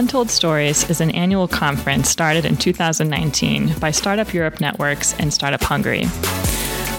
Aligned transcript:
Untold 0.00 0.30
Stories 0.30 0.88
is 0.88 1.02
an 1.02 1.10
annual 1.10 1.46
conference 1.46 2.08
started 2.08 2.46
in 2.46 2.56
2019 2.56 3.78
by 3.80 3.90
Startup 3.90 4.32
Europe 4.32 4.58
Networks 4.58 5.12
and 5.18 5.30
Startup 5.30 5.62
Hungary. 5.62 6.04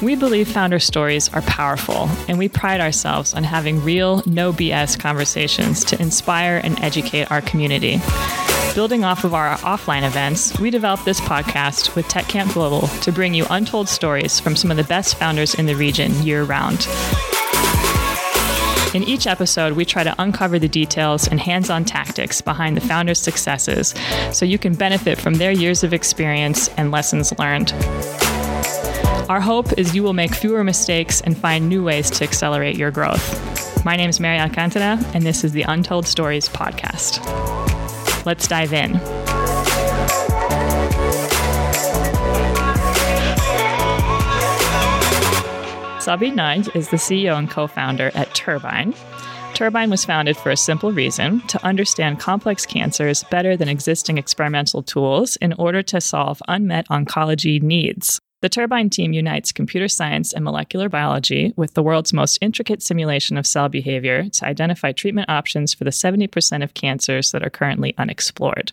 We 0.03 0.15
believe 0.15 0.47
founder 0.47 0.77
stories 0.77 1.27
are 1.33 1.41
powerful, 1.41 2.09
and 2.27 2.37
we 2.37 2.47
pride 2.47 2.79
ourselves 2.79 3.33
on 3.33 3.43
having 3.43 3.83
real, 3.83 4.21
no 4.27 4.53
BS 4.53 4.99
conversations 4.99 5.83
to 5.85 5.99
inspire 5.99 6.61
and 6.63 6.79
educate 6.79 7.31
our 7.31 7.41
community. 7.41 7.99
Building 8.75 9.03
off 9.03 9.23
of 9.23 9.33
our 9.33 9.57
offline 9.57 10.05
events, 10.05 10.59
we 10.59 10.69
developed 10.69 11.03
this 11.03 11.21
podcast 11.21 11.95
with 11.95 12.05
TechCamp 12.05 12.53
Global 12.53 12.87
to 12.99 13.11
bring 13.11 13.33
you 13.33 13.47
untold 13.49 13.89
stories 13.89 14.39
from 14.39 14.55
some 14.55 14.69
of 14.69 14.77
the 14.77 14.83
best 14.83 15.15
founders 15.15 15.55
in 15.55 15.65
the 15.65 15.75
region 15.75 16.13
year 16.21 16.43
round. 16.43 16.87
In 18.93 19.03
each 19.03 19.25
episode, 19.25 19.73
we 19.73 19.85
try 19.85 20.03
to 20.03 20.13
uncover 20.21 20.59
the 20.59 20.67
details 20.67 21.25
and 21.25 21.39
hands 21.39 21.69
on 21.69 21.85
tactics 21.85 22.41
behind 22.41 22.75
the 22.75 22.81
founders' 22.81 23.19
successes 23.19 23.95
so 24.33 24.43
you 24.43 24.57
can 24.57 24.75
benefit 24.75 25.17
from 25.17 25.35
their 25.35 25.51
years 25.51 25.85
of 25.85 25.93
experience 25.93 26.67
and 26.75 26.91
lessons 26.91 27.31
learned. 27.39 27.71
Our 29.29 29.39
hope 29.39 29.71
is 29.77 29.95
you 29.95 30.03
will 30.03 30.11
make 30.11 30.35
fewer 30.35 30.65
mistakes 30.65 31.21
and 31.21 31.37
find 31.37 31.69
new 31.69 31.85
ways 31.85 32.09
to 32.11 32.25
accelerate 32.25 32.75
your 32.75 32.91
growth. 32.91 33.85
My 33.85 33.95
name 33.95 34.09
is 34.09 34.19
Mary 34.19 34.39
Alcantara, 34.39 34.99
and 35.13 35.25
this 35.25 35.45
is 35.45 35.53
the 35.53 35.63
Untold 35.63 36.05
Stories 36.05 36.49
podcast. 36.49 37.25
Let's 38.25 38.45
dive 38.45 38.73
in. 38.73 39.20
Szabolcs 46.01 46.33
Nagy 46.33 46.71
is 46.73 46.89
the 46.89 46.97
CEO 46.97 47.37
and 47.37 47.47
co 47.47 47.67
founder 47.67 48.09
at 48.15 48.33
Turbine. 48.33 48.95
Turbine 49.53 49.91
was 49.91 50.03
founded 50.03 50.35
for 50.35 50.49
a 50.49 50.57
simple 50.57 50.91
reason 50.91 51.41
to 51.41 51.63
understand 51.63 52.19
complex 52.19 52.65
cancers 52.65 53.23
better 53.25 53.55
than 53.55 53.69
existing 53.69 54.17
experimental 54.17 54.81
tools 54.81 55.35
in 55.35 55.53
order 55.53 55.83
to 55.83 56.01
solve 56.01 56.41
unmet 56.47 56.87
oncology 56.89 57.61
needs. 57.61 58.19
The 58.41 58.49
Turbine 58.49 58.89
team 58.89 59.13
unites 59.13 59.51
computer 59.51 59.87
science 59.87 60.33
and 60.33 60.43
molecular 60.43 60.89
biology 60.89 61.53
with 61.55 61.75
the 61.75 61.83
world's 61.83 62.13
most 62.13 62.39
intricate 62.41 62.81
simulation 62.81 63.37
of 63.37 63.45
cell 63.45 63.69
behavior 63.69 64.27
to 64.27 64.45
identify 64.47 64.93
treatment 64.93 65.29
options 65.29 65.71
for 65.71 65.83
the 65.83 65.91
70% 65.91 66.63
of 66.63 66.73
cancers 66.73 67.31
that 67.31 67.45
are 67.45 67.51
currently 67.51 67.93
unexplored. 67.99 68.71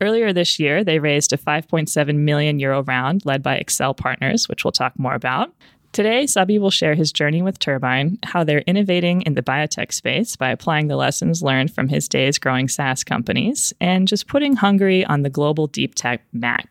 Earlier 0.00 0.32
this 0.32 0.58
year, 0.58 0.84
they 0.84 0.98
raised 0.98 1.32
a 1.32 1.38
5.7 1.38 2.16
million 2.16 2.58
euro 2.58 2.82
round 2.82 3.24
led 3.26 3.42
by 3.42 3.58
Accel 3.58 3.96
Partners, 3.96 4.48
which 4.48 4.64
we'll 4.64 4.72
talk 4.72 4.98
more 4.98 5.14
about. 5.14 5.52
Today, 5.92 6.26
Sabi 6.26 6.58
will 6.58 6.70
share 6.70 6.94
his 6.94 7.10
journey 7.10 7.42
with 7.42 7.58
Turbine, 7.58 8.18
how 8.22 8.44
they're 8.44 8.60
innovating 8.66 9.22
in 9.22 9.34
the 9.34 9.42
biotech 9.42 9.92
space 9.92 10.36
by 10.36 10.50
applying 10.50 10.88
the 10.88 10.96
lessons 10.96 11.42
learned 11.42 11.72
from 11.74 11.88
his 11.88 12.08
days 12.08 12.38
growing 12.38 12.68
SaaS 12.68 13.02
companies, 13.02 13.72
and 13.80 14.06
just 14.06 14.26
putting 14.26 14.56
Hungary 14.56 15.04
on 15.04 15.22
the 15.22 15.30
global 15.30 15.66
deep 15.66 15.94
tech 15.94 16.22
map. 16.32 16.68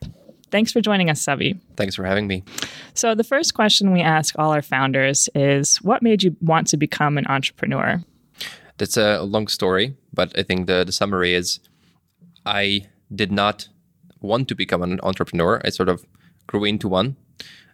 Thanks 0.51 0.71
for 0.71 0.79
joining 0.79 1.09
us, 1.09 1.21
Sabi. 1.21 1.59
Thanks 1.75 1.95
for 1.95 2.05
having 2.05 2.27
me. 2.27 2.43
So, 2.93 3.15
the 3.15 3.23
first 3.23 3.55
question 3.55 3.91
we 3.91 4.01
ask 4.01 4.37
all 4.37 4.51
our 4.51 4.61
founders 4.61 5.27
is 5.33 5.77
What 5.77 6.03
made 6.03 6.23
you 6.23 6.35
want 6.39 6.67
to 6.67 6.77
become 6.77 7.17
an 7.17 7.25
entrepreneur? 7.27 8.03
That's 8.77 8.97
a 8.97 9.21
long 9.21 9.47
story, 9.47 9.95
but 10.13 10.37
I 10.37 10.43
think 10.43 10.67
the, 10.67 10.83
the 10.83 10.91
summary 10.91 11.33
is 11.33 11.59
I 12.45 12.87
did 13.13 13.31
not 13.31 13.69
want 14.21 14.47
to 14.49 14.55
become 14.55 14.81
an 14.81 14.99
entrepreneur. 15.01 15.61
I 15.63 15.69
sort 15.69 15.89
of 15.89 16.05
grew 16.47 16.63
into 16.63 16.87
one 16.87 17.15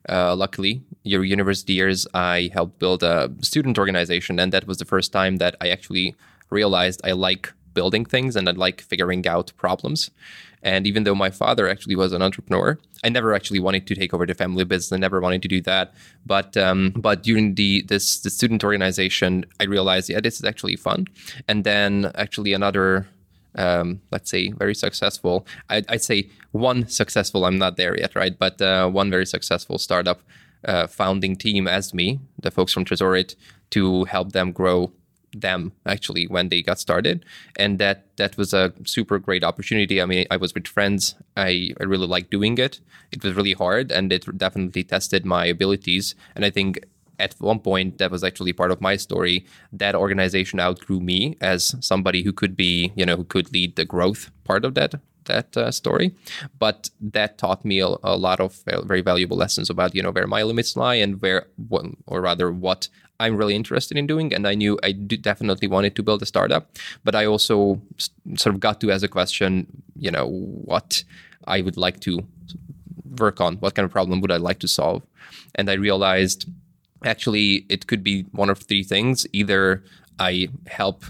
uh, 0.09 0.35
luckily, 0.35 0.83
your 1.03 1.23
university 1.23 1.73
years, 1.73 2.07
I 2.13 2.49
helped 2.53 2.79
build 2.79 3.03
a 3.03 3.31
student 3.41 3.77
organization, 3.77 4.39
and 4.39 4.51
that 4.53 4.67
was 4.67 4.77
the 4.77 4.85
first 4.85 5.11
time 5.11 5.37
that 5.37 5.55
I 5.61 5.69
actually 5.69 6.15
realized 6.49 7.01
I 7.03 7.11
like 7.13 7.53
building 7.73 8.05
things 8.05 8.35
and 8.35 8.47
I 8.49 8.51
like 8.51 8.81
figuring 8.81 9.25
out 9.27 9.53
problems. 9.57 10.11
And 10.63 10.85
even 10.85 11.05
though 11.05 11.15
my 11.15 11.31
father 11.31 11.67
actually 11.67 11.95
was 11.95 12.13
an 12.13 12.21
entrepreneur, 12.21 12.77
I 13.03 13.09
never 13.09 13.33
actually 13.33 13.59
wanted 13.59 13.87
to 13.87 13.95
take 13.95 14.13
over 14.13 14.25
the 14.25 14.35
family 14.35 14.63
business. 14.63 14.91
I 14.91 14.97
never 14.97 15.19
wanted 15.19 15.41
to 15.41 15.47
do 15.47 15.61
that. 15.61 15.93
But 16.25 16.55
um, 16.55 16.93
but 16.95 17.23
during 17.23 17.55
the 17.55 17.83
this 17.87 18.19
the 18.19 18.29
student 18.29 18.63
organization, 18.63 19.45
I 19.59 19.63
realized 19.63 20.09
yeah, 20.09 20.19
this 20.19 20.35
is 20.35 20.43
actually 20.43 20.75
fun. 20.75 21.07
And 21.47 21.63
then 21.63 22.11
actually 22.13 22.53
another 22.53 23.07
um, 23.55 24.01
let's 24.11 24.29
say 24.29 24.51
very 24.51 24.75
successful. 24.75 25.45
I'd, 25.69 25.85
I'd, 25.89 26.01
say 26.01 26.29
one 26.51 26.87
successful 26.87 27.45
i'm 27.45 27.57
not 27.57 27.77
there 27.77 27.97
yet 27.97 28.15
right? 28.15 28.37
But 28.37 28.61
uh, 28.61 28.89
one 28.89 29.09
very 29.09 29.25
successful 29.25 29.77
startup 29.77 30.21
uh, 30.65 30.87
founding 30.87 31.35
team 31.35 31.67
as 31.67 31.93
me 31.93 32.19
the 32.39 32.51
folks 32.51 32.73
from 32.73 32.85
tresorit 32.85 33.35
to 33.71 34.05
help 34.05 34.31
them 34.31 34.51
grow 34.51 34.91
them 35.33 35.71
actually 35.85 36.27
when 36.27 36.49
they 36.49 36.61
got 36.61 36.79
started. 36.79 37.25
And 37.55 37.79
that 37.79 38.17
that 38.17 38.37
was 38.37 38.53
a 38.53 38.73
super 38.85 39.17
great 39.17 39.43
opportunity. 39.43 40.01
I 40.01 40.05
mean 40.05 40.25
i 40.31 40.37
was 40.37 40.53
with 40.53 40.67
friends. 40.67 41.15
I, 41.37 41.73
I 41.79 41.83
really 41.83 42.07
liked 42.07 42.31
doing 42.31 42.57
it. 42.57 42.79
It 43.11 43.23
was 43.23 43.33
really 43.33 43.53
hard 43.53 43.91
and 43.91 44.11
it 44.11 44.25
definitely 44.37 44.83
tested 44.83 45.25
my 45.25 45.45
abilities. 45.45 46.15
And 46.35 46.45
i 46.45 46.49
think 46.49 46.85
at 47.21 47.35
one 47.39 47.59
point 47.59 47.97
that 47.99 48.11
was 48.11 48.23
actually 48.23 48.53
part 48.53 48.71
of 48.71 48.81
my 48.81 48.95
story 48.95 49.45
that 49.71 49.95
organization 49.95 50.59
outgrew 50.59 50.99
me 50.99 51.37
as 51.39 51.75
somebody 51.79 52.23
who 52.23 52.33
could 52.33 52.55
be 52.57 52.91
you 52.95 53.05
know 53.05 53.15
who 53.15 53.23
could 53.23 53.53
lead 53.53 53.75
the 53.75 53.85
growth 53.85 54.31
part 54.43 54.65
of 54.65 54.73
that 54.73 54.95
that 55.25 55.55
uh, 55.57 55.71
story. 55.71 56.15
But 56.57 56.89
that 56.99 57.37
taught 57.37 57.63
me 57.63 57.79
a, 57.79 57.89
a, 58.03 58.17
lot 58.17 58.39
of 58.39 58.63
very 58.65 59.01
valuable 59.01 59.37
lessons 59.37 59.69
about 59.69 59.95
you 59.95 60.03
know 60.03 60.11
where 60.11 60.27
my 60.27 60.43
limits 60.43 60.75
lie 60.75 60.95
and 60.95 61.21
where 61.21 61.47
or 62.07 62.21
rather 62.21 62.51
what 62.51 62.89
i'm 63.19 63.37
really 63.37 63.55
interested 63.55 63.97
in 63.97 64.07
doing. 64.07 64.33
And 64.33 64.47
i 64.47 64.55
knew 64.55 64.79
i 64.83 64.91
definitely 64.91 65.67
wanted 65.67 65.95
to 65.95 66.03
build 66.03 66.21
a 66.21 66.25
startup 66.25 66.63
but 67.03 67.15
i 67.15 67.25
also 67.25 67.81
sort 68.35 68.55
of 68.55 68.59
got 68.59 68.81
to 68.81 68.91
as 68.91 69.03
a 69.03 69.07
question 69.07 69.67
you 69.95 70.11
know 70.11 70.27
what 70.71 71.03
i 71.45 71.61
would 71.61 71.77
like 71.77 71.99
to 72.01 72.25
work 73.17 73.41
on 73.41 73.57
what 73.57 73.75
kind 73.75 73.85
of 73.85 73.91
problem 73.91 74.21
would 74.21 74.31
i 74.31 74.37
like 74.37 74.59
to 74.59 74.67
solve? 74.67 75.03
And 75.55 75.69
i 75.69 75.73
realized 75.73 76.49
actually 77.03 77.65
it 77.69 77.87
could 77.87 78.03
be 78.03 78.23
one 78.31 78.49
of 78.49 78.59
three 78.59 78.83
things. 78.83 79.25
Either 79.33 79.83
i 80.21 80.47
help 80.67 81.05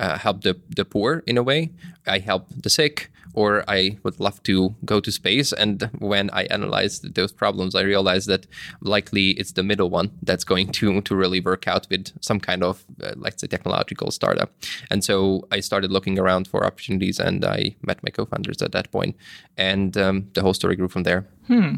uh, 0.00 0.18
help 0.18 0.42
the, 0.42 0.54
the 0.76 0.84
poor 0.84 1.22
in 1.26 1.36
a 1.38 1.42
way 1.42 1.70
i 2.06 2.18
help 2.18 2.48
the 2.64 2.70
sick 2.70 3.10
or 3.34 3.64
i 3.68 3.96
would 4.04 4.18
love 4.20 4.40
to 4.44 4.76
go 4.84 5.00
to 5.00 5.10
space. 5.10 5.52
And 5.52 5.90
when 5.98 6.30
i 6.30 6.44
analyzed 6.44 7.14
those 7.14 7.32
problems 7.32 7.74
i 7.74 7.82
realized 7.82 8.28
that 8.28 8.46
likely 8.80 9.30
it's 9.30 9.52
the 9.52 9.62
middle 9.62 9.90
one 9.90 10.10
that's 10.22 10.44
going 10.44 10.68
to 10.78 11.00
to 11.00 11.16
really 11.16 11.40
work 11.40 11.68
out 11.68 11.86
with 11.90 12.12
some 12.20 12.40
kind 12.40 12.62
of 12.62 12.84
uh, 13.02 13.12
let's 13.16 13.40
say 13.40 13.48
technological 13.48 14.10
startup. 14.10 14.50
And 14.90 15.04
so 15.04 15.46
i 15.50 15.60
started 15.60 15.90
looking 15.92 16.18
around 16.18 16.48
for 16.48 16.64
opportunities 16.64 17.18
and 17.20 17.44
i 17.44 17.76
met 17.82 18.02
my 18.02 18.10
co-founders 18.10 18.62
at 18.62 18.72
that 18.72 18.90
point. 18.90 19.16
And 19.56 19.96
um, 19.96 20.16
the 20.34 20.42
whole 20.42 20.54
story 20.54 20.76
grew 20.76 20.88
from 20.88 21.04
there. 21.04 21.26
Hmm. 21.48 21.74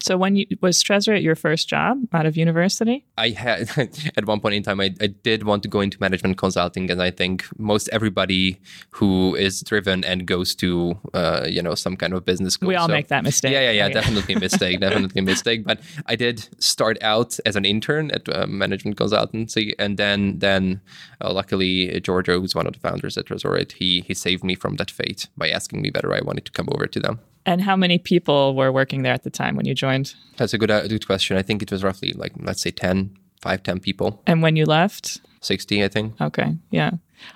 So 0.00 0.16
when 0.16 0.36
you 0.36 0.46
was 0.60 0.82
Tresorit 0.82 1.22
your 1.22 1.34
first 1.34 1.68
job 1.68 1.98
out 2.12 2.26
of 2.26 2.36
university? 2.36 3.04
I 3.18 3.30
had 3.30 3.70
at 4.16 4.24
one 4.24 4.40
point 4.40 4.54
in 4.54 4.62
time 4.62 4.80
I, 4.80 4.94
I 5.00 5.08
did 5.08 5.44
want 5.44 5.62
to 5.64 5.68
go 5.68 5.80
into 5.80 5.98
management 6.00 6.38
consulting, 6.38 6.90
and 6.90 7.02
I 7.02 7.10
think 7.10 7.46
most 7.58 7.88
everybody 7.92 8.60
who 8.90 9.34
is 9.34 9.62
driven 9.62 10.04
and 10.04 10.26
goes 10.26 10.54
to 10.56 10.98
uh, 11.14 11.46
you 11.48 11.62
know 11.62 11.74
some 11.74 11.96
kind 11.96 12.12
of 12.12 12.24
business 12.24 12.54
school. 12.54 12.68
We 12.68 12.76
all 12.76 12.86
so, 12.86 12.92
make 12.92 13.08
that 13.08 13.24
mistake. 13.24 13.52
Yeah, 13.52 13.70
yeah, 13.70 13.72
yeah, 13.72 13.88
definitely 13.88 14.34
a 14.34 14.40
mistake, 14.40 14.80
definitely 14.86 15.20
a 15.20 15.24
mistake. 15.24 15.64
But 15.64 15.80
I 16.06 16.16
did 16.16 16.48
start 16.62 16.98
out 17.02 17.38
as 17.44 17.56
an 17.56 17.64
intern 17.64 18.10
at 18.12 18.28
uh, 18.28 18.46
management 18.46 18.96
consultancy, 18.96 19.74
and 19.78 19.96
then 19.96 20.38
then 20.38 20.80
uh, 21.20 21.32
luckily 21.32 22.00
Giorgio, 22.00 22.40
who's 22.40 22.54
one 22.54 22.66
of 22.66 22.72
the 22.72 22.80
founders 22.80 23.18
at 23.18 23.26
Tresorit, 23.26 23.72
he 23.72 24.02
he 24.06 24.14
saved 24.14 24.44
me 24.44 24.54
from 24.54 24.76
that 24.76 24.90
fate 24.90 25.28
by 25.36 25.50
asking 25.50 25.82
me 25.82 25.90
whether 25.94 26.14
I 26.14 26.20
wanted 26.20 26.44
to 26.46 26.52
come 26.52 26.68
over 26.70 26.86
to 26.86 27.00
them. 27.00 27.20
And 27.46 27.62
how 27.62 27.76
many 27.76 27.98
people 27.98 28.54
were 28.54 28.72
working 28.72 29.02
there 29.02 29.14
at 29.14 29.22
the 29.22 29.30
time 29.30 29.56
when 29.56 29.66
you 29.66 29.74
joined? 29.74 30.14
That's 30.36 30.52
a 30.52 30.58
good, 30.58 30.70
uh, 30.70 30.86
good 30.88 31.06
question. 31.06 31.36
I 31.36 31.42
think 31.42 31.62
it 31.62 31.70
was 31.70 31.82
roughly 31.84 32.12
like, 32.12 32.32
let's 32.40 32.60
say 32.60 32.72
10, 32.72 33.16
5, 33.40 33.62
10 33.62 33.80
people. 33.80 34.20
And 34.26 34.42
when 34.42 34.56
you 34.56 34.64
left? 34.66 35.20
60, 35.40 35.84
I 35.84 35.88
think. 35.88 36.20
Okay. 36.20 36.56
Yeah. 36.70 36.90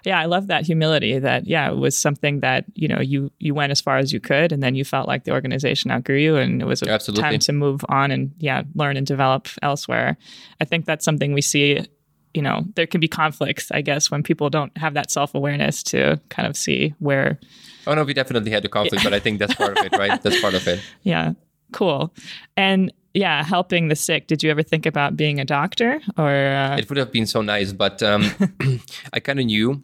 Yeah, 0.04 0.20
I 0.20 0.26
love 0.26 0.48
that 0.48 0.66
humility 0.66 1.18
that 1.18 1.46
yeah, 1.46 1.70
it 1.70 1.76
was 1.76 1.96
something 1.96 2.40
that, 2.40 2.66
you 2.74 2.86
know, 2.86 3.00
you 3.00 3.32
you 3.38 3.54
went 3.54 3.70
as 3.70 3.80
far 3.80 3.96
as 3.96 4.12
you 4.12 4.20
could 4.20 4.52
and 4.52 4.62
then 4.62 4.74
you 4.74 4.84
felt 4.84 5.08
like 5.08 5.24
the 5.24 5.32
organization 5.32 5.90
outgrew 5.90 6.18
you 6.18 6.36
and 6.36 6.60
it 6.60 6.66
was 6.66 6.82
a 6.82 6.90
Absolutely. 6.90 7.22
time 7.22 7.38
to 7.38 7.52
move 7.52 7.80
on 7.88 8.10
and 8.10 8.32
yeah, 8.38 8.62
learn 8.74 8.98
and 8.98 9.06
develop 9.06 9.48
elsewhere. 9.62 10.18
I 10.60 10.66
think 10.66 10.84
that's 10.84 11.04
something 11.04 11.32
we 11.32 11.40
see 11.40 11.86
you 12.34 12.42
know, 12.42 12.64
there 12.74 12.86
can 12.86 13.00
be 13.00 13.08
conflicts, 13.08 13.70
I 13.70 13.80
guess, 13.80 14.10
when 14.10 14.22
people 14.22 14.50
don't 14.50 14.76
have 14.78 14.94
that 14.94 15.10
self 15.10 15.34
awareness 15.34 15.82
to 15.84 16.20
kind 16.28 16.46
of 16.48 16.56
see 16.56 16.94
where. 16.98 17.38
Oh, 17.86 17.94
no, 17.94 18.04
we 18.04 18.14
definitely 18.14 18.50
had 18.50 18.62
the 18.62 18.68
conflict, 18.68 19.02
but 19.02 19.14
I 19.14 19.20
think 19.20 19.38
that's 19.38 19.54
part 19.54 19.78
of 19.78 19.84
it, 19.84 19.96
right? 19.96 20.22
That's 20.22 20.40
part 20.40 20.54
of 20.54 20.66
it. 20.68 20.80
Yeah, 21.02 21.32
cool. 21.72 22.14
And 22.56 22.92
yeah, 23.14 23.42
helping 23.42 23.88
the 23.88 23.96
sick. 23.96 24.26
Did 24.26 24.42
you 24.42 24.50
ever 24.50 24.62
think 24.62 24.86
about 24.86 25.16
being 25.16 25.40
a 25.40 25.44
doctor 25.44 26.00
or? 26.16 26.30
Uh... 26.30 26.76
It 26.76 26.88
would 26.88 26.98
have 26.98 27.10
been 27.10 27.26
so 27.26 27.42
nice, 27.42 27.72
but 27.72 28.02
um, 28.02 28.30
I 29.12 29.20
kind 29.20 29.40
of 29.40 29.46
knew 29.46 29.82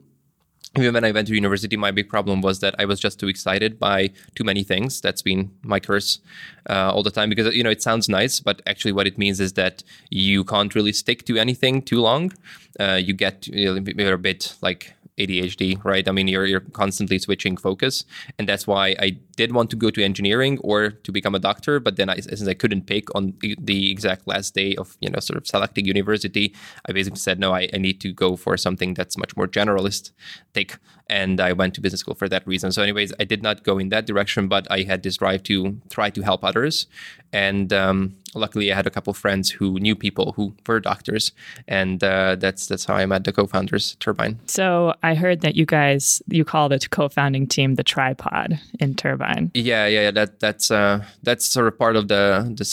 even 0.77 0.95
when 0.95 1.05
I 1.05 1.13
went 1.13 1.29
to 1.29 1.35
university, 1.35 1.77
my 1.77 1.91
big 1.91 2.09
problem 2.09 2.41
was 2.43 2.61
that 2.61 2.75
I 2.79 2.85
was 2.85 3.01
just 3.01 3.19
too 3.21 3.29
excited 3.29 3.79
by 3.79 4.11
too 4.35 4.45
many 4.45 4.63
things. 4.63 5.01
That's 5.01 5.23
been 5.23 5.51
my 5.63 5.81
curse 5.81 6.21
uh, 6.69 6.93
all 6.93 7.03
the 7.03 7.11
time 7.11 7.29
because 7.29 7.55
you 7.55 7.63
know 7.63 7.71
it 7.71 7.83
sounds 7.83 8.09
nice, 8.09 8.41
but 8.41 8.63
actually 8.67 8.93
what 8.93 9.07
it 9.07 9.19
means 9.19 9.41
is 9.41 9.55
that 9.55 9.83
you 10.11 10.45
can't 10.45 10.75
really 10.75 10.93
stick 10.93 11.25
to 11.27 11.39
anything 11.39 11.83
too 11.83 12.01
long. 12.01 12.33
Uh, 12.79 13.01
you 13.03 13.15
get 13.15 13.47
you 13.47 13.81
know, 13.81 13.93
you're 13.97 14.15
a 14.15 14.19
bit 14.19 14.55
like 14.61 14.96
ADHD, 15.19 15.83
right? 15.85 16.07
I 16.09 16.13
mean, 16.13 16.29
you're 16.29 16.47
you're 16.47 16.61
constantly 16.61 17.19
switching 17.19 17.57
focus, 17.57 18.05
and 18.39 18.49
that's 18.49 18.67
why 18.67 18.95
I 18.99 19.19
did 19.37 19.53
want 19.53 19.71
to 19.71 19.77
go 19.77 19.91
to 19.91 20.03
engineering 20.03 20.59
or 20.63 20.91
to 20.91 21.13
become 21.13 21.35
a 21.35 21.39
doctor, 21.39 21.81
but 21.81 21.97
then 21.97 22.11
I, 22.11 22.17
since 22.21 22.47
I 22.47 22.55
couldn't 22.55 22.87
pick 22.87 23.15
on 23.15 23.35
the 23.41 23.91
exact 23.91 24.27
last 24.27 24.55
day 24.55 24.77
of 24.77 24.97
you 25.01 25.11
know 25.11 25.21
sort 25.21 25.39
of 25.39 25.47
selecting 25.47 25.87
university, 25.87 26.55
I 26.87 26.93
basically 26.93 27.19
said 27.19 27.39
no, 27.39 27.53
I, 27.53 27.69
I 27.73 27.79
need 27.79 28.01
to 28.03 28.13
go 28.13 28.37
for 28.37 28.57
something 28.57 28.95
that's 28.95 29.17
much 29.17 29.37
more 29.37 29.49
generalistic, 29.49 30.79
and 31.09 31.41
I 31.41 31.53
went 31.53 31.75
to 31.75 31.81
business 31.81 32.01
school 32.01 32.15
for 32.15 32.29
that 32.29 32.47
reason. 32.47 32.73
So, 32.73 32.83
anyways, 32.83 33.13
I 33.21 33.25
did 33.25 33.43
not 33.43 33.63
go 33.63 33.79
in 33.79 33.89
that 33.91 34.07
direction, 34.07 34.49
but 34.49 34.67
I 34.71 34.83
had 34.83 35.03
this 35.03 35.17
drive 35.17 35.43
to 35.45 35.81
try 35.91 36.11
to 36.11 36.23
help 36.23 36.45
others, 36.45 36.87
and 37.33 37.73
um, 37.73 38.17
luckily, 38.35 38.73
I 38.73 38.77
had 38.77 38.87
a 38.87 38.91
couple 38.91 39.13
friends 39.15 39.51
who 39.51 39.79
knew 39.79 39.95
people 39.95 40.33
who 40.33 40.55
were 40.67 40.81
doctors, 40.81 41.33
and 41.69 42.03
uh, 42.03 42.37
that's 42.37 42.67
that's 42.67 42.85
how 42.85 42.95
I 42.95 43.07
met 43.07 43.25
the 43.25 43.33
co-founders 43.33 43.97
Turbine. 44.01 44.39
So 44.47 44.95
I 45.03 45.15
heard 45.15 45.41
that 45.41 45.57
you 45.57 45.67
guys 45.67 46.23
you 46.29 46.45
call 46.45 46.69
the 46.69 46.79
co-founding 46.91 47.47
team 47.47 47.75
the 47.75 47.85
tripod 47.85 48.59
in 48.81 48.95
Turbine. 48.95 49.51
Yeah, 49.55 49.87
yeah, 49.87 50.03
yeah. 50.03 50.11
That 50.11 50.41
that's 50.41 50.71
uh, 50.71 51.05
that's 51.23 51.47
sort 51.47 51.69
of 51.69 51.79
part 51.79 51.97
of 51.97 52.09
the 52.09 52.53
the 52.57 52.65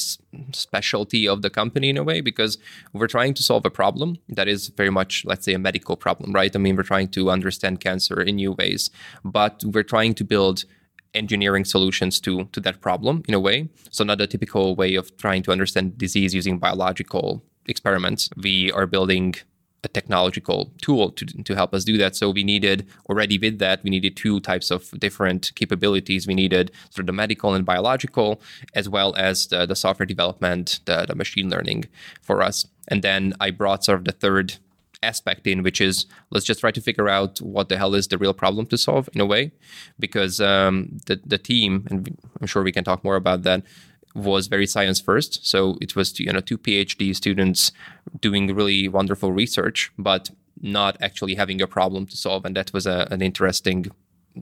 specialty 0.52 1.28
of 1.28 1.42
the 1.42 1.50
company 1.50 1.90
in 1.90 1.98
a 1.98 2.04
way 2.04 2.22
because 2.22 2.58
we're 2.94 3.08
trying 3.08 3.34
to 3.34 3.44
solve 3.44 3.66
a 3.66 3.70
problem 3.70 4.18
that 4.30 4.48
is 4.48 4.70
very 4.70 4.90
much, 4.90 5.24
let's 5.26 5.46
say, 5.46 5.54
a 5.54 5.60
medical 5.60 5.96
problem, 5.96 6.32
right? 6.34 6.56
I 6.56 6.60
mean, 6.60 6.76
we're 6.76 6.84
trying 6.84 7.10
to 7.10 7.30
understand 7.30 7.80
cancer 7.80 8.22
in 8.22 8.36
new 8.36 8.54
ways, 8.54 8.90
but 9.24 9.64
we're 9.64 9.84
trying 9.84 10.14
to 10.16 10.24
build 10.24 10.66
engineering 11.14 11.64
solutions 11.64 12.20
to 12.20 12.46
to 12.46 12.60
that 12.60 12.82
problem 12.82 13.24
in 13.28 13.34
a 13.34 13.40
way. 13.40 13.70
So 13.92 14.04
not 14.04 14.22
a 14.22 14.28
typical 14.28 14.76
way 14.76 14.96
of 14.96 15.16
trying 15.18 15.44
to 15.44 15.52
understand 15.52 15.98
disease 15.98 16.34
using 16.34 16.58
biological 16.58 17.44
experiments. 17.68 18.30
We 18.36 18.72
are 18.72 18.88
building 18.88 19.36
a 19.84 19.88
technological 19.88 20.72
tool 20.82 21.12
to, 21.12 21.26
to 21.26 21.56
help 21.56 21.74
us 21.74 21.84
do 21.84 21.98
that. 21.98 22.16
So 22.16 22.30
we 22.30 22.44
needed 22.44 22.88
already 23.10 23.38
with 23.38 23.60
that, 23.60 23.84
we 23.84 23.90
needed 23.90 24.16
two 24.16 24.40
types 24.40 24.72
of 24.72 24.90
different 25.00 25.52
capabilities. 25.56 26.26
We 26.26 26.36
needed 26.36 26.72
sort 26.90 27.02
of 27.02 27.08
the 27.08 27.14
medical 27.14 27.54
and 27.54 27.66
biological, 27.66 28.42
as 28.74 28.88
well 28.88 29.14
as 29.16 29.48
the, 29.48 29.66
the 29.66 29.76
software 29.76 30.06
development, 30.06 30.80
the, 30.86 31.06
the 31.06 31.16
machine 31.16 31.50
learning 31.50 31.86
for 32.22 32.42
us. 32.42 32.68
And 32.88 33.02
then 33.02 33.34
I 33.40 33.52
brought 33.52 33.84
sort 33.84 34.00
of 34.00 34.06
the 34.06 34.12
third 34.12 34.56
aspect 35.02 35.46
in, 35.48 35.64
which 35.64 35.82
is 35.82 36.06
let's 36.32 36.46
just 36.46 36.62
try 36.62 36.72
to 36.72 36.82
figure 36.82 37.10
out 37.10 37.42
what 37.42 37.68
the 37.68 37.78
hell 37.78 37.94
is 37.94 38.08
the 38.08 38.18
real 38.18 38.34
problem 38.34 38.66
to 38.68 38.78
solve 38.78 39.10
in 39.14 39.20
a 39.20 39.26
way, 39.26 39.52
because 40.00 40.40
um, 40.40 40.98
the 41.08 41.20
the 41.26 41.38
team, 41.38 41.86
and 41.90 42.18
I'm 42.40 42.48
sure 42.48 42.64
we 42.64 42.72
can 42.72 42.86
talk 42.86 43.04
more 43.04 43.18
about 43.18 43.44
that, 43.44 43.64
was 44.14 44.48
very 44.48 44.68
science 44.68 45.00
first. 45.00 45.46
So 45.46 45.78
it 45.82 45.96
was 45.96 46.20
you 46.20 46.32
know 46.32 46.40
two 46.40 46.58
PhD 46.58 47.16
students 47.16 47.72
doing 48.20 48.54
really 48.54 48.88
wonderful 48.88 49.32
research, 49.32 49.92
but 49.98 50.30
not 50.62 50.98
actually 51.02 51.36
having 51.36 51.62
a 51.62 51.68
problem 51.68 52.06
to 52.08 52.18
solve, 52.18 52.46
and 52.46 52.56
that 52.56 52.72
was 52.74 52.86
a, 52.86 53.08
an 53.12 53.22
interesting 53.22 53.88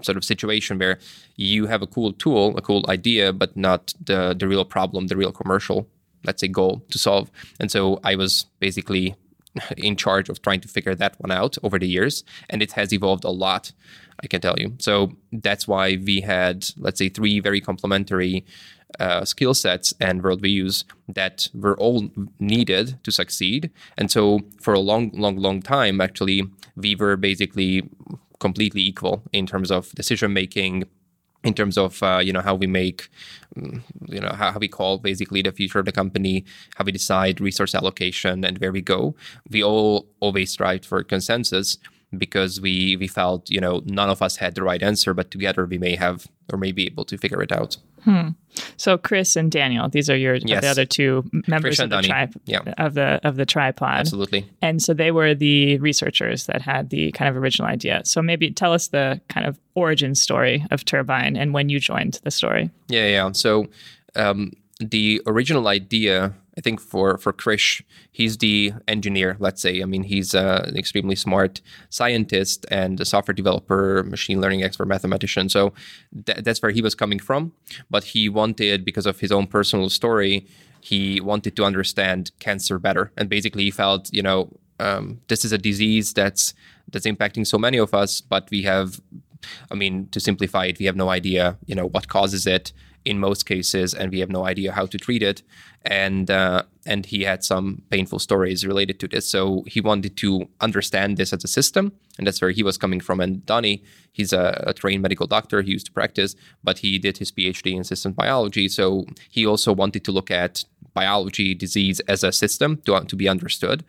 sort 0.01 0.17
of 0.17 0.23
situation 0.23 0.79
where 0.79 0.99
you 1.35 1.65
have 1.67 1.81
a 1.81 1.87
cool 1.87 2.13
tool, 2.13 2.57
a 2.57 2.61
cool 2.61 2.85
idea, 2.87 3.33
but 3.33 3.55
not 3.55 3.93
the 4.05 4.35
the 4.37 4.47
real 4.47 4.65
problem, 4.65 5.07
the 5.07 5.17
real 5.17 5.31
commercial, 5.31 5.87
let's 6.23 6.41
say, 6.41 6.47
goal 6.47 6.83
to 6.89 6.97
solve. 6.97 7.31
And 7.59 7.71
so 7.71 7.99
I 8.03 8.15
was 8.15 8.45
basically 8.59 9.15
in 9.77 9.95
charge 9.95 10.29
of 10.29 10.41
trying 10.41 10.61
to 10.61 10.67
figure 10.67 10.95
that 10.95 11.19
one 11.19 11.31
out 11.31 11.57
over 11.63 11.79
the 11.79 11.87
years, 11.87 12.23
and 12.49 12.61
it 12.61 12.73
has 12.73 12.93
evolved 12.93 13.23
a 13.23 13.29
lot. 13.29 13.71
I 14.23 14.27
can 14.27 14.39
tell 14.39 14.55
you. 14.59 14.75
So 14.77 15.13
that's 15.31 15.67
why 15.67 15.97
we 16.05 16.21
had, 16.21 16.69
let's 16.77 16.99
say, 16.99 17.09
three 17.09 17.39
very 17.39 17.59
complementary 17.59 18.45
uh, 18.99 19.25
skill 19.25 19.53
sets 19.53 19.93
and 19.99 20.23
worldviews 20.23 20.83
that 21.07 21.47
were 21.53 21.77
all 21.77 22.09
needed 22.39 22.99
to 23.03 23.11
succeed. 23.11 23.71
And 23.97 24.11
so 24.11 24.41
for 24.59 24.73
a 24.73 24.79
long, 24.79 25.11
long, 25.13 25.37
long 25.37 25.61
time, 25.61 26.01
actually, 26.01 26.43
we 26.75 26.95
were 26.95 27.17
basically 27.17 27.89
completely 28.39 28.81
equal 28.81 29.23
in 29.31 29.45
terms 29.45 29.71
of 29.71 29.91
decision 29.91 30.33
making, 30.33 30.85
in 31.43 31.53
terms 31.53 31.77
of 31.77 32.01
uh, 32.03 32.19
you 32.23 32.31
know 32.31 32.41
how 32.41 32.55
we 32.55 32.67
make 32.67 33.09
mm, 33.57 33.81
you 34.07 34.19
know 34.19 34.29
how, 34.29 34.51
how, 34.51 34.59
we 34.59 34.67
call 34.67 34.97
basically 34.97 35.41
the 35.41 35.51
future 35.51 35.79
of 35.79 35.85
the 35.85 35.91
company 35.91 36.45
how 36.75 36.83
we 36.83 36.91
decide 36.91 37.41
resource 37.41 37.73
allocation 37.73 38.45
and 38.45 38.59
where 38.59 38.71
we 38.71 38.81
go 38.81 39.15
we 39.49 39.63
all 39.63 40.07
always 40.19 40.51
strive 40.51 40.85
for 40.85 41.03
consensus 41.03 41.79
because 42.15 42.61
we 42.61 42.95
we 42.97 43.07
felt 43.07 43.49
you 43.49 43.59
know 43.59 43.81
none 43.85 44.09
of 44.09 44.21
us 44.21 44.35
had 44.35 44.53
the 44.55 44.63
right 44.63 44.83
answer 44.83 45.13
but 45.13 45.31
together 45.31 45.65
we 45.65 45.77
may 45.77 45.95
have 45.95 46.27
or 46.51 46.57
may 46.57 46.71
be 46.71 46.85
able 46.85 47.05
to 47.05 47.17
figure 47.17 47.41
it 47.41 47.51
out. 47.51 47.77
Hmm. 48.03 48.29
so 48.77 48.97
chris 48.97 49.35
and 49.35 49.51
daniel 49.51 49.87
these 49.87 50.09
are 50.09 50.17
your 50.17 50.33
yes. 50.33 50.61
the 50.61 50.67
other 50.67 50.85
two 50.85 51.23
members 51.47 51.79
of 51.79 51.91
the 51.91 52.01
tribe 52.01 52.33
yeah. 52.45 52.61
of 52.79 52.95
the 52.95 53.19
of 53.23 53.35
the 53.35 53.45
tripod. 53.45 53.99
Absolutely. 54.01 54.49
And 54.61 54.81
so 54.81 54.93
they 54.93 55.11
were 55.11 55.33
the 55.33 55.77
researchers 55.79 56.45
that 56.45 56.61
had 56.61 56.89
the 56.89 57.11
kind 57.11 57.29
of 57.29 57.41
original 57.41 57.67
idea. 57.67 58.01
So 58.05 58.21
maybe 58.21 58.51
tell 58.51 58.73
us 58.73 58.87
the 58.89 59.21
kind 59.29 59.45
of 59.45 59.59
origin 59.75 60.15
story 60.15 60.65
of 60.71 60.85
turbine 60.85 61.35
and 61.35 61.53
when 61.53 61.69
you 61.69 61.79
joined 61.79 62.19
the 62.23 62.31
story. 62.31 62.69
Yeah 62.87 63.07
yeah. 63.07 63.31
So 63.33 63.67
um, 64.15 64.51
the 64.81 65.21
original 65.25 65.67
idea 65.67 66.33
I 66.57 66.61
think 66.61 66.81
for 66.81 67.17
for 67.17 67.31
Krish, 67.31 67.81
he's 68.11 68.37
the 68.37 68.73
engineer. 68.87 69.37
Let's 69.39 69.61
say, 69.61 69.81
I 69.81 69.85
mean, 69.85 70.03
he's 70.03 70.35
uh, 70.35 70.65
an 70.67 70.77
extremely 70.77 71.15
smart 71.15 71.61
scientist 71.89 72.65
and 72.69 72.99
a 72.99 73.05
software 73.05 73.33
developer, 73.33 74.03
machine 74.03 74.41
learning 74.41 74.61
expert, 74.63 74.87
mathematician. 74.87 75.47
So 75.47 75.73
th- 76.25 76.39
that's 76.43 76.61
where 76.61 76.71
he 76.71 76.81
was 76.81 76.93
coming 76.93 77.19
from. 77.19 77.53
But 77.89 78.03
he 78.03 78.27
wanted, 78.27 78.83
because 78.83 79.05
of 79.05 79.21
his 79.21 79.31
own 79.31 79.47
personal 79.47 79.89
story, 79.89 80.45
he 80.81 81.21
wanted 81.21 81.55
to 81.55 81.63
understand 81.63 82.31
cancer 82.39 82.77
better. 82.79 83.11
And 83.15 83.29
basically, 83.29 83.63
he 83.63 83.71
felt, 83.71 84.11
you 84.11 84.21
know, 84.21 84.49
um, 84.79 85.21
this 85.27 85.45
is 85.45 85.53
a 85.53 85.57
disease 85.57 86.13
that's 86.13 86.53
that's 86.91 87.05
impacting 87.05 87.47
so 87.47 87.57
many 87.57 87.77
of 87.77 87.93
us, 87.93 88.19
but 88.19 88.49
we 88.51 88.63
have, 88.63 88.99
I 89.69 89.75
mean, 89.75 90.07
to 90.09 90.19
simplify 90.19 90.65
it, 90.65 90.79
we 90.79 90.85
have 90.85 90.95
no 90.95 91.09
idea, 91.09 91.57
you 91.65 91.75
know, 91.75 91.87
what 91.87 92.07
causes 92.07 92.45
it 92.45 92.73
in 93.03 93.19
most 93.19 93.45
cases, 93.45 93.93
and 93.93 94.11
we 94.11 94.19
have 94.19 94.29
no 94.29 94.45
idea 94.45 94.71
how 94.71 94.85
to 94.85 94.97
treat 94.97 95.23
it. 95.23 95.41
And 95.83 96.29
uh, 96.29 96.63
and 96.85 97.05
he 97.05 97.23
had 97.23 97.43
some 97.43 97.81
painful 97.89 98.19
stories 98.19 98.65
related 98.65 98.99
to 98.99 99.07
this, 99.07 99.27
so 99.27 99.63
he 99.67 99.81
wanted 99.81 100.15
to 100.17 100.47
understand 100.59 101.17
this 101.17 101.33
as 101.33 101.43
a 101.43 101.47
system, 101.47 101.93
and 102.17 102.27
that's 102.27 102.41
where 102.41 102.51
he 102.51 102.63
was 102.63 102.77
coming 102.77 102.99
from. 102.99 103.19
And 103.19 103.43
Donnie, 103.45 103.83
he's 104.11 104.31
a, 104.31 104.63
a 104.67 104.73
trained 104.73 105.01
medical 105.01 105.25
doctor; 105.25 105.61
he 105.63 105.71
used 105.71 105.87
to 105.87 105.91
practice, 105.91 106.35
but 106.63 106.79
he 106.79 106.99
did 106.99 107.17
his 107.17 107.31
PhD 107.31 107.75
in 107.75 107.83
systems 107.83 108.15
biology, 108.15 108.67
so 108.67 109.05
he 109.29 109.45
also 109.45 109.73
wanted 109.73 110.03
to 110.05 110.11
look 110.11 110.29
at 110.29 110.63
biology, 110.93 111.55
disease 111.55 111.99
as 112.01 112.23
a 112.23 112.31
system 112.31 112.77
to 112.85 112.99
to 113.05 113.15
be 113.15 113.27
understood. 113.27 113.83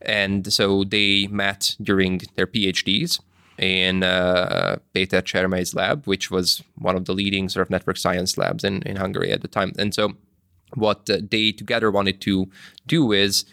And 0.00 0.52
so 0.52 0.84
they 0.84 1.26
met 1.28 1.76
during 1.80 2.22
their 2.36 2.46
PhDs 2.46 3.20
in 3.62 4.02
uh, 4.02 4.76
Péter 4.92 5.22
Csermely's 5.22 5.72
lab, 5.72 6.04
which 6.04 6.32
was 6.32 6.64
one 6.74 6.96
of 6.96 7.04
the 7.04 7.14
leading 7.14 7.48
sort 7.48 7.64
of 7.64 7.70
network 7.70 7.96
science 7.96 8.36
labs 8.36 8.64
in, 8.64 8.82
in 8.82 8.96
Hungary 8.96 9.30
at 9.30 9.40
the 9.40 9.48
time. 9.48 9.72
And 9.78 9.94
so, 9.94 10.14
what 10.74 11.08
uh, 11.08 11.18
they 11.30 11.52
together 11.52 11.90
wanted 11.90 12.20
to 12.22 12.50
do 12.88 13.12
is 13.12 13.44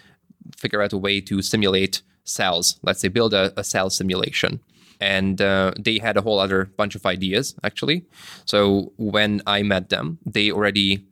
figure 0.58 0.82
out 0.82 0.94
a 0.94 0.98
way 0.98 1.22
to 1.22 1.44
simulate 1.44 2.02
cells. 2.24 2.80
Let's 2.82 3.02
say 3.02 3.08
build 3.08 3.36
a, 3.36 3.54
a 3.56 3.64
cell 3.64 3.92
simulation. 3.92 4.62
And 5.00 5.42
uh, 5.42 5.74
they 5.80 6.00
had 6.00 6.18
a 6.18 6.22
whole 6.22 6.40
other 6.40 6.66
bunch 6.76 6.96
of 6.96 7.06
ideas 7.06 7.56
actually. 7.64 8.06
So 8.46 8.92
when 8.98 9.42
I 9.46 9.62
met 9.64 9.90
them, 9.90 10.18
they 10.26 10.52
already, 10.52 11.06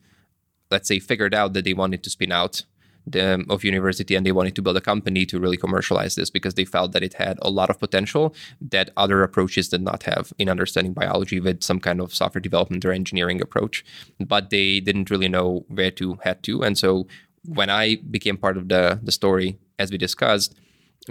let's 0.72 0.88
say, 0.88 1.00
figured 1.00 1.36
out 1.36 1.54
that 1.54 1.66
they 1.66 1.74
wanted 1.74 2.04
to 2.04 2.10
spin 2.10 2.32
out 2.32 2.64
the, 3.12 3.46
of 3.50 3.64
university 3.64 4.16
and 4.16 4.26
they 4.26 4.32
wanted 4.32 4.56
to 4.56 4.62
build 4.62 4.78
a 4.78 4.82
company 4.82 5.26
to 5.26 5.40
really 5.40 5.58
commercialize 5.58 6.16
this 6.16 6.30
because 6.30 6.56
they 6.56 6.66
felt 6.66 6.92
that 6.92 7.04
it 7.04 7.14
had 7.14 7.38
a 7.42 7.50
lot 7.50 7.70
of 7.70 7.80
potential 7.80 8.36
that 8.60 8.90
other 8.98 9.24
approaches 9.24 9.70
did 9.70 9.82
not 9.82 10.04
have 10.04 10.34
in 10.38 10.50
understanding 10.50 10.94
biology 10.94 11.40
with 11.40 11.64
some 11.64 11.80
kind 11.80 12.02
of 12.02 12.14
software 12.14 12.42
development 12.42 12.86
or 12.86 12.92
engineering 12.92 13.42
approach. 13.42 13.86
But 14.20 14.50
they 14.50 14.80
didn't 14.80 15.10
really 15.10 15.30
know 15.30 15.66
where 15.68 15.92
to 15.92 16.20
head 16.24 16.44
to. 16.44 16.64
And 16.64 16.78
so 16.78 17.08
when 17.48 17.70
i 17.70 17.96
became 18.12 18.38
part 18.38 18.58
of 18.58 18.68
the 18.68 19.00
the 19.02 19.12
story 19.12 19.58
as 19.80 19.90
we 19.90 19.98
discussed 19.98 20.54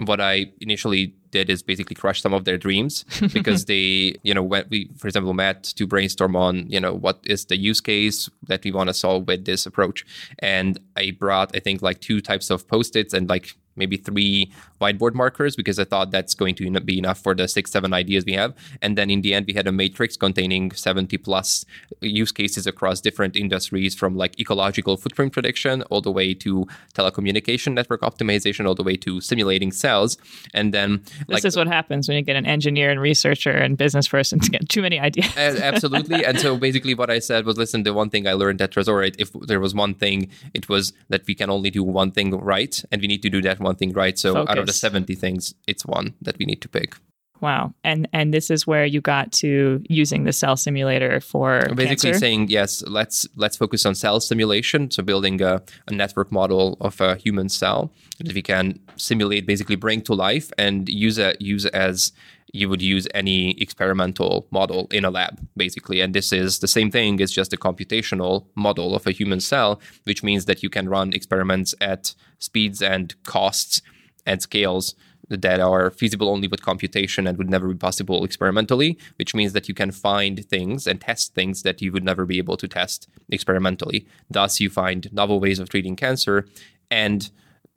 what 0.05 0.21
I 0.21 0.51
initially 0.61 1.13
did 1.31 1.49
is 1.49 1.63
basically 1.63 1.95
crush 1.95 2.21
some 2.21 2.33
of 2.33 2.45
their 2.45 2.57
dreams 2.57 3.03
because 3.33 3.65
they, 3.65 4.15
you 4.23 4.33
know, 4.33 4.43
when 4.43 4.65
we, 4.69 4.89
for 4.97 5.07
example, 5.07 5.33
met 5.33 5.63
to 5.63 5.87
brainstorm 5.87 6.35
on, 6.35 6.69
you 6.69 6.79
know, 6.79 6.93
what 6.93 7.19
is 7.25 7.45
the 7.45 7.57
use 7.57 7.81
case 7.81 8.29
that 8.47 8.63
we 8.63 8.71
want 8.71 8.87
to 8.89 8.93
solve 8.93 9.27
with 9.27 9.45
this 9.45 9.65
approach. 9.65 10.05
And 10.39 10.79
I 10.95 11.11
brought, 11.11 11.55
I 11.55 11.59
think, 11.59 11.81
like 11.81 11.99
two 12.01 12.21
types 12.21 12.49
of 12.49 12.67
post 12.67 12.95
its 12.95 13.13
and 13.13 13.29
like 13.29 13.55
maybe 13.77 13.97
three 13.97 14.51
whiteboard 14.81 15.13
markers 15.13 15.55
because 15.55 15.79
I 15.79 15.83
thought 15.83 16.11
that's 16.11 16.33
going 16.33 16.55
to 16.55 16.79
be 16.81 16.97
enough 16.97 17.19
for 17.19 17.33
the 17.33 17.47
six, 17.47 17.71
seven 17.71 17.93
ideas 17.93 18.25
we 18.25 18.33
have. 18.33 18.53
And 18.81 18.97
then 18.97 19.09
in 19.09 19.21
the 19.21 19.33
end, 19.33 19.45
we 19.47 19.53
had 19.53 19.67
a 19.67 19.71
matrix 19.71 20.17
containing 20.17 20.71
70 20.71 21.17
plus 21.17 21.65
use 22.01 22.31
cases 22.31 22.67
across 22.67 23.01
different 23.01 23.35
industries 23.35 23.95
from 23.95 24.15
like 24.15 24.39
ecological 24.39 24.97
footprint 24.97 25.33
prediction 25.33 25.83
all 25.83 26.01
the 26.01 26.11
way 26.11 26.33
to 26.33 26.67
telecommunication 26.93 27.73
network 27.73 28.01
optimization, 28.01 28.67
all 28.67 28.75
the 28.75 28.83
way 28.83 28.95
to 28.97 29.21
simulating 29.21 29.71
cells. 29.71 30.17
And 30.53 30.73
then 30.73 31.03
this 31.27 31.27
like, 31.29 31.45
is 31.45 31.55
what 31.55 31.67
happens 31.67 32.07
when 32.07 32.17
you 32.17 32.23
get 32.23 32.35
an 32.35 32.45
engineer 32.45 32.91
and 32.91 33.01
researcher 33.01 33.51
and 33.51 33.77
business 33.77 34.07
person 34.07 34.39
to 34.39 34.49
get 34.49 34.69
too 34.69 34.81
many 34.81 34.99
ideas. 34.99 35.31
absolutely. 35.37 36.17
And 36.27 36.39
so 36.39 36.57
basically 36.57 36.93
what 36.93 37.09
I 37.09 37.19
said 37.19 37.45
was, 37.45 37.57
listen, 37.57 37.83
the 37.83 37.93
one 37.93 38.09
thing 38.09 38.27
I 38.27 38.33
learned 38.33 38.61
at 38.61 38.71
Tresorit, 38.71 39.15
if 39.17 39.31
there 39.33 39.59
was 39.59 39.73
one 39.73 39.93
thing, 39.93 40.29
it 40.53 40.67
was 40.67 40.91
that 41.09 41.25
we 41.25 41.35
can 41.35 41.49
only 41.49 41.69
do 41.69 41.83
one 41.83 42.11
thing 42.11 42.31
right 42.31 42.83
and 42.91 43.01
we 43.01 43.07
need 43.07 43.21
to 43.23 43.29
do 43.29 43.41
that 43.43 43.59
one 43.67 43.75
thing 43.75 43.93
right. 43.93 44.17
So 44.17 44.33
Focus. 44.33 44.51
out 44.51 44.57
of 44.57 44.65
the 44.65 44.73
70 44.73 45.15
things, 45.15 45.53
it's 45.67 45.85
one 45.85 46.15
that 46.21 46.37
we 46.39 46.45
need 46.45 46.61
to 46.61 46.69
pick. 46.69 46.95
Wow. 47.41 47.73
And 47.83 48.07
and 48.13 48.33
this 48.33 48.49
is 48.49 48.65
where 48.65 48.85
you 48.85 49.01
got 49.01 49.31
to 49.33 49.81
using 49.89 50.23
the 50.23 50.33
cell 50.33 50.57
simulator 50.57 51.19
for 51.19 51.59
basically 51.75 52.11
cancer? 52.11 52.19
saying 52.19 52.47
yes, 52.49 52.83
let's 52.87 53.27
let's 53.35 53.57
focus 53.57 53.85
on 53.85 53.95
cell 53.95 54.19
simulation. 54.19 54.89
So 54.91 55.03
building 55.03 55.41
a, 55.41 55.61
a 55.87 55.93
network 55.93 56.31
model 56.31 56.77
of 56.81 56.99
a 57.01 57.15
human 57.15 57.49
cell 57.49 57.91
that 58.19 58.33
we 58.33 58.41
can 58.41 58.79
simulate, 58.95 59.45
basically 59.45 59.75
bring 59.75 60.01
to 60.03 60.13
life 60.13 60.51
and 60.57 60.89
use 60.89 61.17
it 61.17 61.41
use 61.41 61.65
as 61.67 62.11
you 62.53 62.69
would 62.69 62.81
use 62.81 63.07
any 63.13 63.59
experimental 63.61 64.47
model 64.51 64.87
in 64.91 65.03
a 65.03 65.11
lab, 65.11 65.45
basically. 65.57 65.99
And 65.99 66.13
this 66.15 66.31
is 66.31 66.59
the 66.59 66.67
same 66.67 66.89
thing, 66.89 67.19
it's 67.19 67.33
just 67.33 67.53
a 67.53 67.57
computational 67.57 68.45
model 68.55 68.95
of 68.95 69.05
a 69.05 69.11
human 69.11 69.41
cell, 69.41 69.81
which 70.05 70.23
means 70.23 70.45
that 70.45 70.63
you 70.63 70.69
can 70.69 70.87
run 70.87 71.13
experiments 71.13 71.75
at 71.81 72.15
speeds 72.39 72.81
and 72.81 73.13
costs 73.23 73.81
and 74.25 74.41
scales 74.41 74.95
that 75.29 75.59
are 75.59 75.89
feasible 75.89 76.29
only 76.29 76.47
with 76.47 76.61
computation 76.61 77.27
and 77.27 77.37
would 77.37 77.49
never 77.49 77.67
be 77.67 77.75
possible 77.75 78.23
experimentally, 78.23 78.97
which 79.17 79.35
means 79.35 79.53
that 79.53 79.67
you 79.67 79.73
can 79.73 79.91
find 79.91 80.45
things 80.45 80.87
and 80.87 81.01
test 81.01 81.33
things 81.33 81.63
that 81.63 81.81
you 81.81 81.91
would 81.91 82.03
never 82.03 82.25
be 82.25 82.37
able 82.37 82.57
to 82.57 82.67
test 82.67 83.07
experimentally. 83.29 84.07
Thus, 84.29 84.59
you 84.59 84.69
find 84.69 85.11
novel 85.11 85.39
ways 85.39 85.59
of 85.59 85.69
treating 85.69 85.95
cancer 85.95 86.47
and 86.89 87.29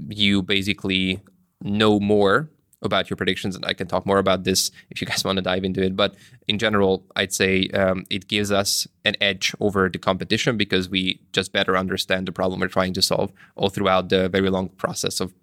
you 0.09 0.43
basically 0.43 1.21
know 1.63 2.01
more 2.01 2.51
about 2.83 3.11
your 3.11 3.17
predictions. 3.17 3.55
And 3.55 3.65
I 3.65 3.75
can 3.75 3.87
talk 3.87 4.07
more 4.07 4.19
about 4.19 4.45
this 4.45 4.71
if 4.91 5.01
you 5.01 5.07
guys 5.07 5.25
want 5.25 5.37
to 5.37 5.43
dive 5.43 5.65
into 5.65 5.83
it. 5.83 5.97
But 5.97 6.15
in 6.49 6.59
general, 6.59 7.05
I'd 7.17 7.33
say 7.33 7.69
um, 7.69 8.05
it 8.11 8.29
gives 8.29 8.51
us 8.51 8.87
an 9.05 9.17
edge 9.21 9.55
over 9.61 9.89
the 9.89 9.99
competition 9.99 10.57
because 10.57 10.89
we 10.89 11.21
just 11.33 11.53
better 11.53 11.77
understand 11.77 12.27
the 12.27 12.33
problem 12.33 12.61
we're 12.61 12.69
trying 12.69 12.95
to 12.95 13.03
solve 13.03 13.33
all 13.57 13.69
throughout 13.69 14.09
the 14.09 14.29
very 14.29 14.51
long 14.51 14.69
process 14.71 15.21
of 15.21 15.35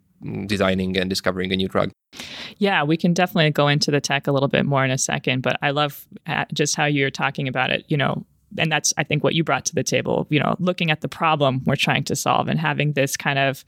designing 0.45 0.97
and 0.97 1.09
discovering 1.09 1.51
a 1.51 1.55
new 1.55 1.67
drug. 1.67 1.91
Yeah, 2.57 2.83
we 2.83 2.97
can 2.97 3.13
definitely 3.13 3.51
go 3.51 3.67
into 3.67 3.91
the 3.91 4.01
tech 4.01 4.27
a 4.27 4.31
little 4.31 4.47
bit 4.47 4.65
more 4.65 4.83
in 4.83 4.91
a 4.91 4.97
second, 4.97 5.41
but 5.41 5.57
I 5.61 5.71
love 5.71 6.07
uh, 6.25 6.45
just 6.53 6.75
how 6.75 6.85
you're 6.85 7.11
talking 7.11 7.47
about 7.47 7.69
it, 7.69 7.85
you 7.87 7.97
know, 7.97 8.25
and 8.57 8.71
that's 8.71 8.93
I 8.97 9.03
think 9.03 9.23
what 9.23 9.35
you 9.35 9.43
brought 9.43 9.65
to 9.65 9.75
the 9.75 9.83
table, 9.83 10.25
you 10.29 10.39
know, 10.39 10.55
looking 10.59 10.89
at 10.89 11.01
the 11.01 11.09
problem 11.09 11.61
we're 11.65 11.75
trying 11.75 12.03
to 12.05 12.15
solve 12.15 12.47
and 12.47 12.59
having 12.59 12.93
this 12.93 13.17
kind 13.17 13.39
of 13.39 13.63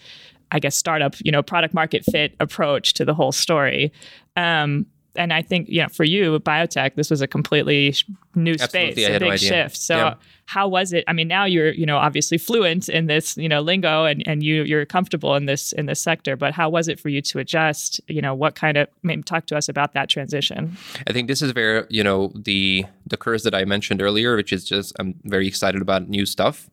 I 0.52 0.60
guess 0.60 0.76
startup, 0.76 1.16
you 1.24 1.32
know, 1.32 1.44
product 1.44 1.74
market 1.74 2.04
fit 2.06 2.36
approach 2.40 2.94
to 2.96 3.06
the 3.06 3.14
whole 3.14 3.32
story. 3.32 3.92
Um, 4.36 4.88
and 5.16 5.34
I 5.34 5.42
think, 5.42 5.68
you 5.70 5.82
know, 5.82 5.88
for 5.90 6.04
you, 6.04 6.40
biotech, 6.40 6.96
this 6.96 7.10
was 7.10 7.22
a 7.22 7.28
completely 7.28 7.96
new 8.36 8.54
Absolutely, 8.60 8.92
space, 9.04 9.08
a 9.08 9.12
no 9.14 9.20
big 9.20 9.32
idea. 9.32 9.50
shift. 9.50 9.78
So 9.78 9.96
Yeah. 9.96 10.14
how 10.46 10.68
was 10.68 10.94
it? 10.94 11.04
I 11.08 11.14
mean, 11.14 11.28
now 11.28 11.46
you're, 11.46 11.72
you 11.72 11.86
know, 11.86 11.98
obviously 11.98 12.38
fluent 12.38 12.88
in 12.90 13.08
this, 13.08 13.36
you 13.38 13.50
know, 13.50 13.62
lingo 13.62 14.06
and, 14.06 14.24
and 14.28 14.44
you 14.44 14.64
you're 14.64 14.86
comfortable 14.86 15.36
in 15.36 15.46
this 15.46 15.72
in 15.74 15.88
this 15.88 16.00
sector, 16.00 16.36
but 16.36 16.54
how 16.54 16.70
was 16.70 16.88
it 16.88 17.00
for 17.00 17.10
you 17.10 17.22
to 17.24 17.40
adjust? 17.40 18.00
You 18.08 18.22
know, 18.22 18.34
what 18.36 18.56
kind 18.56 18.78
of 18.78 18.88
maybe 19.04 19.24
talk 19.24 19.46
to 19.48 19.58
us 19.58 19.68
about 19.68 19.94
that 19.94 20.10
transition? 20.10 20.78
I 21.08 21.14
think 21.14 21.28
this 21.28 21.42
is 21.42 21.54
where 21.56 21.88
you 21.90 22.04
know 22.04 22.32
the 22.36 22.86
the 23.08 23.18
curse 23.18 23.44
that 23.44 23.56
I 23.56 23.66
mentioned 23.66 24.02
earlier, 24.02 24.36
which 24.36 24.54
is 24.54 24.64
just 24.64 24.94
I'm 25.00 25.16
very 25.26 25.48
excited 25.48 25.82
about 25.82 26.08
new 26.08 26.26
stuff, 26.26 26.70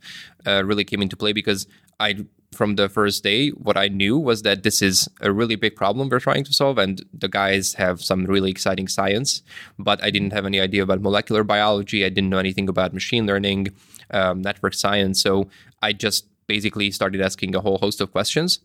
uh, 0.47 0.63
really 0.65 0.85
came 0.85 1.01
into 1.03 1.17
play 1.17 1.33
because 1.33 1.67
I 1.99 2.27
from 2.57 2.77
the 2.77 2.89
first 2.89 3.23
day 3.23 3.51
what 3.51 3.77
I 3.77 3.89
knew 3.89 4.19
was 4.19 4.43
that 4.43 4.63
this 4.63 4.83
is 4.83 5.09
a 5.21 5.31
really 5.33 5.57
big 5.57 5.77
problem 5.77 6.09
we're 6.09 6.21
trying 6.21 6.45
to 6.45 6.53
solve, 6.53 6.79
and 6.79 7.05
the 7.13 7.29
guys 7.29 7.75
have 7.75 8.03
some 8.03 8.25
really 8.25 8.51
exciting 8.51 8.89
science, 8.89 9.43
but 9.79 10.03
I 10.03 10.11
didn't 10.11 10.33
have 10.33 10.47
any 10.47 10.61
idea 10.61 10.83
about 10.83 11.01
molecular 11.01 11.45
biology. 11.45 12.05
I 12.05 12.09
didn't 12.09 12.31
know 12.31 12.39
anything 12.39 12.69
about 12.69 12.95
machine 12.95 13.27
learning, 13.27 13.69
um, 14.11 14.43
network 14.43 14.75
science, 14.75 15.23
so 15.23 15.49
I 15.83 15.93
just 15.93 16.27
basically 16.47 16.91
started 16.91 17.21
asking 17.21 17.55
a 17.55 17.61
whole 17.61 17.79
host 17.79 18.01
of 18.01 18.13
questions, 18.13 18.61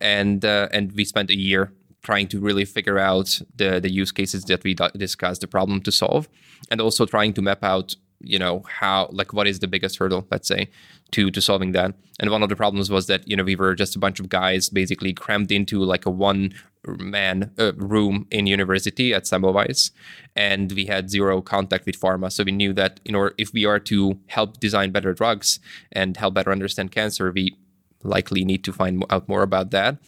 and 0.00 0.44
uh, 0.44 0.68
and 0.72 0.92
we 0.92 1.04
spent 1.04 1.30
a 1.30 1.36
year 1.36 1.72
trying 2.02 2.28
to 2.28 2.40
really 2.40 2.64
figure 2.64 2.98
out 2.98 3.40
the 3.56 3.80
the 3.80 3.90
use 3.90 4.12
cases 4.12 4.44
that 4.44 4.64
we 4.64 4.74
discussed, 4.96 5.40
the 5.40 5.46
problem 5.46 5.80
to 5.82 5.92
solve, 5.92 6.28
and 6.70 6.80
also 6.80 7.06
trying 7.06 7.32
to 7.34 7.42
map 7.42 7.62
out, 7.62 7.96
you 8.20 8.38
know, 8.38 8.64
how 8.80 9.08
like 9.12 9.32
what 9.32 9.46
is 9.46 9.60
the 9.60 9.68
biggest 9.68 9.98
hurdle, 9.98 10.26
let's 10.30 10.48
say, 10.48 10.68
to 11.12 11.30
to 11.30 11.40
solving 11.40 11.72
that. 11.72 11.94
And 12.20 12.30
one 12.30 12.42
of 12.42 12.48
the 12.48 12.56
problems 12.56 12.90
was 12.90 13.06
that 13.06 13.26
you 13.28 13.36
know 13.36 13.44
we 13.44 13.56
were 13.56 13.74
just 13.74 13.96
a 13.96 13.98
bunch 13.98 14.20
of 14.20 14.28
guys 14.28 14.68
basically 14.68 15.12
crammed 15.12 15.52
into 15.52 15.82
like 15.82 16.06
a 16.06 16.10
one 16.10 16.54
man 16.86 17.50
uh, 17.58 17.72
room 17.74 18.26
in 18.30 18.46
university 18.46 19.12
at 19.14 19.24
Semmelweis, 19.24 19.90
and 20.34 20.72
we 20.72 20.86
had 20.86 21.10
zero 21.10 21.40
contact 21.40 21.86
with 21.86 22.00
pharma. 22.00 22.30
So 22.32 22.44
we 22.44 22.52
knew 22.52 22.72
that 22.74 23.00
in 23.04 23.14
order 23.14 23.34
if 23.38 23.52
we 23.52 23.64
are 23.64 23.80
to 23.80 24.18
help 24.26 24.60
design 24.60 24.90
better 24.90 25.12
drugs 25.12 25.60
and 25.92 26.16
help 26.16 26.34
better 26.34 26.52
understand 26.52 26.92
cancer, 26.92 27.30
we 27.30 27.56
likely 28.02 28.44
need 28.44 28.64
to 28.64 28.72
find 28.72 29.04
out 29.10 29.28
more 29.28 29.42
about 29.42 29.70
that. 29.70 29.98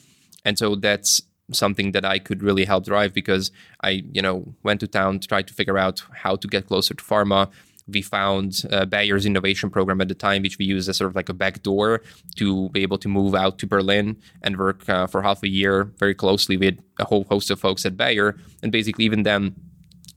And 0.44 0.58
so 0.58 0.74
that's 0.74 1.22
something 1.52 1.92
that 1.92 2.04
I 2.04 2.18
could 2.18 2.42
really 2.42 2.64
help 2.64 2.84
drive 2.84 3.12
because 3.12 3.50
I, 3.82 4.04
you 4.12 4.22
know, 4.22 4.54
went 4.62 4.80
to 4.80 4.86
town 4.86 5.18
to 5.20 5.28
try 5.28 5.42
to 5.42 5.54
figure 5.54 5.78
out 5.78 6.02
how 6.22 6.36
to 6.36 6.48
get 6.48 6.66
closer 6.66 6.94
to 6.94 7.04
pharma. 7.04 7.50
We 7.92 8.02
found 8.02 8.62
uh, 8.70 8.84
Bayer's 8.84 9.26
innovation 9.26 9.70
program 9.70 10.00
at 10.00 10.08
the 10.08 10.14
time, 10.14 10.42
which 10.42 10.58
we 10.58 10.64
used 10.64 10.88
as 10.88 10.96
sort 10.96 11.10
of 11.10 11.16
like 11.16 11.28
a 11.28 11.34
backdoor 11.34 12.02
to 12.36 12.68
be 12.70 12.82
able 12.82 12.98
to 12.98 13.08
move 13.08 13.34
out 13.34 13.58
to 13.58 13.66
Berlin 13.66 14.16
and 14.42 14.56
work 14.56 14.88
uh, 14.88 15.06
for 15.06 15.22
half 15.22 15.42
a 15.42 15.48
year 15.48 15.84
very 15.98 16.14
closely 16.14 16.56
with 16.56 16.78
a 16.98 17.04
whole 17.04 17.24
host 17.24 17.50
of 17.50 17.60
folks 17.60 17.84
at 17.86 17.96
Bayer. 17.96 18.36
And 18.62 18.72
basically, 18.72 19.04
even 19.04 19.22
then, 19.22 19.54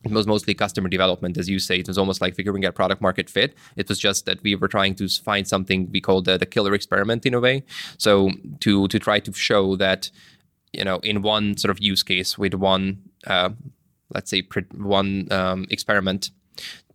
it 0.03 0.11
was 0.11 0.27
mostly 0.27 0.53
customer 0.53 0.89
development, 0.89 1.37
as 1.37 1.47
you 1.47 1.59
say. 1.59 1.77
It 1.79 1.87
was 1.87 1.97
almost 1.97 2.21
like 2.21 2.35
figuring 2.35 2.65
out 2.65 2.75
product 2.75 3.01
market 3.01 3.29
fit. 3.29 3.55
It 3.77 3.87
was 3.87 3.97
just 3.97 4.25
that 4.25 4.43
we 4.43 4.55
were 4.55 4.67
trying 4.67 4.95
to 4.95 5.07
find 5.07 5.47
something 5.47 5.89
we 5.91 6.01
called 6.01 6.25
the, 6.25 6.37
the 6.37 6.45
killer 6.45 6.73
experiment 6.73 7.25
in 7.25 7.33
a 7.33 7.39
way. 7.39 7.63
So 7.97 8.31
to 8.59 8.87
to 8.89 8.99
try 8.99 9.19
to 9.19 9.31
show 9.33 9.77
that, 9.77 10.11
you 10.73 10.83
know, 10.83 10.97
in 11.03 11.21
one 11.21 11.57
sort 11.57 11.71
of 11.71 11.81
use 11.81 12.03
case 12.03 12.37
with 12.37 12.53
one, 12.53 12.97
uh, 13.25 13.51
let's 14.13 14.29
say, 14.29 14.43
one 14.75 15.31
um, 15.31 15.67
experiment, 15.69 16.31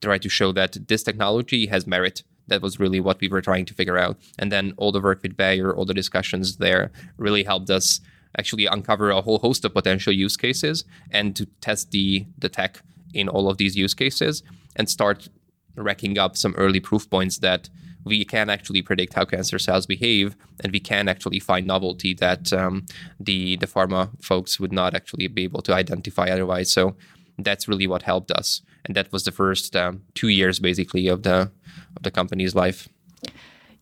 try 0.00 0.18
to 0.18 0.28
show 0.28 0.52
that 0.52 0.88
this 0.88 1.02
technology 1.02 1.66
has 1.66 1.86
merit. 1.86 2.22
That 2.46 2.62
was 2.62 2.80
really 2.80 3.00
what 3.00 3.20
we 3.20 3.28
were 3.28 3.42
trying 3.42 3.66
to 3.66 3.74
figure 3.74 3.98
out. 3.98 4.16
And 4.38 4.50
then 4.50 4.72
all 4.76 4.92
the 4.92 5.00
work 5.00 5.22
with 5.22 5.36
Bayer, 5.36 5.74
all 5.74 5.84
the 5.84 5.94
discussions 5.94 6.56
there 6.56 6.90
really 7.16 7.44
helped 7.44 7.70
us 7.70 8.00
actually 8.38 8.66
uncover 8.66 9.10
a 9.10 9.20
whole 9.20 9.38
host 9.38 9.64
of 9.64 9.74
potential 9.74 10.12
use 10.12 10.36
cases 10.36 10.84
and 11.10 11.34
to 11.36 11.46
test 11.60 11.90
the 11.90 12.26
the 12.38 12.48
tech 12.48 12.82
in 13.14 13.28
all 13.28 13.48
of 13.48 13.56
these 13.56 13.76
use 13.76 13.94
cases 13.94 14.42
and 14.76 14.88
start 14.88 15.28
racking 15.76 16.18
up 16.18 16.36
some 16.36 16.54
early 16.56 16.80
proof 16.80 17.08
points 17.08 17.38
that 17.38 17.68
we 18.04 18.24
can 18.24 18.48
actually 18.48 18.82
predict 18.82 19.14
how 19.14 19.24
cancer 19.24 19.58
cells 19.58 19.86
behave 19.86 20.36
and 20.60 20.72
we 20.72 20.80
can 20.80 21.08
actually 21.08 21.40
find 21.40 21.66
novelty 21.66 22.14
that 22.14 22.52
um, 22.52 22.86
the 23.18 23.56
the 23.56 23.66
pharma 23.66 24.10
folks 24.22 24.60
would 24.60 24.72
not 24.72 24.94
actually 24.94 25.26
be 25.26 25.44
able 25.44 25.62
to 25.62 25.74
identify 25.74 26.28
otherwise 26.28 26.70
so 26.70 26.96
that's 27.38 27.68
really 27.68 27.86
what 27.86 28.02
helped 28.02 28.30
us 28.30 28.62
and 28.84 28.96
that 28.96 29.12
was 29.12 29.24
the 29.24 29.32
first 29.32 29.76
um, 29.76 30.02
two 30.14 30.28
years 30.28 30.58
basically 30.58 31.08
of 31.08 31.22
the 31.22 31.50
of 31.96 32.02
the 32.02 32.10
company's 32.10 32.54
life 32.54 32.88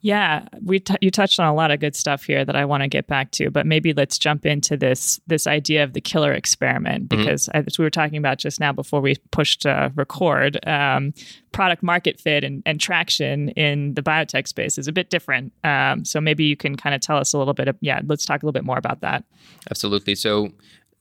Yeah, 0.03 0.47
we 0.63 0.79
t- 0.79 0.95
you 1.01 1.11
touched 1.11 1.41
on 1.41 1.49
a 1.49 1.55
lot 1.55 1.73
of 1.73 1.81
good 1.81 1.97
stuff 1.97 2.23
here 2.23 2.45
that 2.45 2.55
I 2.55 2.65
want 2.65 2.83
to 2.83 2.89
get 2.89 3.09
back 3.09 3.33
to, 3.33 3.51
but 3.51 3.67
maybe 3.67 3.93
let's 3.93 4.19
jump 4.19 4.47
into 4.47 4.77
this 4.77 5.21
this 5.27 5.49
idea 5.49 5.83
of 5.83 5.95
the 5.95 6.01
killer 6.01 6.33
experiment 6.33 7.09
because 7.09 7.49
as 7.49 7.77
we 7.77 7.85
were 7.85 7.91
talking 7.91 8.19
about 8.19 8.39
just 8.39 8.61
now 8.61 8.73
before 8.73 9.01
we 9.01 9.17
pushed 9.33 9.67
uh, 9.67 9.91
record, 9.97 10.65
um, 10.65 11.13
product 11.51 11.83
market 11.83 12.21
fit 12.21 12.45
and, 12.45 12.63
and 12.67 12.79
traction 12.79 13.49
in 13.51 13.95
the 13.95 14.03
biotech 14.03 14.47
space 14.47 14.79
is 14.79 14.87
a 14.87 14.93
bit 14.93 15.11
different. 15.11 15.53
Um, 15.65 16.05
so 16.05 16.21
maybe 16.21 16.45
you 16.45 16.57
can 16.57 16.77
kind 16.77 16.95
of 16.95 17.01
tell 17.01 17.17
us 17.17 17.33
a 17.33 17.39
little 17.39 17.55
bit 17.55 17.67
of 17.67 17.77
yeah, 17.81 18.01
let's 18.07 18.25
talk 18.25 18.45
a 18.45 18.47
little 18.47 18.53
bit 18.53 18.65
more 18.65 18.79
about 18.79 19.01
that. 19.01 19.25
Absolutely. 19.71 20.15
So 20.15 20.53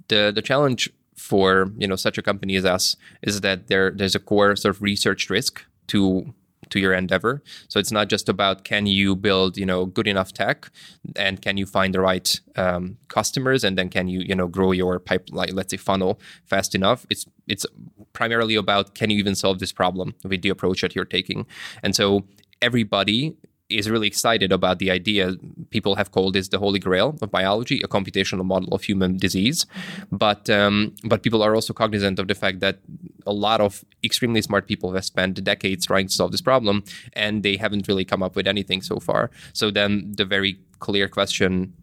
the 0.08 0.32
the 0.34 0.42
challenge 0.42 0.90
for 1.16 1.72
you 1.78 1.88
know 1.88 1.96
such 1.96 2.18
a 2.18 2.22
company 2.22 2.56
as 2.56 2.66
us 2.66 2.96
is 3.22 3.42
that 3.42 3.68
there 3.68 3.92
there's 3.92 4.16
a 4.16 4.20
core 4.20 4.56
sort 4.56 4.76
of 4.76 4.82
research 4.82 5.30
risk 5.30 5.66
to 5.88 6.34
to 6.70 6.80
your 6.80 6.94
endeavor. 6.94 7.44
So 7.68 7.80
it's 7.80 7.92
not 7.92 8.10
just 8.10 8.28
about 8.30 8.64
can 8.64 8.86
you 8.86 9.16
build 9.16 9.58
you 9.58 9.66
know 9.66 9.86
good 9.86 10.08
enough 10.08 10.34
tech 10.34 10.70
and 11.16 11.42
can 11.42 11.58
you 11.58 11.66
find 11.66 11.94
the 11.94 12.02
right 12.02 12.40
um, 12.56 12.98
customers 13.08 13.64
and 13.64 13.78
then 13.78 13.90
can 13.90 14.08
you 14.08 14.22
you 14.22 14.36
know 14.36 14.48
grow 14.48 14.72
your 14.72 15.00
pipeline 15.00 15.54
let's 15.54 15.72
say 15.72 15.78
funnel 15.78 16.20
fast 16.46 16.76
enough. 16.76 17.06
It's 17.10 17.26
it's 17.48 17.66
primarily 18.14 18.56
about 18.56 18.96
can 18.96 19.10
you 19.10 19.18
even 19.20 19.36
solve 19.36 19.60
this 19.60 19.72
problem 19.72 20.16
with 20.24 20.42
the 20.42 20.50
approach 20.50 20.82
that 20.82 20.96
you're 20.96 21.06
taking. 21.06 21.46
And 21.84 21.96
so 21.96 22.26
everybody 22.62 23.36
is 23.70 23.90
really 23.90 24.08
excited 24.08 24.52
about 24.52 24.80
the 24.80 24.92
idea. 24.92 25.36
People 25.72 25.96
have 25.96 26.12
called 26.12 26.34
this 26.34 26.50
the 26.50 26.60
holy 26.60 26.80
grail 26.80 27.18
of 27.22 27.32
biology, 27.32 27.82
a 27.84 27.88
computational 27.88 28.46
model 28.46 28.74
of 28.74 28.84
human 28.84 29.18
disease. 29.18 29.66
But 30.12 30.50
um, 30.50 30.94
but 31.04 31.24
people 31.24 31.42
are 31.42 31.56
also 31.56 31.74
cognizant 31.74 32.20
of 32.20 32.28
the 32.28 32.36
fact 32.36 32.60
that 32.60 32.80
a 33.26 33.34
lot 33.34 33.62
of 33.62 33.84
extremely 34.04 34.42
smart 34.42 34.68
people 34.68 34.94
have 34.94 35.06
spent 35.06 35.44
decades 35.44 35.88
trying 35.88 36.08
to 36.08 36.14
solve 36.14 36.32
this 36.32 36.42
problem, 36.42 36.84
and 37.14 37.42
they 37.42 37.58
haven't 37.58 37.88
really 37.88 38.06
come 38.06 38.22
up 38.22 38.36
with 38.36 38.48
anything 38.48 38.82
so 38.82 39.00
far. 39.00 39.32
So 39.54 39.72
then 39.72 40.14
the 40.16 40.26
very 40.26 40.60
clear 40.80 41.08
question 41.08 41.74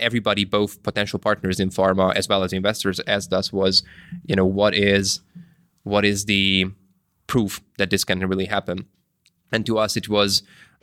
everybody 0.00 0.44
both 0.44 0.82
potential 0.82 1.18
partners 1.18 1.60
in 1.60 1.70
pharma 1.70 2.14
as 2.14 2.28
well 2.28 2.42
as 2.42 2.52
investors 2.52 3.00
asked 3.06 3.32
us 3.32 3.52
was 3.52 3.82
you 4.24 4.34
know 4.34 4.44
what 4.44 4.74
is 4.74 5.20
what 5.82 6.04
is 6.04 6.24
the 6.26 6.70
proof 7.26 7.60
that 7.76 7.90
this 7.90 8.04
can 8.04 8.20
really 8.26 8.46
happen 8.46 8.86
and 9.52 9.66
to 9.66 9.78
us 9.78 9.96
it 9.96 10.08
was 10.08 10.42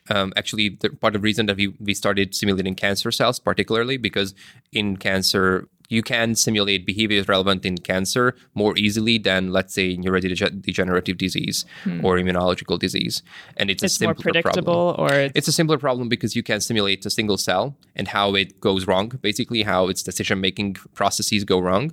um, 0.09 0.33
actually 0.35 0.69
the 0.81 0.89
part 0.89 1.15
of 1.15 1.21
the 1.21 1.23
reason 1.23 1.45
that 1.45 1.57
we, 1.57 1.67
we 1.79 1.93
started 1.93 2.35
simulating 2.35 2.75
cancer 2.75 3.11
cells 3.11 3.39
particularly 3.39 3.97
because 3.97 4.33
in 4.71 4.97
cancer 4.97 5.67
you 5.89 6.01
can 6.01 6.35
simulate 6.35 6.85
behaviors 6.85 7.27
relevant 7.27 7.65
in 7.65 7.77
cancer 7.77 8.35
more 8.55 8.77
easily 8.77 9.17
than, 9.17 9.51
let's 9.51 9.73
say, 9.73 9.95
neurodegenerative 9.95 11.17
disease 11.17 11.65
hmm. 11.83 12.03
or 12.03 12.17
immunological 12.17 12.79
disease. 12.79 13.21
And 13.57 13.69
it's, 13.69 13.83
it's 13.83 13.93
a 13.93 13.97
simpler 13.97 14.13
more 14.15 14.21
predictable, 14.21 14.93
problem. 14.95 15.11
or 15.11 15.19
it's... 15.19 15.33
it's 15.35 15.47
a 15.47 15.51
simpler 15.51 15.77
problem 15.77 16.09
because 16.09 16.35
you 16.35 16.43
can 16.43 16.61
simulate 16.61 17.05
a 17.05 17.09
single 17.09 17.37
cell 17.37 17.75
and 17.95 18.07
how 18.07 18.33
it 18.35 18.59
goes 18.59 18.87
wrong, 18.87 19.09
basically 19.21 19.63
how 19.63 19.87
its 19.87 20.01
decision 20.03 20.41
making 20.41 20.75
processes 20.93 21.43
go 21.43 21.59
wrong, 21.59 21.91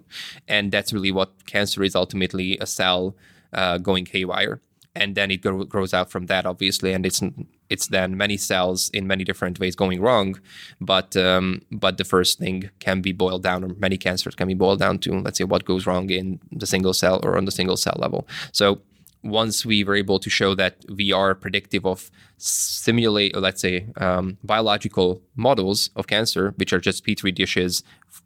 and 0.48 0.72
that's 0.72 0.92
really 0.92 1.12
what 1.12 1.30
cancer 1.46 1.82
is 1.82 1.94
ultimately 1.94 2.56
a 2.58 2.66
cell 2.66 3.14
uh, 3.52 3.78
going 3.78 4.06
haywire 4.06 4.60
and 4.94 5.14
then 5.14 5.30
it 5.30 5.40
grows 5.68 5.94
out 5.94 6.10
from 6.10 6.26
that 6.26 6.46
obviously 6.46 6.92
and 6.92 7.06
it's 7.06 7.22
it's 7.68 7.86
then 7.86 8.16
many 8.16 8.36
cells 8.36 8.90
in 8.90 9.06
many 9.06 9.22
different 9.22 9.60
ways 9.60 9.76
going 9.76 10.00
wrong 10.00 10.38
but 10.80 11.16
um, 11.16 11.62
but 11.70 11.96
the 11.98 12.04
first 12.04 12.38
thing 12.38 12.70
can 12.80 13.00
be 13.00 13.12
boiled 13.12 13.42
down 13.42 13.62
or 13.64 13.68
many 13.78 13.96
cancers 13.96 14.34
can 14.34 14.48
be 14.48 14.54
boiled 14.54 14.80
down 14.80 14.98
to 14.98 15.12
let's 15.20 15.38
say 15.38 15.44
what 15.44 15.64
goes 15.64 15.86
wrong 15.86 16.10
in 16.10 16.40
the 16.50 16.66
single 16.66 16.92
cell 16.92 17.20
or 17.22 17.36
on 17.36 17.44
the 17.44 17.52
single 17.52 17.76
cell 17.76 17.96
level. 17.98 18.26
So 18.52 18.80
once 19.22 19.66
we 19.66 19.84
were 19.84 19.94
able 19.94 20.18
to 20.18 20.30
show 20.30 20.54
that 20.54 20.76
we 20.88 21.12
are 21.12 21.34
predictive 21.34 21.84
of 21.84 22.10
simulate 22.38 23.36
let's 23.36 23.60
say 23.60 23.86
um, 23.98 24.38
biological 24.42 25.22
models 25.36 25.90
of 25.94 26.06
cancer 26.06 26.54
which 26.56 26.72
are 26.72 26.80
just 26.80 27.04
petri 27.04 27.30
dishes 27.30 27.82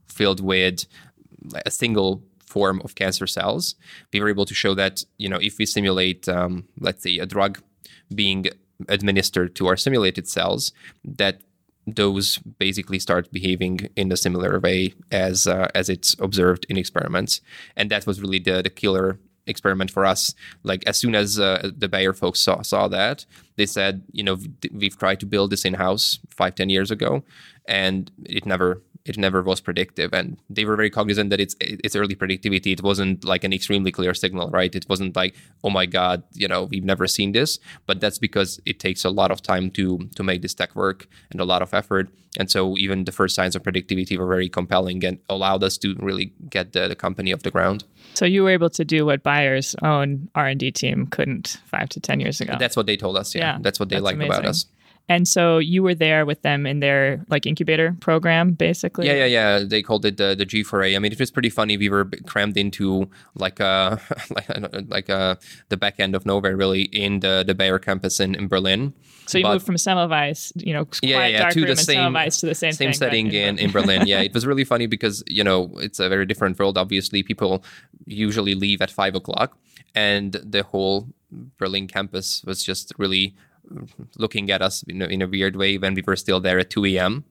filled 0.06 0.40
with 0.40 0.86
a 1.66 1.70
single 1.70 2.22
form 2.56 2.76
of 2.84 2.94
cancer 3.02 3.26
cells. 3.38 3.74
We 4.12 4.20
were 4.20 4.32
able 4.34 4.46
to 4.50 4.56
show 4.62 4.72
that 4.82 4.94
you 5.22 5.28
know 5.32 5.40
if 5.48 5.54
we 5.58 5.66
simulate, 5.66 6.22
um, 6.38 6.52
let's 6.86 7.02
say, 7.06 7.14
a 7.24 7.26
drug 7.34 7.52
being 8.22 8.42
administered 8.96 9.50
to 9.56 9.66
our 9.68 9.78
simulated 9.86 10.26
cells, 10.36 10.72
that 11.22 11.36
those 11.86 12.26
basically 12.66 12.98
start 12.98 13.32
behaving 13.38 13.76
in 14.00 14.12
a 14.12 14.16
similar 14.16 14.52
way 14.66 14.94
as 15.28 15.46
uh, 15.46 15.68
as 15.80 15.86
it's 15.94 16.10
observed 16.26 16.62
in 16.70 16.76
experiments, 16.76 17.40
and 17.78 17.90
that 17.90 18.06
was 18.08 18.20
really 18.22 18.40
the 18.48 18.56
the 18.62 18.74
killer 18.82 19.08
experiment 19.46 19.90
for 19.90 20.04
us. 20.14 20.34
Like 20.62 20.82
as 20.90 20.96
soon 20.96 21.14
as 21.14 21.38
uh, 21.38 21.70
the 21.82 21.88
Bayer 21.88 22.14
folks 22.22 22.40
saw 22.40 22.62
saw 22.62 22.88
that, 22.88 23.26
they 23.56 23.66
said, 23.66 24.02
you 24.12 24.24
know, 24.26 24.36
we've 24.80 24.98
tried 24.98 25.20
to 25.20 25.26
build 25.26 25.50
this 25.50 25.64
in 25.64 25.74
house 25.74 26.18
five 26.40 26.54
ten 26.54 26.70
years 26.70 26.90
ago, 26.90 27.22
and 27.66 28.10
it 28.24 28.46
never 28.46 28.68
it 29.04 29.18
never 29.18 29.42
was 29.42 29.60
predictive. 29.60 30.14
And 30.14 30.38
they 30.48 30.64
were 30.64 30.76
very 30.76 30.90
cognizant 30.90 31.30
that 31.30 31.40
it's 31.40 31.54
it's 31.60 31.94
early 31.94 32.14
predictivity. 32.14 32.72
It 32.72 32.82
wasn't 32.82 33.24
like 33.24 33.44
an 33.44 33.52
extremely 33.52 33.92
clear 33.92 34.14
signal 34.14 34.50
right? 34.50 34.74
It 34.74 34.86
wasn't 34.88 35.14
like 35.16 35.34
oh 35.62 35.70
my 35.70 35.86
god 35.86 36.22
you 36.32 36.48
know 36.48 36.64
we've 36.64 36.84
never 36.84 37.06
seen 37.06 37.32
this. 37.32 37.58
But 37.86 38.00
that's 38.00 38.18
because 38.18 38.60
it 38.64 38.80
takes 38.80 39.04
a 39.04 39.10
lot 39.10 39.30
of 39.30 39.42
time 39.42 39.70
to 39.72 39.98
to 40.16 40.22
make 40.22 40.42
this 40.42 40.54
tech 40.54 40.74
work 40.74 41.06
and 41.30 41.40
a 41.40 41.44
lot 41.44 41.62
of 41.62 41.74
effort. 41.74 42.08
And 42.36 42.50
so 42.50 42.76
even 42.78 43.04
the 43.04 43.12
first 43.12 43.36
signs 43.36 43.54
of 43.54 43.62
predictivity 43.62 44.18
were 44.18 44.26
very 44.26 44.48
compelling 44.48 45.04
and 45.04 45.18
allowed 45.28 45.62
us 45.62 45.78
to 45.78 45.94
really 46.00 46.32
get 46.50 46.72
the, 46.72 46.88
the 46.88 46.96
company 46.96 47.32
off 47.32 47.42
the 47.42 47.50
ground. 47.52 47.84
So 48.14 48.24
you 48.24 48.42
were 48.42 48.50
able 48.50 48.70
to 48.70 48.84
do 48.84 49.06
what 49.06 49.22
Bayer's 49.22 49.76
own 49.82 50.28
R&D 50.34 50.72
team 50.72 51.06
couldn't 51.06 51.58
5 51.66 51.88
to 51.90 52.00
10 52.00 52.18
years 52.18 52.40
ago. 52.40 52.56
That's 52.58 52.76
what 52.76 52.86
they 52.86 52.96
told 52.96 53.16
us 53.16 53.34
yeah, 53.36 53.40
yeah 53.40 53.58
that's 53.60 53.78
what 53.78 53.88
they 53.88 54.00
like 54.00 54.16
about 54.16 54.44
us 54.44 54.66
and 55.08 55.28
so 55.28 55.58
you 55.58 55.82
were 55.82 55.94
there 55.94 56.24
with 56.24 56.40
them 56.42 56.66
in 56.66 56.80
their 56.80 57.24
like 57.28 57.44
incubator 57.44 57.94
program, 58.00 58.52
basically. 58.52 59.06
Yeah, 59.06 59.24
yeah, 59.24 59.26
yeah. 59.26 59.58
They 59.58 59.82
called 59.82 60.06
it 60.06 60.16
the, 60.16 60.34
the 60.34 60.46
G4A. 60.46 60.96
I 60.96 60.98
mean, 60.98 61.12
it 61.12 61.20
was 61.20 61.30
pretty 61.30 61.50
funny. 61.50 61.76
We 61.76 61.90
were 61.90 62.06
crammed 62.26 62.56
into 62.56 63.10
like 63.34 63.60
uh 63.60 63.98
like 64.30 64.48
like 64.88 65.10
uh 65.10 65.36
the 65.68 65.76
back 65.76 66.00
end 66.00 66.14
of 66.14 66.24
nowhere, 66.24 66.56
really, 66.56 66.82
in 66.84 67.20
the 67.20 67.44
the 67.46 67.54
Bayer 67.54 67.78
campus 67.78 68.18
in, 68.18 68.34
in 68.34 68.48
Berlin. 68.48 68.94
So 69.26 69.38
you 69.38 69.44
but, 69.44 69.52
moved 69.52 69.66
from 69.66 69.76
Semmelweis, 69.76 70.52
you 70.56 70.72
know, 70.72 70.86
yeah, 71.02 71.26
yeah, 71.26 71.50
to 71.50 71.66
the 71.66 71.76
same 71.76 72.14
to 72.14 72.46
the 72.46 72.54
same 72.54 72.72
same 72.72 72.72
thing, 72.72 72.92
setting 72.92 73.26
right? 73.26 73.34
in, 73.34 73.58
in 73.58 73.70
Berlin. 73.70 74.02
yeah, 74.06 74.20
it 74.20 74.32
was 74.32 74.46
really 74.46 74.64
funny 74.64 74.86
because 74.86 75.22
you 75.26 75.44
know 75.44 75.70
it's 75.76 75.98
a 75.98 76.08
very 76.08 76.24
different 76.24 76.58
world. 76.58 76.78
Obviously, 76.78 77.22
people 77.22 77.62
usually 78.06 78.54
leave 78.54 78.80
at 78.80 78.90
five 78.90 79.14
o'clock, 79.14 79.58
and 79.94 80.32
the 80.32 80.62
whole 80.62 81.08
Berlin 81.58 81.88
campus 81.88 82.42
was 82.44 82.62
just 82.62 82.92
really 82.98 83.34
looking 84.16 84.50
at 84.50 84.62
us 84.62 84.82
in 84.84 85.02
a, 85.02 85.06
in 85.06 85.22
a 85.22 85.26
weird 85.26 85.56
way 85.56 85.78
when 85.78 85.94
we 85.94 86.02
were 86.06 86.16
still 86.16 86.40
there 86.40 86.58
at 86.58 86.70
2 86.70 86.84
a.m. 86.86 87.24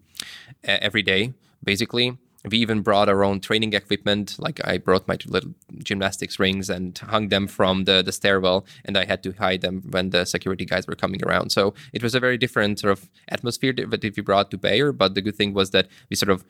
every 0.63 1.01
day, 1.01 1.33
basically. 1.63 2.17
We 2.49 2.57
even 2.57 2.81
brought 2.81 3.07
our 3.07 3.23
own 3.23 3.39
training 3.39 3.71
equipment. 3.71 4.35
Like 4.37 4.59
I 4.65 4.77
brought 4.77 5.07
my 5.07 5.17
little 5.25 5.53
gymnastics 5.77 6.39
rings 6.39 6.69
and 6.69 6.97
hung 6.97 7.29
them 7.29 7.47
from 7.47 7.85
the, 7.85 8.01
the 8.01 8.11
stairwell, 8.11 8.65
and 8.83 8.97
I 8.97 9.05
had 9.05 9.23
to 9.23 9.31
hide 9.31 9.61
them 9.61 9.81
when 9.89 10.09
the 10.09 10.25
security 10.25 10.65
guys 10.65 10.85
were 10.85 10.95
coming 10.95 11.23
around. 11.23 11.51
So 11.51 11.73
it 11.93 12.03
was 12.03 12.15
a 12.15 12.19
very 12.19 12.37
different 12.37 12.79
sort 12.79 12.91
of 12.91 13.09
atmosphere 13.29 13.71
that 13.71 14.03
we 14.03 14.21
brought 14.21 14.51
to 14.51 14.57
Bayer. 14.57 14.91
But 14.91 15.15
the 15.15 15.21
good 15.21 15.37
thing 15.37 15.53
was 15.53 15.71
that 15.71 15.87
we 16.09 16.17
sort 16.17 16.31
of, 16.31 16.43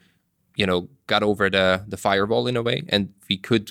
you 0.56 0.66
know, 0.66 0.88
got 1.06 1.22
over 1.22 1.48
the 1.48 1.84
the 1.86 1.96
firewall 1.96 2.48
in 2.48 2.56
a 2.56 2.62
way, 2.62 2.82
and 2.88 3.14
we 3.28 3.36
could 3.36 3.70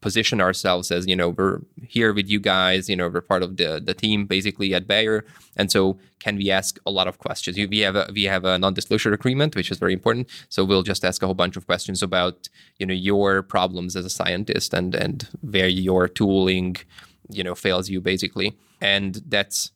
position 0.00 0.40
ourselves 0.40 0.90
as 0.90 1.06
you 1.06 1.16
know 1.16 1.30
we're 1.30 1.60
here 1.82 2.12
with 2.12 2.28
you 2.28 2.38
guys 2.38 2.88
you 2.88 2.94
know 2.94 3.08
we're 3.08 3.20
part 3.20 3.42
of 3.42 3.56
the 3.56 3.80
the 3.84 3.94
team 3.94 4.26
basically 4.26 4.74
at 4.74 4.86
Bayer. 4.86 5.24
And 5.56 5.70
so 5.72 5.98
can 6.20 6.36
we 6.36 6.50
ask 6.50 6.78
a 6.86 6.90
lot 6.90 7.08
of 7.08 7.18
questions? 7.18 7.56
We 7.56 7.80
have 7.80 7.96
a 7.96 8.10
we 8.12 8.24
have 8.24 8.44
a 8.44 8.58
non-disclosure 8.58 9.12
agreement 9.12 9.56
which 9.56 9.70
is 9.70 9.78
very 9.78 9.92
important. 9.92 10.28
So 10.48 10.64
we'll 10.64 10.82
just 10.82 11.04
ask 11.04 11.22
a 11.22 11.26
whole 11.26 11.34
bunch 11.34 11.56
of 11.56 11.66
questions 11.66 12.02
about 12.02 12.48
you 12.78 12.86
know 12.86 12.94
your 12.94 13.42
problems 13.42 13.96
as 13.96 14.04
a 14.04 14.10
scientist 14.10 14.72
and 14.72 14.94
and 14.94 15.28
where 15.40 15.68
your 15.68 16.08
tooling 16.08 16.76
you 17.30 17.42
know 17.44 17.54
fails 17.54 17.88
you 17.88 18.00
basically. 18.00 18.56
And 18.80 19.22
that's 19.26 19.72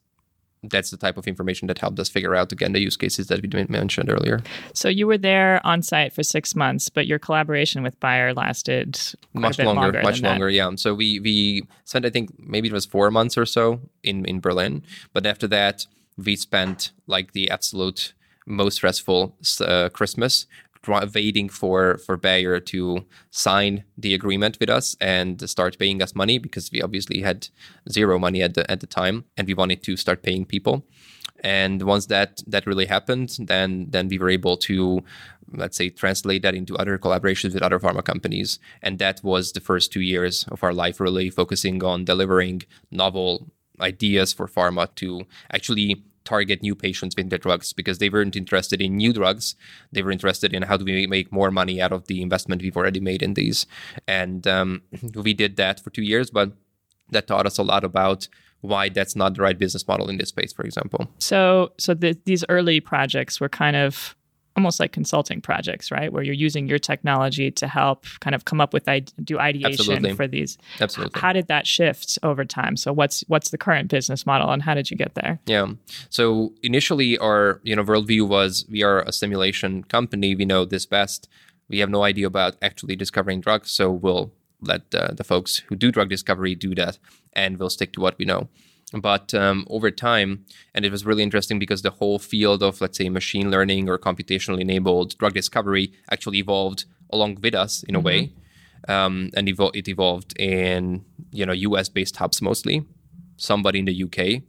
that's 0.63 0.91
the 0.91 0.97
type 0.97 1.17
of 1.17 1.27
information 1.27 1.67
that 1.67 1.77
helped 1.77 1.99
us 1.99 2.09
figure 2.09 2.35
out 2.35 2.51
again 2.51 2.71
the 2.71 2.79
use 2.79 2.97
cases 2.97 3.27
that 3.27 3.41
we 3.41 3.65
mentioned 3.69 4.09
earlier. 4.09 4.41
So 4.73 4.89
you 4.89 5.07
were 5.07 5.17
there 5.17 5.65
on 5.65 5.81
site 5.81 6.13
for 6.13 6.23
six 6.23 6.55
months, 6.55 6.89
but 6.89 7.05
your 7.05 7.19
collaboration 7.19 7.83
with 7.83 7.99
Bayer 7.99 8.33
lasted 8.33 8.97
much 9.33 9.59
longer, 9.59 9.81
longer, 9.81 10.01
much 10.01 10.21
longer. 10.21 10.47
That. 10.47 10.53
Yeah. 10.53 10.71
So 10.75 10.93
we 10.93 11.19
we 11.19 11.63
spent 11.83 12.05
I 12.05 12.09
think 12.09 12.31
maybe 12.39 12.67
it 12.69 12.73
was 12.73 12.85
four 12.85 13.11
months 13.11 13.37
or 13.37 13.45
so 13.45 13.81
in 14.03 14.25
in 14.25 14.39
Berlin, 14.39 14.83
but 15.11 15.25
after 15.25 15.47
that 15.47 15.85
we 16.17 16.35
spent 16.35 16.91
like 17.07 17.33
the 17.33 17.49
absolute 17.49 18.13
most 18.45 18.75
stressful 18.75 19.35
uh, 19.61 19.89
Christmas 19.89 20.45
waiting 20.87 21.49
for 21.49 21.97
for 21.97 22.17
Bayer 22.17 22.59
to 22.59 23.05
sign 23.31 23.83
the 23.97 24.13
agreement 24.13 24.57
with 24.59 24.69
us 24.69 24.95
and 24.99 25.49
start 25.49 25.77
paying 25.79 26.01
us 26.01 26.15
money 26.15 26.37
because 26.37 26.71
we 26.71 26.81
obviously 26.81 27.21
had 27.21 27.47
zero 27.89 28.19
money 28.19 28.41
at 28.41 28.53
the 28.53 28.69
at 28.69 28.79
the 28.79 28.87
time 28.87 29.25
and 29.37 29.47
we 29.47 29.53
wanted 29.53 29.83
to 29.83 29.97
start 29.97 30.23
paying 30.23 30.45
people. 30.45 30.85
And 31.43 31.83
once 31.83 32.05
that 32.07 32.41
that 32.47 32.65
really 32.65 32.85
happened, 32.85 33.37
then 33.39 33.87
then 33.89 34.07
we 34.07 34.17
were 34.17 34.29
able 34.29 34.57
to 34.57 35.03
let's 35.55 35.77
say 35.77 35.89
translate 35.89 36.41
that 36.41 36.55
into 36.55 36.75
other 36.77 36.97
collaborations 36.97 37.53
with 37.53 37.63
other 37.63 37.79
pharma 37.79 38.03
companies. 38.03 38.59
And 38.81 38.99
that 38.99 39.23
was 39.23 39.51
the 39.51 39.59
first 39.59 39.91
two 39.91 40.01
years 40.01 40.45
of 40.49 40.63
our 40.63 40.73
life 40.73 40.99
really 40.99 41.29
focusing 41.29 41.83
on 41.83 42.05
delivering 42.05 42.63
novel 42.91 43.51
ideas 43.79 44.33
for 44.33 44.47
pharma 44.47 44.93
to 44.95 45.23
actually 45.51 46.03
target 46.25 46.61
new 46.61 46.75
patients 46.75 47.15
with 47.15 47.29
their 47.29 47.39
drugs 47.39 47.73
because 47.73 47.97
they 47.97 48.09
weren't 48.09 48.35
interested 48.35 48.81
in 48.81 48.97
new 48.97 49.13
drugs. 49.13 49.55
They 49.91 50.01
were 50.01 50.11
interested 50.11 50.53
in 50.53 50.63
how 50.63 50.77
do 50.77 50.85
we 50.85 51.07
make 51.07 51.31
more 51.31 51.51
money 51.51 51.81
out 51.81 51.91
of 51.91 52.07
the 52.07 52.21
investment 52.21 52.61
we've 52.61 52.77
already 52.77 52.99
made 52.99 53.21
in 53.21 53.33
these. 53.33 53.65
And 54.07 54.47
um, 54.47 54.81
we 55.15 55.33
did 55.33 55.57
that 55.57 55.79
for 55.79 55.89
two 55.89 56.03
years, 56.03 56.29
but 56.29 56.53
that 57.11 57.27
taught 57.27 57.45
us 57.45 57.57
a 57.57 57.63
lot 57.63 57.83
about 57.83 58.27
why 58.61 58.89
that's 58.89 59.15
not 59.15 59.35
the 59.35 59.41
right 59.41 59.59
business 59.59 59.87
model 59.87 60.09
in 60.09 60.17
this 60.17 60.29
space, 60.29 60.53
for 60.53 60.63
example. 60.63 61.09
So, 61.19 61.73
so 61.77 61.93
the, 61.93 62.17
these 62.25 62.45
early 62.47 62.79
projects 62.79 63.41
were 63.41 63.49
kind 63.49 63.75
of 63.75 64.15
almost 64.55 64.79
like 64.79 64.91
consulting 64.91 65.41
projects, 65.41 65.91
right? 65.91 66.11
Where 66.11 66.23
you're 66.23 66.35
using 66.35 66.67
your 66.67 66.79
technology 66.79 67.49
to 67.51 67.67
help 67.67 68.05
kind 68.19 68.35
of 68.35 68.45
come 68.45 68.61
up 68.61 68.73
with 68.73 68.87
do 69.23 69.39
ideation 69.39 69.73
Absolutely. 69.73 70.13
for 70.13 70.27
these. 70.27 70.57
Absolutely. 70.79 71.19
How 71.19 71.33
did 71.33 71.47
that 71.47 71.65
shift 71.65 72.19
over 72.23 72.45
time? 72.45 72.77
So 72.77 72.93
what's 72.93 73.23
what's 73.27 73.49
the 73.49 73.57
current 73.57 73.89
business 73.89 74.25
model 74.25 74.51
and 74.51 74.61
how 74.61 74.73
did 74.73 74.91
you 74.91 74.97
get 74.97 75.15
there? 75.15 75.39
Yeah. 75.45 75.67
So 76.09 76.53
initially 76.61 77.17
our, 77.17 77.59
you 77.63 77.75
know, 77.75 77.83
worldview 77.83 78.27
was 78.27 78.65
we 78.69 78.83
are 78.83 79.01
a 79.01 79.11
simulation 79.11 79.83
company, 79.83 80.35
we 80.35 80.45
know 80.45 80.65
this 80.65 80.85
best. 80.85 81.27
We 81.69 81.79
have 81.79 81.89
no 81.89 82.03
idea 82.03 82.27
about 82.27 82.55
actually 82.61 82.95
discovering 82.95 83.39
drugs, 83.41 83.71
so 83.71 83.89
we'll 83.89 84.31
let 84.61 84.93
uh, 84.93 85.13
the 85.13 85.23
folks 85.23 85.57
who 85.67 85.75
do 85.75 85.91
drug 85.91 86.09
discovery 86.09 86.55
do 86.55 86.75
that 86.75 86.99
and 87.33 87.57
we'll 87.57 87.69
stick 87.69 87.93
to 87.93 88.01
what 88.01 88.17
we 88.17 88.25
know. 88.25 88.49
But 88.93 89.33
um, 89.33 89.65
over 89.69 89.89
time, 89.89 90.45
and 90.73 90.85
it 90.85 90.91
was 90.91 91.05
really 91.05 91.23
interesting 91.23 91.57
because 91.57 91.81
the 91.81 91.89
whole 91.89 92.19
field 92.19 92.61
of, 92.61 92.79
let's 92.79 92.97
say, 92.97 93.09
machine 93.09 93.49
learning 93.49 93.89
or 93.89 93.97
computationally 93.97 94.61
enabled 94.61 95.17
drug 95.17 95.33
discovery 95.33 95.91
actually 96.11 96.37
evolved 96.37 96.85
along 97.09 97.39
with 97.41 97.55
us 97.55 97.83
in 97.83 97.95
a 97.95 97.97
mm-hmm. 97.97 98.05
way. 98.05 98.33
Um, 98.87 99.31
and 99.35 99.47
evo- 99.47 99.75
it 99.75 99.87
evolved 99.87 100.37
in, 100.39 101.05
you 101.31 101.45
know, 101.45 101.53
US 101.53 101.89
based 101.89 102.17
hubs 102.17 102.41
mostly, 102.41 102.85
somebody 103.37 103.79
in 103.79 103.85
the 103.85 104.03
UK. 104.03 104.43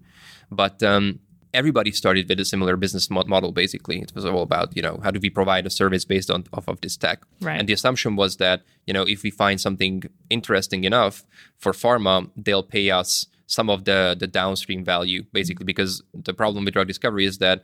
But 0.51 0.83
um, 0.83 1.21
everybody 1.55 1.93
started 1.93 2.29
with 2.29 2.39
a 2.41 2.45
similar 2.45 2.77
business 2.77 3.09
model 3.09 3.53
basically 3.53 4.01
it 4.01 4.13
was 4.15 4.25
all 4.25 4.43
about 4.43 4.77
you 4.77 4.83
know 4.83 4.99
how 5.05 5.11
do 5.11 5.21
we 5.21 5.31
provide 5.31 5.65
a 5.65 5.71
service 5.71 6.05
based 6.05 6.31
on 6.31 6.45
off 6.53 6.67
of 6.69 6.81
this 6.81 6.97
tech 6.97 7.23
right. 7.41 7.59
and 7.59 7.69
the 7.69 7.73
assumption 7.73 8.17
was 8.17 8.37
that 8.39 8.63
you 8.87 8.93
know 8.93 9.05
if 9.05 9.23
we 9.23 9.31
find 9.31 9.61
something 9.61 10.03
interesting 10.29 10.83
enough 10.83 11.25
for 11.57 11.73
pharma 11.73 12.29
they'll 12.37 12.65
pay 12.65 12.91
us 12.91 13.27
some 13.47 13.69
of 13.69 13.85
the 13.85 14.17
the 14.19 14.27
downstream 14.27 14.85
value 14.85 15.23
basically 15.33 15.65
because 15.65 16.03
the 16.15 16.33
problem 16.33 16.65
with 16.65 16.75
drug 16.75 16.87
discovery 16.87 17.27
is 17.27 17.39
that 17.39 17.63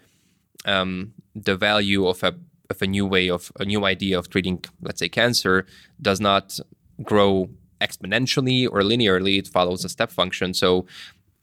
um, 0.66 1.12
the 1.34 1.56
value 1.56 2.06
of 2.06 2.22
a 2.22 2.34
of 2.70 2.80
a 2.80 2.86
new 2.86 3.04
way 3.04 3.28
of 3.28 3.50
a 3.58 3.64
new 3.64 3.84
idea 3.84 4.18
of 4.18 4.30
treating, 4.30 4.64
let's 4.80 5.00
say, 5.00 5.08
cancer 5.08 5.66
does 6.00 6.20
not 6.20 6.58
grow 7.02 7.50
exponentially 7.80 8.66
or 8.70 8.80
linearly. 8.82 9.38
It 9.38 9.48
follows 9.48 9.84
a 9.84 9.88
step 9.88 10.10
function. 10.10 10.54
So 10.54 10.86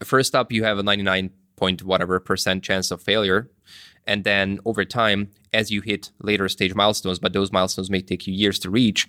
first 0.04 0.36
up, 0.36 0.52
you 0.52 0.64
have 0.64 0.80
a 0.80 0.84
99 0.84 1.32
point 1.58 1.84
whatever 1.84 2.20
percent 2.20 2.64
chance 2.64 2.92
of 2.92 3.02
failure. 3.02 3.50
And 4.08 4.24
then 4.24 4.60
over 4.66 4.86
time, 4.86 5.30
as 5.54 5.70
you 5.70 5.82
hit 5.82 6.12
later 6.22 6.48
stage 6.50 6.74
milestones, 6.74 7.20
but 7.20 7.34
those 7.34 7.52
milestones 7.52 7.90
may 7.90 8.02
take 8.02 8.26
you 8.26 8.34
years 8.34 8.58
to 8.60 8.70
reach, 8.70 9.08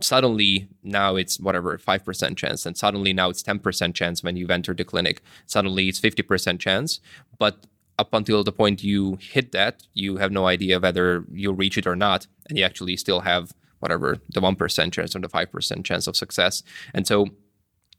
suddenly 0.00 0.68
now 0.82 1.16
it's 1.16 1.40
whatever 1.40 1.76
5% 1.76 2.36
chance. 2.36 2.64
And 2.64 2.76
suddenly 2.76 3.12
now 3.12 3.30
it's 3.30 3.42
10% 3.42 3.94
chance 3.94 4.22
when 4.22 4.36
you've 4.36 4.50
entered 4.50 4.78
the 4.78 4.84
clinic. 4.84 5.22
Suddenly 5.46 5.88
it's 5.88 6.00
50% 6.00 6.60
chance. 6.60 7.00
But 7.38 7.66
up 7.98 8.14
until 8.14 8.44
the 8.44 8.52
point 8.52 8.84
you 8.84 9.18
hit 9.20 9.50
that 9.52 9.82
you 9.92 10.18
have 10.18 10.30
no 10.30 10.46
idea 10.46 10.78
whether 10.78 11.24
you'll 11.32 11.54
reach 11.54 11.76
it 11.76 11.86
or 11.86 11.96
not. 11.96 12.26
And 12.48 12.56
you 12.56 12.64
actually 12.64 12.96
still 12.96 13.20
have 13.20 13.52
whatever 13.80 14.18
the 14.28 14.40
1% 14.40 14.92
chance 14.92 15.16
or 15.16 15.20
the 15.20 15.28
5% 15.28 15.84
chance 15.84 16.06
of 16.06 16.16
success. 16.16 16.62
And 16.94 17.06
so 17.06 17.28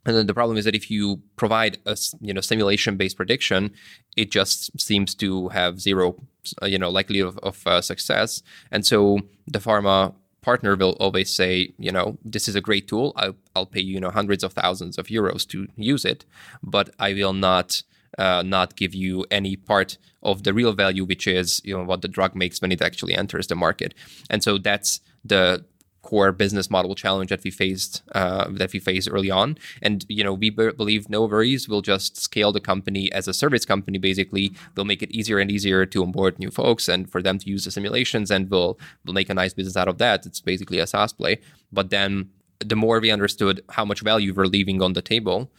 and 0.05 0.15
then 0.15 0.27
the 0.27 0.33
problem 0.33 0.57
is 0.57 0.65
that 0.65 0.75
if 0.75 0.89
you 0.89 1.21
provide 1.35 1.77
a 1.85 1.97
you 2.21 2.33
know 2.33 2.41
simulation 2.41 2.97
based 2.97 3.17
prediction, 3.17 3.71
it 4.15 4.31
just 4.31 4.79
seems 4.79 5.13
to 5.15 5.49
have 5.49 5.79
zero 5.79 6.15
uh, 6.61 6.65
you 6.65 6.79
know 6.79 6.89
likelihood 6.89 7.29
of, 7.29 7.37
of 7.39 7.67
uh, 7.67 7.81
success. 7.81 8.41
And 8.71 8.85
so 8.85 9.19
the 9.47 9.59
pharma 9.59 10.13
partner 10.41 10.75
will 10.75 10.95
always 10.99 11.35
say, 11.35 11.73
you 11.77 11.91
know, 11.91 12.17
this 12.23 12.47
is 12.47 12.55
a 12.55 12.61
great 12.61 12.87
tool. 12.87 13.11
I'll, 13.17 13.35
I'll 13.55 13.65
pay 13.65 13.81
you, 13.81 13.95
you 13.95 13.99
know, 13.99 14.09
hundreds 14.09 14.43
of 14.43 14.53
thousands 14.53 14.97
of 14.97 15.07
euros 15.07 15.45
to 15.49 15.67
use 15.75 16.05
it, 16.05 16.23
but 16.63 16.89
I 16.97 17.13
will 17.13 17.33
not 17.33 17.83
uh, 18.17 18.41
not 18.43 18.75
give 18.75 18.95
you 18.95 19.25
any 19.29 19.55
part 19.55 19.97
of 20.23 20.43
the 20.43 20.53
real 20.53 20.73
value, 20.73 21.05
which 21.05 21.27
is 21.27 21.61
you 21.63 21.77
know 21.77 21.83
what 21.83 22.01
the 22.01 22.07
drug 22.07 22.35
makes 22.35 22.61
when 22.61 22.71
it 22.71 22.81
actually 22.81 23.15
enters 23.15 23.47
the 23.47 23.55
market. 23.55 23.93
And 24.29 24.43
so 24.43 24.57
that's 24.57 25.01
the 25.23 25.65
core 26.09 26.31
business 26.31 26.67
model 26.75 26.95
challenge 27.03 27.29
that 27.29 27.43
we 27.43 27.51
faced 27.51 28.01
uh, 28.19 28.45
that 28.61 28.73
we 28.73 28.79
faced 28.79 29.07
early 29.15 29.31
on. 29.41 29.57
And 29.81 29.97
you 30.17 30.23
know, 30.23 30.33
we 30.33 30.49
b- 30.49 30.71
believe 30.81 31.03
no 31.09 31.21
worries. 31.25 31.69
We'll 31.69 31.87
just 31.93 32.17
scale 32.27 32.51
the 32.51 32.65
company 32.71 33.11
as 33.11 33.27
a 33.27 33.33
service 33.41 33.65
company. 33.73 33.97
Basically, 33.99 34.45
we'll 34.73 34.89
make 34.91 35.03
it 35.05 35.11
easier 35.11 35.37
and 35.41 35.49
easier 35.51 35.85
to 35.93 36.03
onboard 36.03 36.39
new 36.39 36.51
folks 36.61 36.89
and 36.93 37.01
for 37.13 37.21
them 37.21 37.37
to 37.39 37.45
use 37.53 37.63
the 37.65 37.71
simulations, 37.77 38.31
and 38.31 38.49
we'll 38.51 38.73
we'll 39.03 39.19
make 39.21 39.29
a 39.29 39.39
nice 39.41 39.53
business 39.53 39.77
out 39.81 39.89
of 39.93 39.97
that. 40.03 40.25
It's 40.25 40.41
basically 40.41 40.79
a 40.79 40.87
SaaS 40.87 41.13
play. 41.13 41.33
But 41.71 41.91
then 41.95 42.11
the 42.59 42.75
more 42.75 42.99
we 42.99 43.11
understood 43.17 43.61
how 43.69 43.85
much 43.85 44.01
value 44.01 44.33
we're 44.33 44.53
leaving 44.57 44.81
on 44.81 44.93
the 44.93 45.01
table 45.01 45.49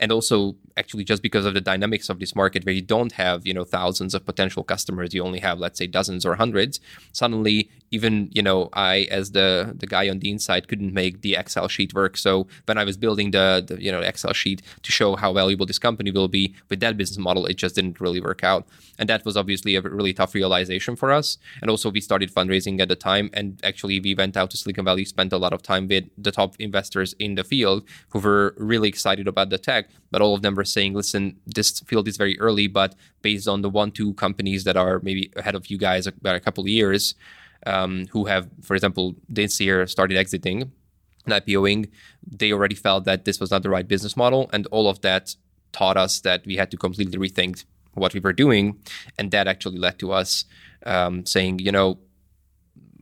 and 0.00 0.10
also 0.10 0.56
actually 0.76 1.04
just 1.04 1.22
because 1.22 1.44
of 1.44 1.54
the 1.54 1.60
dynamics 1.60 2.08
of 2.08 2.18
this 2.18 2.34
market 2.34 2.64
where 2.64 2.74
you 2.74 2.82
don't 2.82 3.12
have 3.12 3.46
you 3.46 3.54
know 3.54 3.64
thousands 3.64 4.14
of 4.14 4.24
potential 4.24 4.64
customers 4.64 5.14
you 5.14 5.22
only 5.22 5.38
have 5.38 5.58
let's 5.58 5.78
say 5.78 5.86
dozens 5.86 6.24
or 6.24 6.34
hundreds 6.36 6.80
suddenly 7.12 7.70
even 7.90 8.28
you 8.32 8.42
know 8.42 8.68
i 8.72 9.06
as 9.10 9.32
the 9.32 9.74
the 9.76 9.86
guy 9.86 10.08
on 10.08 10.18
the 10.20 10.30
inside 10.30 10.68
couldn't 10.68 10.94
make 10.94 11.20
the 11.22 11.34
excel 11.34 11.68
sheet 11.68 11.92
work. 11.94 12.16
So 12.16 12.46
when 12.66 12.78
i 12.78 12.84
was 12.84 12.96
building 12.96 13.30
the, 13.32 13.64
the 13.66 13.82
you 13.82 13.92
know 13.92 14.00
excel 14.00 14.32
sheet 14.32 14.62
to 14.82 14.92
show 14.92 15.16
how 15.16 15.32
valuable 15.32 15.66
this 15.66 15.78
company 15.78 16.10
will 16.10 16.28
be 16.28 16.54
with 16.70 16.80
that 16.80 16.96
business 16.96 17.18
model 17.18 17.46
it 17.46 17.56
just 17.56 17.74
didn't 17.74 18.00
really 18.00 18.20
work 18.20 18.42
out. 18.42 18.66
And 18.98 19.08
that 19.08 19.24
was 19.24 19.36
obviously 19.36 19.76
a 19.76 19.82
really 19.82 20.12
tough 20.12 20.34
realization 20.34 20.96
for 20.96 21.10
us. 21.12 21.38
And 21.60 21.70
also 21.70 21.90
we 21.90 22.00
started 22.00 22.32
fundraising 22.32 22.80
at 22.80 22.88
the 22.88 22.96
time 22.96 23.30
and 23.32 23.60
actually 23.64 24.00
we 24.00 24.14
went 24.14 24.36
out 24.36 24.50
to 24.50 24.56
silicon 24.56 24.84
valley 24.84 25.04
spent 25.04 25.32
a 25.32 25.38
lot 25.38 25.52
of 25.52 25.62
time 25.62 25.88
with 25.88 26.04
the 26.16 26.32
top 26.32 26.54
investors 26.58 27.14
in 27.18 27.34
the 27.34 27.44
field 27.44 27.84
who 28.10 28.18
were 28.18 28.54
really 28.56 28.88
excited 28.88 29.26
about 29.28 29.50
the 29.50 29.58
tech 29.58 29.89
but 30.10 30.20
all 30.20 30.34
of 30.34 30.42
them 30.42 30.54
were 30.54 30.64
saying, 30.64 30.94
listen, 30.94 31.36
this 31.46 31.80
field 31.80 32.08
is 32.08 32.16
very 32.16 32.38
early, 32.40 32.66
but 32.66 32.94
based 33.22 33.48
on 33.48 33.62
the 33.62 33.70
one, 33.70 33.90
two 33.90 34.14
companies 34.14 34.64
that 34.64 34.76
are 34.76 35.00
maybe 35.02 35.30
ahead 35.36 35.54
of 35.54 35.68
you 35.68 35.78
guys 35.78 36.06
about 36.06 36.36
a 36.36 36.40
couple 36.40 36.64
of 36.64 36.68
years, 36.68 37.14
um, 37.66 38.06
who 38.10 38.24
have, 38.24 38.48
for 38.62 38.74
example, 38.74 39.14
this 39.28 39.60
year 39.60 39.86
started 39.86 40.16
exiting 40.16 40.72
and 41.26 41.34
IPOing, 41.34 41.90
they 42.26 42.52
already 42.52 42.74
felt 42.74 43.04
that 43.04 43.24
this 43.24 43.40
was 43.40 43.50
not 43.50 43.62
the 43.62 43.70
right 43.70 43.86
business 43.86 44.16
model. 44.16 44.48
And 44.52 44.66
all 44.68 44.88
of 44.88 45.00
that 45.02 45.36
taught 45.72 45.96
us 45.96 46.20
that 46.20 46.44
we 46.46 46.56
had 46.56 46.70
to 46.70 46.76
completely 46.76 47.18
rethink 47.18 47.64
what 47.94 48.14
we 48.14 48.20
were 48.20 48.32
doing. 48.32 48.78
And 49.18 49.30
that 49.30 49.46
actually 49.46 49.78
led 49.78 49.98
to 49.98 50.12
us 50.12 50.44
um, 50.86 51.26
saying, 51.26 51.58
you 51.58 51.72
know, 51.72 51.98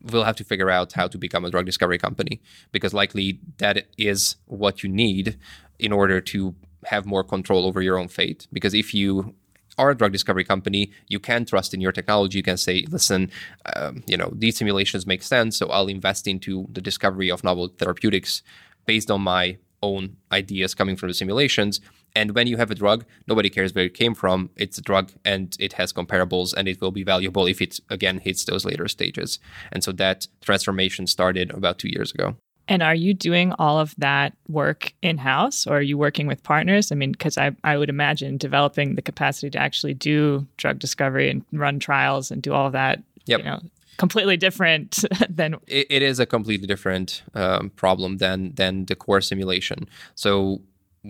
we'll 0.03 0.25
have 0.25 0.37
to 0.37 0.45
figure 0.45 0.71
out 0.71 0.93
how 0.93 1.07
to 1.09 1.19
become 1.19 1.45
a 1.45 1.51
drug 1.51 1.67
discovery 1.67 1.99
company 1.99 2.41
because 2.73 2.95
likely 2.95 3.41
that 3.59 3.87
is 3.97 4.37
what 4.47 4.83
you 4.83 4.89
need 4.89 5.37
in 5.79 5.93
order 5.93 6.21
to 6.21 6.55
have 6.87 7.07
more 7.07 7.25
control 7.25 7.67
over 7.67 7.83
your 7.83 7.99
own 7.99 8.09
fate. 8.09 8.47
Because 8.53 8.75
if 8.75 8.95
you 8.95 9.35
are 9.79 9.91
a 9.91 9.97
drug 9.97 10.13
discovery 10.13 10.45
company, 10.45 10.91
you 11.07 11.21
can 11.21 11.45
trust 11.45 11.73
in 11.73 11.81
your 11.81 11.93
technology. 11.93 12.39
You 12.39 12.43
can 12.43 12.57
say, 12.57 12.85
listen, 12.91 13.31
um, 13.77 14.03
you 14.07 14.17
know, 14.17 14.33
these 14.35 14.57
simulations 14.57 15.07
make 15.07 15.23
sense, 15.23 15.57
so 15.57 15.69
I'll 15.69 15.87
invest 15.87 16.27
into 16.27 16.67
the 16.73 16.81
discovery 16.81 17.31
of 17.31 17.45
novel 17.45 17.69
therapeutics 17.69 18.43
based 18.87 19.11
on 19.11 19.23
my 19.23 19.59
own 19.83 20.17
ideas 20.33 20.75
coming 20.75 20.97
from 20.97 21.09
the 21.09 21.15
simulations. 21.15 21.81
And 22.17 22.35
when 22.35 22.47
you 22.47 22.57
have 22.57 22.71
a 22.71 22.75
drug, 22.75 23.05
nobody 23.29 23.49
cares 23.49 23.75
where 23.75 23.85
it 23.85 23.95
came 23.95 24.15
from. 24.15 24.51
It's 24.57 24.79
a 24.79 24.83
drug 24.83 25.13
and 25.25 25.57
it 25.61 25.75
has 25.75 25.93
comparables 25.93 26.53
and 26.53 26.67
it 26.67 26.81
will 26.81 26.91
be 26.91 27.05
valuable 27.05 27.47
if 27.47 27.63
it 27.63 27.79
again 27.89 28.19
hits 28.19 28.45
those 28.45 28.65
later 28.65 28.89
stages. 28.89 29.39
And 29.71 29.85
so 29.85 29.93
that 29.93 30.27
transformation 30.41 31.07
started 31.07 31.53
about 31.53 31.79
two 31.79 31.89
years 31.89 32.13
ago. 32.13 32.37
And 32.69 32.83
are 32.83 32.95
you 32.95 33.15
doing 33.15 33.53
all 33.59 33.81
of 33.81 33.95
that 33.97 34.35
work 34.47 34.93
in 35.03 35.19
house 35.19 35.67
or 35.67 35.79
are 35.79 35.83
you 35.83 35.97
working 35.97 36.27
with 36.27 36.43
partners? 36.43 36.93
I 36.93 36.95
mean, 36.95 37.13
because 37.13 37.39
I, 37.39 37.57
I 37.65 37.79
would 37.79 37.89
imagine 37.89 38.37
developing 38.37 38.95
the 38.95 39.03
capacity 39.03 39.51
to 39.51 39.59
actually 39.59 39.95
do 39.95 40.47
drug 40.59 40.79
discovery 40.79 41.31
and 41.31 41.45
run 41.53 41.79
trials 41.79 42.31
and 42.31 42.43
do 42.43 42.53
all 42.53 42.67
of 42.67 42.73
that, 42.73 43.03
yep. 43.25 43.39
you 43.39 43.47
know, 43.47 43.61
completely 43.97 44.37
different 44.37 45.05
than 45.29 45.55
it, 45.67 45.87
it 45.89 46.03
is 46.03 46.21
a 46.21 46.27
completely 46.27 46.67
different 46.67 47.23
um, 47.35 47.71
problem 47.71 48.19
than 48.19 48.55
than 48.55 48.85
the 48.85 48.95
core 48.95 49.21
simulation. 49.21 49.89
So 50.15 50.61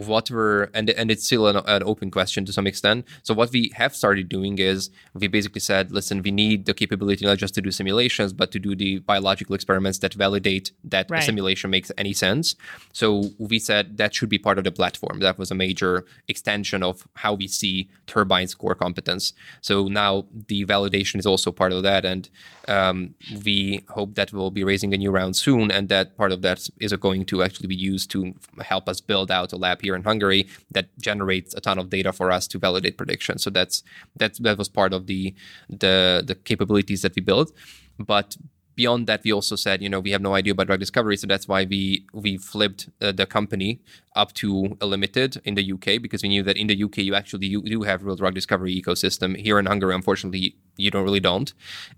what 0.07 0.31
we're 0.31 0.65
and 0.75 0.91
and 0.91 1.11
it's 1.11 1.25
still 1.25 1.47
an, 1.47 1.57
an, 1.67 1.83
open 1.83 2.11
question 2.11 2.45
to 2.45 2.53
some 2.53 2.67
extent. 2.67 3.07
So 3.23 3.35
what 3.35 3.51
we 3.51 3.73
have 3.75 3.95
started 3.95 4.29
doing 4.29 4.59
is 4.59 4.91
we 5.15 5.29
basically 5.29 5.61
said, 5.61 5.91
listen, 5.91 6.23
we 6.23 6.31
need 6.31 6.67
the 6.67 6.75
capability 6.75 7.25
not 7.25 7.39
just 7.39 7.55
to 7.55 7.63
do 7.63 7.71
simulations, 7.71 8.33
but 8.33 8.51
to 8.53 8.59
do 8.59 8.75
the 8.75 8.99
biological 9.01 9.55
experiments 9.55 9.99
that 9.99 10.15
validate 10.15 10.73
that 10.85 11.11
right. 11.11 11.23
simulation 11.23 11.71
makes 11.71 11.91
any 11.97 12.13
sense. 12.13 12.57
So 12.93 13.31
we 13.39 13.59
said 13.59 13.97
that 13.97 14.15
should 14.15 14.29
be 14.29 14.39
part 14.39 14.59
of 14.59 14.65
the 14.65 14.73
platform. 14.73 15.21
That 15.21 15.39
was 15.39 15.51
a 15.51 15.55
major 15.55 16.05
extension 16.29 16.83
of 16.83 17.07
how 17.15 17.35
we 17.35 17.49
see 17.49 17.89
Turbine's 18.07 18.55
core 18.55 18.75
competence. 18.75 19.33
So 19.61 19.89
now 19.89 20.27
the 20.49 20.65
validation 20.67 21.19
is 21.19 21.27
also 21.27 21.51
part 21.53 21.73
of 21.73 21.83
that, 21.83 22.05
and 22.05 22.29
um, 22.69 23.15
we 23.45 23.85
hope 23.89 24.15
that 24.15 24.33
we'll 24.33 24.51
be 24.51 24.65
raising 24.65 24.93
a 24.93 24.97
new 24.97 25.11
round 25.11 25.37
soon, 25.37 25.71
and 25.71 25.89
that 25.89 26.17
part 26.17 26.33
of 26.33 26.43
that 26.43 26.69
is 26.81 26.93
going 26.93 27.25
to 27.27 27.43
actually 27.43 27.69
be 27.69 27.75
used 27.77 28.11
to 28.11 28.35
help 28.61 28.89
us 28.89 29.01
build 29.01 29.31
out 29.31 29.53
a 29.53 29.57
lab 29.57 29.81
here 29.83 29.88
in 29.95 30.03
Hungary 30.05 30.49
that 30.71 30.87
generates 30.99 31.55
a 31.55 31.61
ton 31.61 31.79
of 31.79 31.91
data 31.91 32.13
for 32.13 32.31
us 32.31 32.47
to 32.49 32.59
validate 32.59 32.97
predictions. 32.97 33.43
So 33.43 33.51
that's 33.51 33.83
that's 34.17 34.39
that 34.41 34.59
was 34.59 34.69
part 34.69 34.93
of 34.93 35.07
the 35.07 35.35
the 35.69 36.23
the 36.27 36.35
capabilities 36.35 37.03
that 37.03 37.15
we 37.17 37.23
built. 37.23 37.53
But 37.99 38.37
beyond 38.79 39.09
that, 39.09 39.23
we 39.25 39.33
also 39.33 39.57
said, 39.57 39.83
you 39.83 39.89
know, 39.89 39.99
we 39.99 40.13
have 40.13 40.23
no 40.23 40.35
idea 40.35 40.53
about 40.53 40.69
drug 40.69 40.79
discovery, 40.79 41.17
so 41.17 41.27
that's 41.27 41.49
why 41.49 41.65
we 41.65 42.07
we 42.13 42.39
flipped 42.39 42.89
uh, 43.03 43.13
the 43.13 43.27
company 43.27 43.81
up 44.15 44.33
to 44.35 44.77
a 44.81 44.87
limited 44.87 45.41
in 45.45 45.55
the 45.57 45.73
UK 45.75 46.01
because 46.01 46.23
we 46.23 46.29
knew 46.29 46.45
that 46.45 46.57
in 46.57 46.69
the 46.69 46.79
UK 46.85 46.99
you 46.99 47.15
actually 47.15 47.49
you 47.49 47.61
do 47.63 47.83
have 47.83 48.05
real 48.05 48.17
drug 48.17 48.35
discovery 48.35 48.73
ecosystem. 48.81 49.37
Here 49.37 49.59
in 49.59 49.67
Hungary, 49.67 49.95
unfortunately, 49.95 50.57
you 50.79 50.91
don't 50.91 51.05
really 51.05 51.21
don't. 51.21 51.53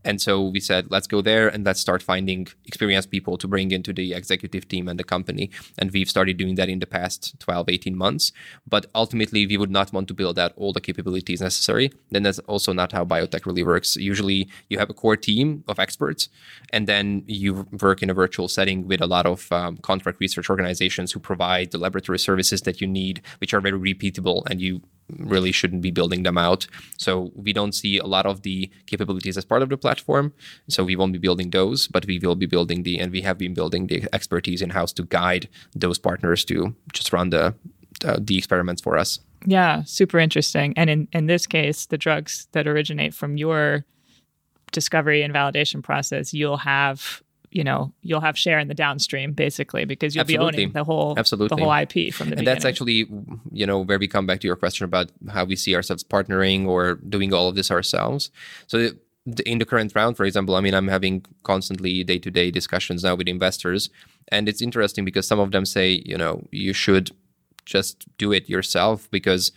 And 0.05 0.21
so 0.21 0.43
we 0.43 0.59
said, 0.59 0.90
let's 0.90 1.07
go 1.07 1.21
there 1.21 1.49
and 1.49 1.64
let's 1.64 1.81
start 1.81 2.03
finding 2.03 2.49
experienced 2.64 3.11
people 3.11 3.37
to 3.38 3.47
bring 3.47 3.71
into 3.71 3.93
the 3.93 4.14
executive 4.14 4.66
team 4.66 4.88
and 4.88 4.99
the 4.99 5.05
company. 5.05 5.51
And 5.79 5.90
we've 5.93 6.11
started 6.11 6.38
doing 6.38 6.57
that 6.57 6.69
in 6.69 6.81
the 6.81 6.87
past 6.87 7.38
12, 7.40 7.69
18 7.69 7.97
months. 7.97 8.33
But 8.66 8.87
ultimately, 8.95 9.47
we 9.47 9.57
would 9.57 9.71
not 9.71 9.93
want 9.93 10.09
to 10.09 10.14
build 10.14 10.38
out 10.38 10.53
all 10.57 10.73
the 10.73 10.81
capabilities 10.81 11.40
necessary. 11.40 11.93
Then 12.11 12.23
that's 12.23 12.38
also 12.40 12.73
not 12.73 12.93
how 12.93 13.05
biotech 13.05 13.47
really 13.47 13.62
works. 13.62 13.97
Usually, 13.97 14.49
you 14.69 14.79
have 14.79 14.90
a 14.90 14.95
core 14.95 15.16
team 15.16 15.62
of 15.69 15.79
experts, 15.79 16.29
and 16.73 16.87
then 16.87 17.23
you 17.27 17.66
work 17.81 18.03
in 18.03 18.11
a 18.11 18.14
virtual 18.14 18.49
setting 18.49 18.87
with 18.87 19.01
a 19.01 19.07
lot 19.07 19.27
of 19.27 19.51
um, 19.53 19.77
contract 19.79 20.21
research 20.21 20.49
organizations 20.49 21.12
who 21.12 21.21
provide 21.21 21.71
the 21.71 21.79
laboratory 21.79 22.19
services 22.19 22.62
that 22.62 22.81
you 22.81 22.87
need, 22.87 23.21
which 23.38 23.53
are 23.53 23.61
very 23.61 23.79
repeatable, 23.79 24.43
and 24.49 24.61
you 24.61 24.81
really 25.18 25.53
shouldn't 25.53 25.83
be 25.83 25.90
building 25.90 26.23
them 26.23 26.38
out. 26.38 26.66
So 26.99 27.33
we 27.35 27.53
don't 27.53 27.73
see 27.73 27.99
a 27.99 28.07
lot 28.07 28.27
of 28.27 28.42
the 28.42 28.70
capabilities 28.87 29.37
as 29.37 29.44
part 29.44 29.62
of 29.62 29.68
the 29.68 29.77
platform. 29.77 30.33
So 30.68 30.85
we 30.85 30.96
won't 30.96 31.12
be 31.12 31.18
building 31.18 31.51
those, 31.51 31.88
but 31.88 32.07
we 32.07 32.18
will 32.18 32.37
be 32.37 32.46
building 32.46 32.83
the, 32.83 32.99
and 32.99 33.12
we 33.12 33.23
have 33.23 33.38
been 33.38 33.55
building 33.55 33.87
the 33.87 34.07
expertise 34.12 34.62
in 34.62 34.70
house 34.70 34.92
to 34.94 35.05
guide 35.05 35.49
those 35.75 35.99
partners 35.99 36.44
to 36.46 36.75
just 36.92 37.12
run 37.12 37.31
the 37.31 37.55
uh, 38.05 38.18
the 38.18 38.38
experiments 38.38 38.81
for 38.81 38.96
us. 38.96 39.18
Yeah, 39.44 39.83
super 39.85 40.18
interesting. 40.18 40.73
And 40.77 40.88
in 40.88 41.09
in 41.12 41.27
this 41.27 41.46
case, 41.46 41.87
the 41.87 41.99
drugs 41.99 42.49
that 42.53 42.66
originate 42.66 43.14
from 43.14 43.37
your 43.37 43.85
discovery 44.73 45.23
and 45.23 45.35
validation 45.35 45.83
process, 45.83 46.33
you'll 46.33 46.59
have 46.59 47.23
you 47.50 47.64
know 47.64 47.92
you'll 48.02 48.20
have 48.20 48.38
share 48.38 48.58
in 48.58 48.68
the 48.68 48.74
downstream 48.74 49.32
basically 49.32 49.84
because 49.84 50.14
you'll 50.14 50.22
Absolutely. 50.22 50.50
be 50.52 50.62
owning 50.62 50.72
the 50.72 50.84
whole 50.84 51.14
Absolutely. 51.18 51.56
the 51.56 51.62
whole 51.62 51.72
IP 51.72 52.14
from 52.14 52.30
the 52.30 52.36
and 52.36 52.40
beginning. 52.40 52.44
that's 52.44 52.64
actually 52.64 53.08
you 53.52 53.66
know 53.66 53.80
where 53.80 53.98
we 53.98 54.06
come 54.06 54.26
back 54.26 54.40
to 54.40 54.46
your 54.46 54.56
question 54.56 54.84
about 54.84 55.10
how 55.30 55.44
we 55.44 55.56
see 55.56 55.74
ourselves 55.74 56.04
partnering 56.04 56.66
or 56.66 56.94
doing 56.94 57.32
all 57.32 57.48
of 57.48 57.54
this 57.54 57.70
ourselves. 57.70 58.30
So 58.66 58.90
in 59.44 59.58
the 59.58 59.64
current 59.64 59.92
round, 59.94 60.16
for 60.16 60.24
example, 60.24 60.54
I 60.54 60.60
mean, 60.60 60.74
I'm 60.74 60.88
having 60.88 61.24
constantly 61.42 62.02
day 62.04 62.18
to 62.18 62.30
day 62.30 62.50
discussions 62.50 63.04
now 63.04 63.14
with 63.14 63.28
investors. 63.28 63.90
And 64.28 64.48
it's 64.48 64.62
interesting 64.62 65.04
because 65.04 65.26
some 65.26 65.38
of 65.38 65.52
them 65.52 65.66
say, 65.66 66.02
you 66.06 66.16
know, 66.16 66.46
you 66.50 66.72
should 66.72 67.10
just 67.66 68.06
do 68.18 68.32
it 68.32 68.48
yourself 68.48 69.10
because 69.10 69.52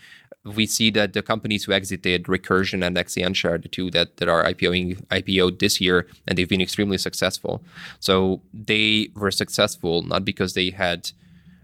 we 0.45 0.65
see 0.65 0.89
that 0.91 1.13
the 1.13 1.21
companies 1.21 1.63
who 1.63 1.71
exited 1.71 2.23
Recursion 2.25 2.85
and 2.85 2.97
Exscientia 2.97 3.51
are 3.51 3.57
the 3.57 3.69
two 3.69 3.89
that, 3.91 4.17
that 4.17 4.27
are 4.27 4.43
IPOing 4.43 5.05
IPO 5.07 5.59
this 5.59 5.79
year, 5.79 6.07
and 6.27 6.37
they've 6.37 6.49
been 6.49 6.61
extremely 6.61 6.97
successful. 6.97 7.63
So 7.99 8.41
they 8.53 9.09
were 9.15 9.31
successful 9.31 10.01
not 10.01 10.25
because 10.25 10.53
they 10.53 10.71
had 10.71 11.11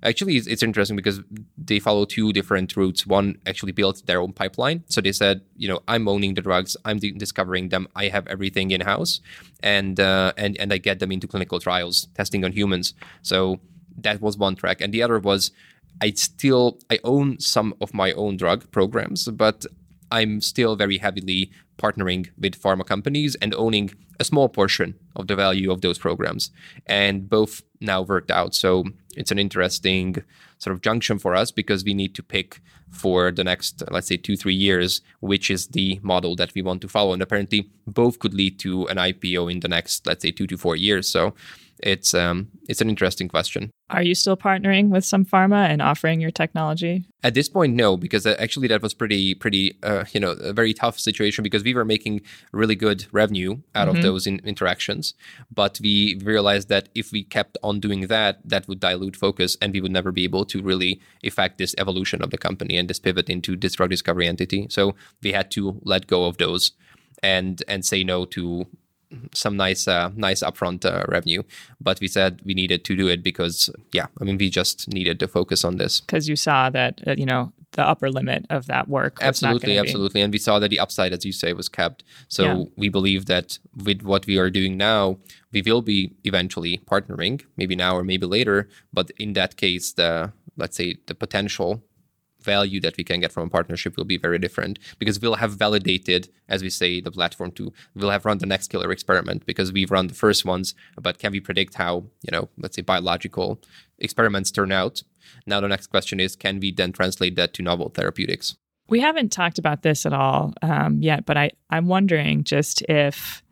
actually 0.02 0.38
it's, 0.38 0.48
it's, 0.48 0.64
interesting 0.64 0.96
because 0.96 1.20
they 1.58 1.78
follow 1.80 2.06
two 2.06 2.32
different 2.32 2.78
routes. 2.78 3.06
One 3.06 3.38
actually 3.46 3.74
built 3.74 4.06
their 4.06 4.22
own 4.22 4.32
pipeline. 4.32 4.86
So 4.88 5.02
they 5.02 5.12
said 5.12 5.42
you 5.58 5.68
know 5.68 5.82
i'm 5.90 6.08
owning 6.08 6.36
the 6.36 6.42
drugs. 6.42 6.78
I'm 6.86 7.00
discovering 7.00 7.68
them. 7.70 7.90
I 7.96 8.08
have 8.08 8.28
everything 8.28 8.72
in 8.72 8.82
house 8.82 9.20
and 9.62 10.00
uh, 10.00 10.32
and 10.38 10.58
and 10.58 10.72
i 10.72 10.78
get 10.78 11.00
them 11.00 11.12
into 11.12 11.28
clinical 11.28 11.60
trials 11.60 12.08
testing 12.16 12.46
on 12.46 12.54
humans. 12.54 12.94
So 13.24 13.60
that 13.98 14.22
was 14.22 14.38
one 14.38 14.56
track. 14.56 14.80
And 14.80 14.94
the 14.94 15.04
other 15.04 15.20
was 15.20 15.52
I 16.02 16.12
still 16.12 16.80
I 16.90 17.00
own 17.04 17.40
some 17.40 17.74
of 17.82 17.94
my 17.94 18.12
own 18.14 18.38
drug 18.38 18.72
programs, 18.72 19.28
but 19.28 19.66
I'm 20.12 20.42
still 20.42 20.76
very 20.76 20.98
heavily 20.98 21.52
partnering 21.78 22.30
with 22.38 22.62
pharma 22.62 22.86
companies 22.86 23.36
and 23.36 23.54
owning 23.56 23.92
a 24.20 24.24
small 24.24 24.50
portion 24.50 24.96
of 25.16 25.28
the 25.28 25.36
value 25.36 25.72
of 25.72 25.82
those 25.82 25.98
programs. 25.98 26.52
And 26.86 27.30
both 27.30 27.62
now 27.80 28.02
worked 28.02 28.32
out. 28.32 28.54
So 28.54 28.84
it's 29.16 29.32
an 29.32 29.40
interesting 29.40 30.24
sort 30.58 30.74
of 30.74 30.82
junction 30.82 31.20
for 31.20 31.36
us 31.36 31.52
because 31.52 31.84
we 31.84 31.94
need 31.94 32.14
to 32.16 32.24
pick 32.24 32.62
for 32.90 33.32
the 33.32 33.44
next, 33.44 33.84
let's 33.92 34.08
say, 34.08 34.18
two, 34.18 34.36
three 34.36 34.54
years, 34.56 35.02
which 35.22 35.50
is 35.50 35.68
the 35.68 36.00
model 36.02 36.36
that 36.36 36.54
we 36.54 36.62
want 36.62 36.82
to 36.82 36.88
follow. 36.88 37.14
And 37.14 37.22
apparently, 37.22 37.70
both 37.88 38.20
could 38.20 38.34
lead 38.34 38.60
to 38.60 38.88
an 38.88 38.98
IPO 38.98 39.52
in 39.52 39.62
the 39.62 39.68
next, 39.68 40.06
let's 40.06 40.22
say, 40.22 40.32
two 40.32 40.48
to 40.48 40.58
four 40.58 40.76
years. 40.76 41.08
So 41.08 41.34
it's 41.82 42.14
um, 42.14 42.50
it's 42.68 42.82
an 42.82 42.90
interesting 42.90 43.28
question. 43.28 43.72
Are 43.90 44.04
you 44.04 44.14
still 44.14 44.38
partnering 44.38 44.90
with 44.90 45.04
some 45.04 45.26
pharma 45.26 45.68
and 45.68 45.82
offering 45.82 46.22
your 46.22 46.32
technology? 46.32 47.06
At 47.24 47.34
this 47.34 47.50
point, 47.50 47.76
no, 47.76 47.98
because 47.98 48.26
uh, 48.26 48.36
actually 48.40 48.68
that 48.68 48.82
was 48.82 48.94
pretty 48.94 49.34
pretty 49.34 49.78
uh, 49.84 50.06
you 50.12 50.20
know 50.20 50.32
a 50.32 50.54
very 50.54 50.74
tough 50.74 51.00
situation 51.00 51.44
because 51.44 51.64
we 51.64 51.74
were 51.74 51.86
making 51.86 52.22
really 52.52 52.76
good 52.76 53.06
revenue 53.12 53.58
out 53.76 53.88
mm-hmm. 53.88 53.98
of 53.98 54.04
those 54.04 54.28
in- 54.28 54.42
interactions, 54.44 55.14
but 55.54 55.80
we 55.82 56.20
realized 56.24 56.70
that 56.70 56.90
if 56.96 57.12
we 57.12 57.24
kept 57.24 57.58
on 57.64 57.80
doing 57.80 58.08
that, 58.08 58.40
that 58.44 58.68
would 58.68 58.80
dilute 58.80 59.16
focus, 59.16 59.58
and 59.62 59.74
we 59.74 59.82
would 59.82 59.92
never 59.92 60.12
be 60.12 60.24
able 60.24 60.46
to 60.46 60.62
really 60.62 61.02
effect 61.24 61.58
this 61.58 61.76
evolution 61.78 62.22
of 62.22 62.30
the 62.30 62.38
company 62.38 62.78
and 62.78 62.90
this 62.90 63.00
pivot 63.00 63.30
into 63.30 63.56
this 63.56 63.74
drug 63.74 63.90
discovery 63.90 64.28
entity. 64.28 64.68
So 64.70 64.96
we 65.24 65.32
had 65.32 65.50
to 65.52 65.80
let 65.84 66.08
go 66.08 66.26
of 66.26 66.38
those 66.38 66.72
and 67.24 67.64
and 67.68 67.86
say 67.86 68.04
no 68.04 68.26
to 68.26 68.66
some 69.34 69.58
nice 69.58 69.88
uh, 69.88 70.10
nice 70.16 70.44
upfront 70.44 70.86
uh, 70.86 71.04
revenue 71.08 71.42
but 71.82 72.00
we 72.00 72.08
said 72.08 72.42
we 72.46 72.54
needed 72.54 72.84
to 72.86 72.96
do 72.96 73.08
it 73.08 73.24
because 73.24 73.70
yeah 73.92 74.08
i 74.22 74.24
mean 74.24 74.38
we 74.38 74.50
just 74.50 74.88
needed 74.94 75.20
to 75.20 75.28
focus 75.28 75.64
on 75.64 75.78
this. 75.78 76.02
Because 76.02 76.28
you 76.28 76.36
saw 76.36 76.70
that 76.70 77.02
uh, 77.08 77.16
you 77.18 77.26
know 77.26 77.52
the 77.74 77.84
upper 77.84 78.10
limit 78.10 78.46
of 78.50 78.66
that 78.66 78.88
work 78.88 79.20
absolutely 79.22 79.78
absolutely. 79.78 80.22
And 80.22 80.34
we 80.34 80.40
saw 80.40 80.58
that 80.60 80.70
the 80.70 80.80
upside 80.80 81.14
as 81.14 81.24
you 81.24 81.32
say 81.32 81.54
was 81.54 81.70
kept. 81.70 82.04
So 82.28 82.44
yeah. 82.44 82.64
we 82.76 82.90
believe 82.90 83.28
that 83.28 83.60
with 83.86 84.02
what 84.02 84.26
we 84.26 84.38
are 84.38 84.50
doing 84.50 84.76
now 84.78 85.18
we 85.52 85.62
will 85.62 85.82
be 85.82 86.14
eventually 86.24 86.82
partnering 86.92 87.44
maybe 87.58 87.76
now 87.76 87.96
or 87.96 88.04
maybe 88.04 88.26
later. 88.26 88.68
But 88.92 89.12
in 89.18 89.34
that 89.34 89.56
case 89.58 89.94
the 89.94 90.34
let's 90.58 90.78
say 90.78 90.98
the 91.06 91.16
potential 91.16 91.84
value 92.42 92.80
that 92.82 92.98
we 92.98 93.04
can 93.04 93.20
get 93.20 93.32
from 93.32 93.48
a 93.48 93.50
partnership 93.50 93.98
will 93.98 94.06
be 94.06 94.18
very 94.18 94.40
different 94.40 94.80
because 94.98 95.20
we'll 95.20 95.36
have 95.36 95.52
validated, 95.52 96.30
as 96.48 96.62
we 96.62 96.70
say, 96.70 97.02
the 97.02 97.12
platform 97.12 97.52
to 97.52 97.74
we'll 97.96 98.10
have 98.10 98.26
run 98.26 98.38
the 98.38 98.46
next 98.46 98.70
killer 98.70 98.92
experiment 98.92 99.46
because 99.46 99.72
we've 99.72 99.92
run 99.92 100.08
the 100.08 100.14
first 100.14 100.46
ones, 100.46 100.74
but 101.02 101.20
can 101.20 101.32
we 101.32 101.40
predict 101.40 101.76
how, 101.76 102.06
you 102.22 102.32
know, 102.32 102.50
let's 102.58 102.76
say 102.76 102.82
biological 102.82 103.60
experiments 103.98 104.52
turn 104.52 104.72
out? 104.72 105.04
Now 105.46 105.60
the 105.60 105.68
next 105.68 105.88
question 105.88 106.20
is 106.20 106.36
can 106.36 106.60
we 106.60 106.72
then 106.72 106.92
translate 106.92 107.36
that 107.36 107.54
to 107.56 107.62
novel 107.62 107.90
therapeutics? 107.90 108.56
We 108.88 109.02
haven't 109.02 109.32
talked 109.32 109.60
about 109.60 109.84
this 109.84 110.06
at 110.06 110.14
all 110.14 110.54
um, 110.64 111.02
yet, 111.02 111.26
but 111.26 111.38
I, 111.38 111.52
I'm 111.70 111.88
wondering 111.88 112.44
just 112.44 112.82
if 112.90 113.44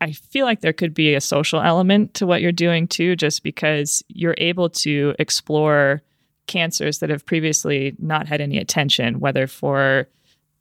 I 0.00 0.10
feel 0.10 0.46
like 0.46 0.60
there 0.60 0.72
could 0.72 0.94
be 0.94 1.14
a 1.14 1.20
social 1.20 1.60
element 1.60 2.14
to 2.14 2.26
what 2.26 2.42
you're 2.42 2.50
doing 2.50 2.88
too, 2.88 3.14
just 3.14 3.44
because 3.44 4.02
you're 4.08 4.34
able 4.38 4.68
to 4.70 5.14
explore 5.20 6.02
cancers 6.46 6.98
that 6.98 7.10
have 7.10 7.24
previously 7.24 7.94
not 7.98 8.26
had 8.26 8.40
any 8.40 8.58
attention, 8.58 9.20
whether 9.20 9.46
for 9.46 10.08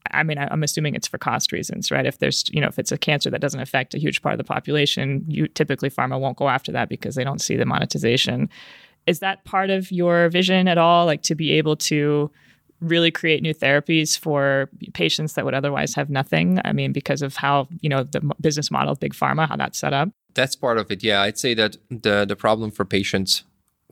I 0.10 0.24
mean, 0.24 0.38
I'm 0.40 0.64
assuming 0.64 0.96
it's 0.96 1.08
for 1.08 1.20
cost 1.20 1.52
reasons, 1.52 1.92
right? 1.92 2.06
If 2.06 2.18
there's, 2.18 2.46
you 2.52 2.60
know, 2.60 2.68
if 2.68 2.80
it's 2.80 2.92
a 2.92 2.98
cancer 2.98 3.30
that 3.30 3.40
doesn't 3.40 3.60
affect 3.60 3.94
a 3.94 4.00
huge 4.00 4.22
part 4.22 4.34
of 4.34 4.40
the 4.40 4.44
population, 4.44 5.24
you 5.28 5.48
typically 5.48 5.92
pharma 5.92 6.20
won't 6.20 6.38
go 6.38 6.50
after 6.50 6.72
that 6.72 6.90
because 6.90 7.14
they 7.16 7.24
don't 7.24 7.40
see 7.40 7.56
the 7.56 7.66
monetization. 7.66 8.50
Is 9.06 9.20
that 9.20 9.46
part 9.46 9.70
of 9.70 9.92
your 9.92 10.30
vision 10.30 10.68
at 10.68 10.80
all? 10.80 11.06
Like 11.06 11.22
to 11.24 11.36
be 11.36 11.52
able 11.54 11.76
to 11.78 12.32
really 12.82 13.12
create 13.12 13.44
new 13.44 13.54
therapies 13.54 14.18
for 14.18 14.70
patients 14.94 15.34
that 15.34 15.46
would 15.46 15.54
otherwise 15.54 15.94
have 15.96 16.10
nothing? 16.10 16.60
I 16.66 16.74
mean, 16.74 16.92
because 16.92 17.22
of 17.22 17.36
how, 17.36 17.68
you 17.82 17.90
know, 17.90 18.04
the 18.04 18.22
business 18.42 18.72
model 18.72 18.92
of 18.92 19.00
big 19.00 19.14
pharma, 19.14 19.48
how 19.48 19.56
that's 19.56 19.78
set 19.78 19.94
up? 19.94 20.10
That's 20.34 20.56
part 20.56 20.78
of 20.78 20.90
it. 20.92 21.04
Yeah. 21.04 21.22
I'd 21.22 21.38
say 21.38 21.54
that 21.54 21.78
the 21.90 22.26
the 22.26 22.36
problem 22.36 22.72
for 22.72 22.86
patients 22.86 23.44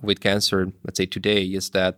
with 0.01 0.19
cancer, 0.19 0.71
let's 0.83 0.97
say 0.97 1.05
today, 1.05 1.43
is 1.43 1.71
that 1.71 1.97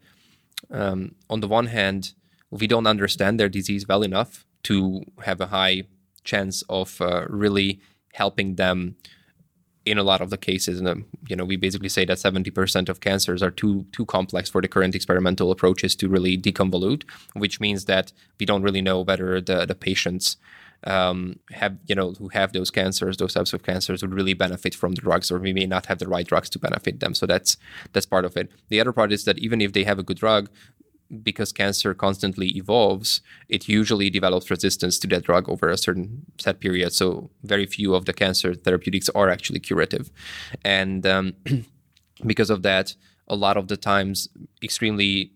um, 0.69 1.15
on 1.29 1.39
the 1.39 1.47
one 1.47 1.67
hand, 1.67 2.13
we 2.49 2.67
don't 2.67 2.87
understand 2.87 3.39
their 3.39 3.49
disease 3.49 3.87
well 3.87 4.03
enough 4.03 4.45
to 4.63 5.03
have 5.23 5.41
a 5.41 5.47
high 5.47 5.83
chance 6.23 6.63
of 6.69 7.01
uh, 7.01 7.25
really 7.27 7.79
helping 8.13 8.55
them 8.55 8.95
in 9.85 9.97
a 9.97 10.03
lot 10.03 10.21
of 10.21 10.29
the 10.29 10.37
cases. 10.37 10.79
And 10.79 10.87
um, 10.87 11.05
you 11.27 11.35
know 11.35 11.45
we 11.45 11.55
basically 11.55 11.89
say 11.89 12.05
that 12.05 12.17
70% 12.17 12.89
of 12.89 12.99
cancers 12.99 13.41
are 13.41 13.51
too 13.51 13.85
too 13.91 14.05
complex 14.05 14.49
for 14.49 14.61
the 14.61 14.67
current 14.67 14.95
experimental 14.95 15.51
approaches 15.51 15.95
to 15.95 16.09
really 16.09 16.37
deconvolute 16.37 17.03
which 17.33 17.59
means 17.59 17.85
that 17.85 18.11
we 18.39 18.45
don't 18.45 18.63
really 18.63 18.81
know 18.81 19.01
whether 19.01 19.41
the 19.41 19.65
the 19.65 19.75
patients 19.75 20.37
um, 20.85 21.39
have 21.51 21.77
you 21.85 21.95
know 21.95 22.13
who 22.13 22.29
have 22.29 22.53
those 22.53 22.71
cancers, 22.71 23.17
those 23.17 23.33
types 23.33 23.53
of 23.53 23.63
cancers 23.63 24.01
would 24.01 24.13
really 24.13 24.33
benefit 24.33 24.73
from 24.73 24.93
the 24.93 25.01
drugs, 25.01 25.31
or 25.31 25.39
we 25.39 25.53
may 25.53 25.65
not 25.65 25.85
have 25.85 25.99
the 25.99 26.07
right 26.07 26.25
drugs 26.25 26.49
to 26.51 26.59
benefit 26.59 26.99
them. 26.99 27.13
So 27.13 27.25
that's 27.25 27.57
that's 27.93 28.05
part 28.05 28.25
of 28.25 28.35
it. 28.35 28.51
The 28.69 28.79
other 28.79 28.91
part 28.91 29.11
is 29.11 29.25
that 29.25 29.39
even 29.39 29.61
if 29.61 29.73
they 29.73 29.83
have 29.83 29.99
a 29.99 30.03
good 30.03 30.17
drug, 30.17 30.49
because 31.23 31.51
cancer 31.51 31.93
constantly 31.93 32.49
evolves, 32.57 33.21
it 33.49 33.67
usually 33.67 34.09
develops 34.09 34.49
resistance 34.49 34.97
to 34.99 35.07
that 35.07 35.23
drug 35.23 35.49
over 35.49 35.69
a 35.69 35.77
certain 35.77 36.25
set 36.39 36.59
period. 36.59 36.93
So 36.93 37.29
very 37.43 37.65
few 37.65 37.93
of 37.93 38.05
the 38.05 38.13
cancer 38.13 38.55
therapeutics 38.55 39.09
are 39.09 39.29
actually 39.29 39.59
curative, 39.59 40.11
and 40.63 41.05
um, 41.05 41.33
because 42.25 42.49
of 42.49 42.63
that, 42.63 42.95
a 43.27 43.35
lot 43.35 43.55
of 43.55 43.67
the 43.67 43.77
times, 43.77 44.29
extremely, 44.63 45.31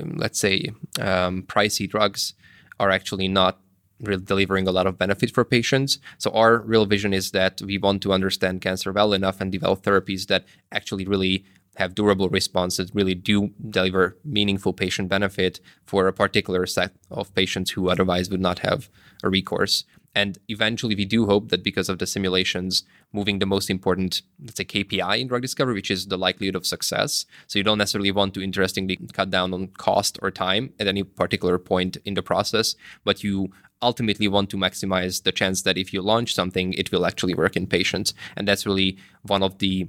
um, 0.00 0.14
let's 0.16 0.38
say, 0.38 0.72
um, 1.00 1.44
pricey 1.44 1.88
drugs 1.88 2.34
are 2.78 2.90
actually 2.90 3.28
not 3.28 3.60
really 4.00 4.22
delivering 4.22 4.66
a 4.66 4.72
lot 4.72 4.86
of 4.86 4.98
benefit 4.98 5.30
for 5.32 5.44
patients. 5.44 5.98
So 6.18 6.30
our 6.30 6.58
real 6.58 6.86
vision 6.86 7.12
is 7.12 7.30
that 7.32 7.60
we 7.62 7.78
want 7.78 8.02
to 8.02 8.12
understand 8.12 8.60
cancer 8.60 8.92
well 8.92 9.12
enough 9.12 9.40
and 9.40 9.52
develop 9.52 9.82
therapies 9.82 10.26
that 10.26 10.44
actually 10.72 11.06
really 11.06 11.44
have 11.76 11.94
durable 11.94 12.28
responses, 12.28 12.94
really 12.94 13.14
do 13.14 13.50
deliver 13.68 14.16
meaningful 14.24 14.72
patient 14.72 15.08
benefit 15.08 15.60
for 15.86 16.06
a 16.06 16.12
particular 16.12 16.66
set 16.66 16.92
of 17.10 17.34
patients 17.34 17.70
who 17.70 17.88
otherwise 17.88 18.28
would 18.28 18.40
not 18.40 18.60
have 18.60 18.90
a 19.22 19.28
recourse. 19.28 19.84
And 20.12 20.38
eventually, 20.48 20.96
we 20.96 21.04
do 21.04 21.26
hope 21.26 21.50
that 21.50 21.62
because 21.62 21.88
of 21.88 22.00
the 22.00 22.06
simulations 22.06 22.82
moving 23.12 23.38
the 23.38 23.46
most 23.46 23.70
important, 23.70 24.22
let's 24.44 24.56
say, 24.56 24.64
KPI 24.64 25.20
in 25.20 25.28
drug 25.28 25.42
discovery, 25.42 25.74
which 25.74 25.90
is 25.90 26.08
the 26.08 26.18
likelihood 26.18 26.56
of 26.56 26.66
success. 26.66 27.26
So 27.46 27.60
you 27.60 27.62
don't 27.62 27.78
necessarily 27.78 28.10
want 28.10 28.34
to 28.34 28.42
interestingly 28.42 28.98
cut 29.12 29.30
down 29.30 29.54
on 29.54 29.68
cost 29.68 30.18
or 30.20 30.32
time 30.32 30.72
at 30.80 30.88
any 30.88 31.04
particular 31.04 31.58
point 31.58 31.96
in 32.04 32.14
the 32.14 32.22
process, 32.22 32.74
but 33.04 33.22
you 33.22 33.52
ultimately 33.82 34.28
want 34.28 34.50
to 34.50 34.56
maximize 34.56 35.22
the 35.22 35.32
chance 35.32 35.62
that 35.62 35.78
if 35.78 35.92
you 35.92 36.02
launch 36.02 36.34
something, 36.34 36.72
it 36.74 36.92
will 36.92 37.06
actually 37.06 37.34
work 37.34 37.56
in 37.56 37.66
patients. 37.66 38.14
And 38.36 38.46
that's 38.46 38.66
really 38.66 38.98
one 39.22 39.42
of 39.42 39.58
the, 39.58 39.88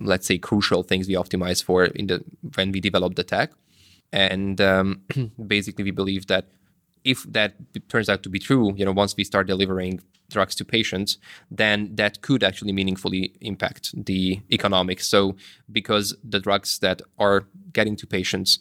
let's 0.00 0.26
say, 0.26 0.38
crucial 0.38 0.82
things 0.82 1.08
we 1.08 1.14
optimize 1.14 1.62
for 1.62 1.84
in 1.84 2.06
the 2.06 2.24
when 2.54 2.72
we 2.72 2.80
develop 2.80 3.14
the 3.14 3.24
tech. 3.24 3.52
And 4.12 4.60
um, 4.60 5.02
basically, 5.46 5.84
we 5.84 5.90
believe 5.90 6.26
that 6.26 6.46
if 7.04 7.24
that 7.24 7.54
turns 7.88 8.08
out 8.08 8.22
to 8.22 8.28
be 8.28 8.38
true, 8.38 8.74
you 8.76 8.84
know, 8.84 8.92
once 8.92 9.16
we 9.16 9.24
start 9.24 9.46
delivering 9.46 10.00
drugs 10.30 10.54
to 10.54 10.64
patients, 10.64 11.18
then 11.50 11.94
that 11.96 12.22
could 12.22 12.42
actually 12.44 12.72
meaningfully 12.72 13.34
impact 13.40 13.92
the 14.06 14.40
economics. 14.50 15.06
So, 15.06 15.36
because 15.70 16.16
the 16.22 16.40
drugs 16.40 16.78
that 16.80 17.02
are 17.18 17.46
getting 17.72 17.96
to 17.96 18.06
patients, 18.06 18.60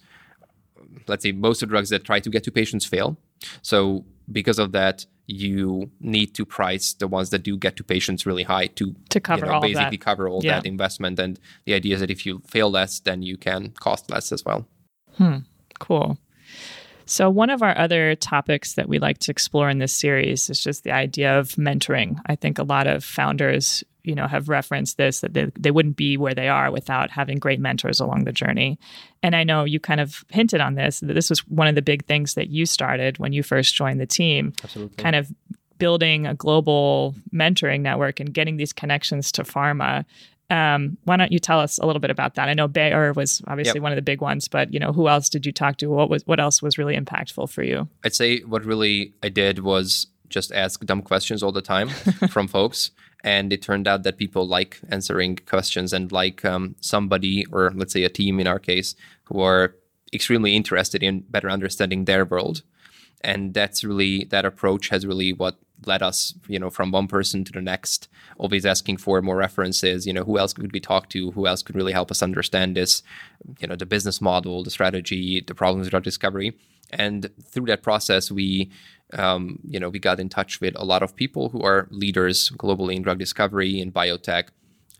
let's 1.07 1.23
say 1.23 1.31
most 1.31 1.61
of 1.61 1.69
the 1.69 1.73
drugs 1.73 1.89
that 1.89 2.03
try 2.03 2.19
to 2.19 2.29
get 2.29 2.43
to 2.43 2.51
patients 2.51 2.85
fail. 2.85 3.17
So, 3.61 4.05
because 4.31 4.59
of 4.59 4.71
that, 4.73 5.05
you 5.27 5.91
need 5.99 6.33
to 6.33 6.43
price 6.45 6.93
the 6.93 7.07
ones 7.07 7.29
that 7.29 7.43
do 7.43 7.55
get 7.55 7.75
to 7.77 7.83
patients 7.83 8.25
really 8.25 8.43
high 8.43 8.65
to 8.65 8.95
to 9.09 9.19
cover 9.19 9.45
you 9.45 9.51
know, 9.51 9.55
all 9.55 9.61
basically 9.61 9.97
that. 9.97 10.03
cover 10.03 10.27
all 10.27 10.41
yeah. 10.43 10.55
that 10.55 10.65
investment. 10.65 11.19
And 11.19 11.39
the 11.65 11.75
idea 11.75 11.93
is 11.95 12.01
that 12.01 12.09
if 12.09 12.25
you 12.25 12.41
fail 12.47 12.71
less, 12.71 12.99
then 12.99 13.21
you 13.21 13.37
can 13.37 13.71
cost 13.71 14.09
less 14.09 14.31
as 14.31 14.43
well. 14.43 14.67
Hmm. 15.17 15.37
Cool. 15.79 16.17
So, 17.05 17.29
one 17.29 17.49
of 17.49 17.63
our 17.63 17.75
other 17.77 18.15
topics 18.15 18.75
that 18.75 18.87
we 18.87 18.99
like 18.99 19.17
to 19.19 19.31
explore 19.31 19.69
in 19.69 19.79
this 19.79 19.93
series 19.93 20.49
is 20.49 20.63
just 20.63 20.83
the 20.83 20.91
idea 20.91 21.39
of 21.39 21.49
mentoring. 21.49 22.19
I 22.27 22.35
think 22.35 22.59
a 22.59 22.63
lot 22.63 22.85
of 22.85 23.03
founders, 23.03 23.83
you 24.03 24.15
know, 24.15 24.27
have 24.27 24.49
referenced 24.49 24.97
this 24.97 25.21
that 25.21 25.33
they, 25.33 25.45
they 25.59 25.71
wouldn't 25.71 25.97
be 25.97 26.17
where 26.17 26.33
they 26.33 26.47
are 26.47 26.71
without 26.71 27.11
having 27.11 27.37
great 27.37 27.59
mentors 27.59 27.99
along 27.99 28.23
the 28.23 28.31
journey. 28.31 28.79
And 29.21 29.35
I 29.35 29.43
know 29.43 29.65
you 29.65 29.79
kind 29.79 29.99
of 29.99 30.23
hinted 30.29 30.61
on 30.61 30.75
this 30.75 31.01
that 31.01 31.13
this 31.13 31.29
was 31.29 31.39
one 31.47 31.67
of 31.67 31.75
the 31.75 31.81
big 31.81 32.05
things 32.05 32.33
that 32.35 32.49
you 32.49 32.65
started 32.65 33.17
when 33.19 33.33
you 33.33 33.43
first 33.43 33.75
joined 33.75 33.99
the 33.99 34.05
team. 34.07 34.53
Absolutely. 34.63 34.95
Kind 34.95 35.15
of 35.15 35.31
building 35.77 36.27
a 36.27 36.33
global 36.33 37.15
mentoring 37.33 37.81
network 37.81 38.19
and 38.19 38.33
getting 38.33 38.57
these 38.57 38.73
connections 38.73 39.31
to 39.33 39.43
pharma. 39.43 40.05
Um, 40.49 40.97
why 41.03 41.15
don't 41.15 41.31
you 41.31 41.39
tell 41.39 41.59
us 41.59 41.77
a 41.77 41.85
little 41.85 41.99
bit 41.99 42.09
about 42.09 42.35
that? 42.35 42.49
I 42.49 42.53
know 42.53 42.67
Bayer 42.67 43.13
was 43.13 43.41
obviously 43.47 43.77
Yep. 43.77 43.83
one 43.83 43.91
of 43.91 43.95
the 43.97 44.01
big 44.01 44.19
ones, 44.19 44.47
but 44.47 44.73
you 44.73 44.79
know, 44.79 44.91
who 44.91 45.07
else 45.07 45.29
did 45.29 45.45
you 45.45 45.51
talk 45.51 45.77
to? 45.77 45.87
What 45.87 46.09
was 46.09 46.25
what 46.25 46.39
else 46.39 46.61
was 46.61 46.77
really 46.77 46.97
impactful 46.97 47.49
for 47.51 47.63
you? 47.63 47.87
I'd 48.03 48.15
say 48.15 48.39
what 48.39 48.65
really 48.65 49.13
I 49.21 49.29
did 49.29 49.59
was 49.59 50.07
just 50.27 50.51
ask 50.51 50.83
dumb 50.85 51.01
questions 51.01 51.43
all 51.43 51.51
the 51.51 51.61
time 51.61 51.89
from 52.29 52.47
folks. 52.47 52.91
And 53.23 53.51
it 53.51 53.61
turned 53.61 53.87
out 53.87 54.03
that 54.03 54.17
people 54.17 54.47
like 54.47 54.79
answering 54.89 55.37
questions 55.45 55.91
and 55.91 56.11
like 56.11 56.45
um, 56.45 56.75
somebody, 56.79 57.45
or 57.51 57.71
let's 57.75 57.93
say 57.93 58.03
a 58.03 58.09
team 58.09 58.39
in 58.39 58.47
our 58.47 58.59
case, 58.59 58.95
who 59.25 59.41
are 59.41 59.75
extremely 60.13 60.55
interested 60.55 61.03
in 61.03 61.25
better 61.29 61.49
understanding 61.49 62.05
their 62.05 62.25
world. 62.25 62.63
And 63.21 63.53
that's 63.53 63.83
really, 63.83 64.23
that 64.25 64.45
approach 64.45 64.89
has 64.89 65.05
really 65.05 65.33
what 65.33 65.59
led 65.85 66.01
us, 66.01 66.33
you 66.47 66.59
know, 66.59 66.69
from 66.69 66.91
one 66.91 67.07
person 67.07 67.43
to 67.45 67.51
the 67.51 67.61
next, 67.61 68.07
always 68.37 68.65
asking 68.65 68.97
for 68.97 69.21
more 69.21 69.37
references, 69.37 70.05
you 70.05 70.13
know, 70.13 70.23
who 70.23 70.37
else 70.37 70.53
could 70.53 70.73
we 70.73 70.79
talk 70.79 71.09
to? 71.09 71.31
Who 71.31 71.47
else 71.47 71.61
could 71.63 71.75
really 71.75 71.93
help 71.93 72.11
us 72.11 72.21
understand 72.21 72.75
this, 72.75 73.03
you 73.59 73.67
know, 73.67 73.75
the 73.75 73.85
business 73.85 74.21
model, 74.21 74.63
the 74.63 74.71
strategy, 74.71 75.41
the 75.45 75.55
problems 75.55 75.85
with 75.85 75.91
drug 75.91 76.03
discovery. 76.03 76.57
And 76.91 77.29
through 77.43 77.67
that 77.67 77.83
process, 77.83 78.31
we, 78.31 78.71
um, 79.13 79.59
you 79.63 79.79
know, 79.79 79.89
we 79.89 79.99
got 79.99 80.19
in 80.19 80.29
touch 80.29 80.59
with 80.59 80.73
a 80.75 80.85
lot 80.85 81.03
of 81.03 81.15
people 81.15 81.49
who 81.49 81.61
are 81.61 81.87
leaders 81.91 82.49
globally 82.51 82.95
in 82.95 83.03
drug 83.03 83.19
discovery, 83.19 83.79
in 83.79 83.91
biotech, 83.91 84.45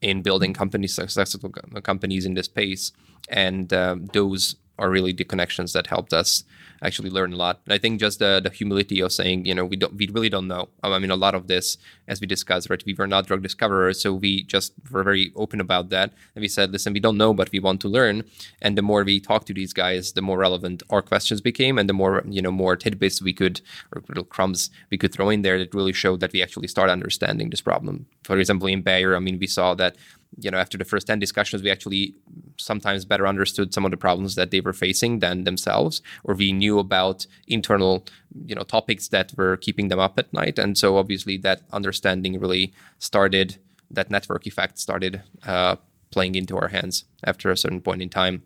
in 0.01 0.21
building 0.21 0.53
companies, 0.53 0.93
successful 0.93 1.49
companies 1.49 2.25
in 2.25 2.35
this 2.35 2.45
space. 2.45 2.91
And 3.27 3.73
um, 3.73 4.05
those 4.07 4.55
are 4.77 4.89
really 4.89 5.13
the 5.13 5.25
connections 5.25 5.73
that 5.73 5.87
helped 5.87 6.13
us 6.13 6.43
actually 6.83 7.09
learn 7.09 7.33
a 7.33 7.35
lot. 7.35 7.59
And 7.65 7.73
I 7.73 7.77
think 7.77 7.99
just 7.99 8.19
the, 8.19 8.39
the 8.43 8.49
humility 8.49 8.99
of 9.01 9.11
saying, 9.11 9.45
you 9.45 9.53
know, 9.53 9.65
we 9.65 9.75
don't, 9.75 9.93
we 9.95 10.07
really 10.07 10.29
don't 10.29 10.47
know. 10.47 10.69
I 10.83 10.97
mean, 10.99 11.11
a 11.11 11.15
lot 11.15 11.35
of 11.35 11.47
this, 11.47 11.77
as 12.07 12.21
we 12.21 12.27
discussed, 12.27 12.69
right, 12.69 12.83
we 12.85 12.93
were 12.93 13.07
not 13.07 13.27
drug 13.27 13.43
discoverers, 13.43 14.01
so 14.01 14.13
we 14.13 14.43
just 14.43 14.73
were 14.91 15.03
very 15.03 15.31
open 15.35 15.59
about 15.59 15.89
that. 15.89 16.13
And 16.35 16.41
we 16.41 16.47
said, 16.47 16.71
listen, 16.71 16.93
we 16.93 16.99
don't 16.99 17.17
know, 17.17 17.33
but 17.33 17.51
we 17.51 17.59
want 17.59 17.81
to 17.81 17.87
learn. 17.87 18.23
And 18.61 18.77
the 18.77 18.81
more 18.81 19.03
we 19.03 19.19
talked 19.19 19.47
to 19.47 19.53
these 19.53 19.73
guys, 19.73 20.13
the 20.13 20.21
more 20.21 20.37
relevant 20.37 20.83
our 20.89 21.01
questions 21.01 21.41
became, 21.41 21.77
and 21.77 21.89
the 21.89 21.93
more, 21.93 22.23
you 22.27 22.41
know, 22.41 22.51
more 22.51 22.75
tidbits 22.75 23.21
we 23.21 23.33
could, 23.33 23.61
or 23.93 24.01
little 24.07 24.23
crumbs 24.23 24.69
we 24.89 24.97
could 24.97 25.13
throw 25.13 25.29
in 25.29 25.41
there 25.41 25.57
that 25.59 25.73
really 25.73 25.93
showed 25.93 26.19
that 26.19 26.33
we 26.33 26.41
actually 26.41 26.67
start 26.67 26.89
understanding 26.89 27.49
this 27.49 27.61
problem. 27.61 28.05
For 28.23 28.37
example, 28.37 28.67
in 28.67 28.81
Bayer, 28.81 29.15
I 29.15 29.19
mean, 29.19 29.39
we 29.39 29.47
saw 29.47 29.73
that 29.75 29.95
you 30.37 30.51
know 30.51 30.57
after 30.57 30.77
the 30.77 30.85
first 30.85 31.07
10 31.07 31.19
discussions 31.19 31.63
we 31.63 31.71
actually 31.71 32.13
sometimes 32.59 33.05
better 33.05 33.27
understood 33.27 33.73
some 33.73 33.85
of 33.85 33.91
the 33.91 33.97
problems 33.97 34.35
that 34.35 34.51
they 34.51 34.61
were 34.61 34.73
facing 34.73 35.19
than 35.19 35.43
themselves 35.43 36.01
or 36.23 36.35
we 36.35 36.51
knew 36.51 36.79
about 36.79 37.25
internal 37.47 38.05
you 38.45 38.55
know 38.55 38.63
topics 38.63 39.07
that 39.07 39.31
were 39.37 39.57
keeping 39.57 39.87
them 39.87 39.99
up 39.99 40.19
at 40.19 40.31
night 40.33 40.59
and 40.59 40.77
so 40.77 40.97
obviously 40.97 41.37
that 41.37 41.61
understanding 41.71 42.39
really 42.39 42.73
started 42.99 43.57
that 43.89 44.11
network 44.11 44.45
effect 44.45 44.77
started 44.77 45.21
uh, 45.45 45.75
playing 46.11 46.35
into 46.35 46.57
our 46.57 46.67
hands 46.67 47.05
after 47.23 47.49
a 47.49 47.57
certain 47.57 47.81
point 47.81 48.01
in 48.01 48.09
time 48.09 48.43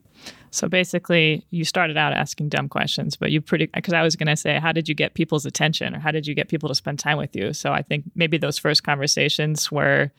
So 0.52 0.70
basically, 0.70 1.46
you 1.50 1.66
started 1.66 1.98
out 1.98 2.14
asking 2.14 2.50
dumb 2.50 2.70
questions, 2.70 3.16
but 3.16 3.32
you 3.32 3.42
pretty 3.42 3.66
because 3.74 3.94
I 3.94 4.04
was 4.04 4.16
going 4.16 4.28
to 4.28 4.38
say, 4.38 4.60
how 4.60 4.72
did 4.72 4.88
you 4.88 4.94
get 4.94 5.16
people's 5.16 5.48
attention, 5.48 5.96
or 5.96 6.00
how 6.00 6.12
did 6.12 6.28
you 6.28 6.36
get 6.36 6.48
people 6.48 6.70
to 6.70 6.76
spend 6.76 7.00
time 7.00 7.18
with 7.18 7.36
you? 7.36 7.54
So 7.54 7.74
I 7.74 7.82
think 7.82 8.06
maybe 8.16 8.38
those 8.38 8.60
first 8.60 8.84
conversations 8.84 9.72
were, 9.72 10.12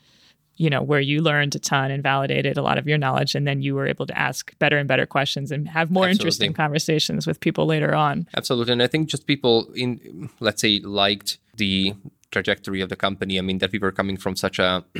you 0.57 0.71
know, 0.71 0.83
where 0.83 1.01
you 1.01 1.21
learned 1.21 1.55
a 1.55 1.59
ton 1.59 1.91
and 1.91 2.03
validated 2.03 2.57
a 2.57 2.63
lot 2.63 2.79
of 2.79 2.87
your 2.87 2.99
knowledge, 2.99 3.35
and 3.35 3.47
then 3.47 3.63
you 3.63 3.75
were 3.75 3.87
able 3.87 4.07
to 4.07 4.17
ask 4.19 4.57
better 4.59 4.79
and 4.79 4.87
better 4.87 5.07
questions 5.07 5.51
and 5.51 5.69
have 5.69 5.91
more 5.91 6.05
Absolutely. 6.05 6.23
interesting 6.23 6.53
conversations 6.53 7.27
with 7.27 7.41
people 7.41 7.67
later 7.67 7.95
on. 7.95 8.29
Absolutely, 8.37 8.73
and 8.73 8.83
I 8.83 8.87
think 8.87 9.09
just 9.09 9.27
people 9.27 9.73
in, 9.75 10.31
let's 10.41 10.61
say, 10.61 10.81
liked 10.81 11.39
the 11.57 11.95
trajectory 12.31 12.81
of 12.81 12.89
the 12.89 12.97
company. 12.97 13.39
I 13.39 13.43
mean, 13.43 13.59
that 13.59 13.73
we 13.73 13.79
were 13.79 13.93
coming 13.93 14.17
from 14.17 14.37
such 14.37 14.59
a 14.59 14.85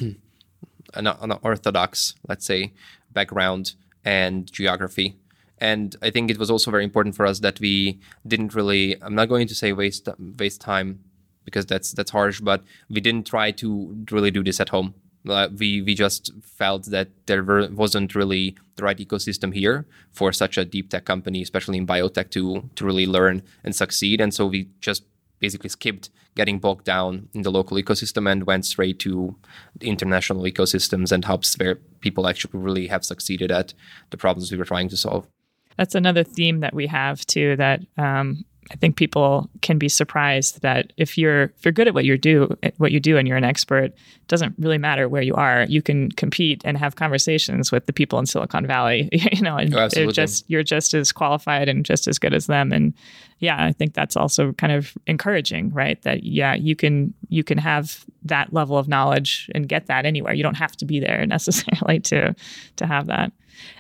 an, 0.95 1.07
an 1.07 1.33
orthodox, 1.43 2.15
let's 2.29 2.47
say, 2.47 2.73
background 3.13 3.75
and 4.05 4.51
geography. 4.53 5.17
And 5.59 5.97
I 6.03 6.11
think 6.11 6.31
it 6.31 6.39
was 6.39 6.51
also 6.51 6.71
very 6.71 6.85
important 6.85 7.15
for 7.15 7.27
us 7.27 7.41
that 7.41 7.61
we 7.61 8.01
didn't 8.27 8.55
really. 8.55 9.01
I'm 9.03 9.15
not 9.15 9.29
going 9.29 9.47
to 9.47 9.55
say 9.55 9.73
waste 9.73 10.09
waste 10.39 10.61
time 10.61 11.01
because 11.45 11.67
that's 11.67 11.93
that's 11.93 12.11
harsh, 12.11 12.41
but 12.41 12.63
we 12.89 13.01
didn't 13.01 13.27
try 13.27 13.51
to 13.53 14.05
really 14.11 14.31
do 14.31 14.43
this 14.43 14.61
at 14.61 14.71
home. 14.71 14.95
Uh, 15.29 15.49
we 15.59 15.83
we 15.83 15.95
just 15.95 16.31
felt 16.43 16.85
that 16.87 17.09
there 17.27 17.43
wasn't 17.73 18.15
really 18.15 18.57
the 18.77 18.85
right 18.85 18.99
ecosystem 18.99 19.55
here 19.55 19.87
for 20.13 20.33
such 20.33 20.59
a 20.59 20.65
deep 20.65 20.91
tech 20.91 21.05
company, 21.05 21.43
especially 21.43 21.79
in 21.79 21.87
biotech, 21.87 22.31
to 22.31 22.69
to 22.75 22.85
really 22.85 23.07
learn 23.07 23.43
and 23.63 23.75
succeed. 23.75 24.21
And 24.21 24.35
so 24.35 24.47
we 24.47 24.69
just 24.81 25.05
basically 25.41 25.71
skipped 25.71 26.11
getting 26.37 26.59
bogged 26.59 26.85
down 26.85 27.29
in 27.33 27.43
the 27.43 27.51
local 27.51 27.77
ecosystem 27.77 28.31
and 28.31 28.45
went 28.45 28.67
straight 28.67 28.99
to 28.99 29.37
international 29.81 30.43
ecosystems 30.43 31.13
and 31.13 31.25
hubs 31.25 31.55
where 31.57 31.77
people 32.01 32.27
actually 32.27 32.59
really 32.59 32.87
have 32.89 33.05
succeeded 33.05 33.53
at 33.53 33.73
the 34.11 34.17
problems 34.17 34.51
we 34.51 34.59
were 34.59 34.65
trying 34.65 34.89
to 34.89 34.97
solve. 34.97 35.29
That's 35.77 35.95
another 35.95 36.25
theme 36.25 36.61
that 36.61 36.75
we 36.75 36.87
have 36.87 37.25
too. 37.27 37.57
That 37.57 37.81
um, 37.97 38.45
I 38.71 38.77
think 38.77 38.97
people 38.97 39.51
can 39.61 39.79
be 39.79 39.89
surprised 39.89 40.63
that 40.63 40.93
if 40.97 41.19
you're 41.19 41.45
if 41.45 41.65
you're 41.65 41.73
good 41.73 41.89
at 41.89 41.95
what 41.95 42.05
you 42.05 42.17
do, 42.17 42.57
what 42.79 42.93
you 42.93 43.01
do, 43.01 43.17
and 43.19 43.29
you're 43.29 43.37
an 43.37 43.45
expert, 43.45 43.85
it 43.85 44.29
doesn't 44.29 44.55
really 44.59 44.79
matter 44.79 45.09
where 45.09 45.23
you 45.23 45.35
are. 45.35 45.67
You 45.69 45.83
can 45.83 46.11
compete 46.13 46.63
and 46.65 46.79
have 46.79 46.97
conversations 46.97 47.71
with 47.71 47.87
the 47.87 47.93
people 47.93 48.19
in 48.19 48.27
Silicon 48.27 48.67
Valley. 48.67 49.09
You 49.35 49.43
know, 49.43 49.57
and 49.57 49.73
Oh, 50.09 50.13
just 50.13 50.45
you're 50.49 50.63
just 50.63 50.95
as 50.95 51.11
qualified 51.11 51.69
and 51.69 51.85
just 51.85 52.07
as 52.07 52.19
good 52.19 52.35
as 52.35 52.47
them. 52.47 52.73
And 52.73 52.95
yeah, 53.41 53.65
I 53.65 53.73
think 53.73 53.95
that's 53.95 54.17
also 54.17 54.53
kind 54.53 54.73
of 54.73 54.95
encouraging, 55.07 55.73
right? 55.73 56.01
That 56.03 56.23
yeah, 56.25 56.55
you 56.55 56.77
can 56.77 57.15
you 57.29 57.43
can 57.43 57.59
have 57.59 58.05
that 58.23 58.53
level 58.53 58.79
of 58.79 58.87
knowledge 58.89 59.51
and 59.55 59.69
get 59.69 59.87
that 59.87 60.07
anywhere. 60.07 60.35
You 60.35 60.43
don't 60.43 60.57
have 60.57 60.77
to 60.77 60.85
be 60.85 61.01
there 61.01 61.27
necessarily 61.37 62.01
to 62.01 62.35
to 62.77 62.87
have 62.87 63.07
that. 63.07 63.33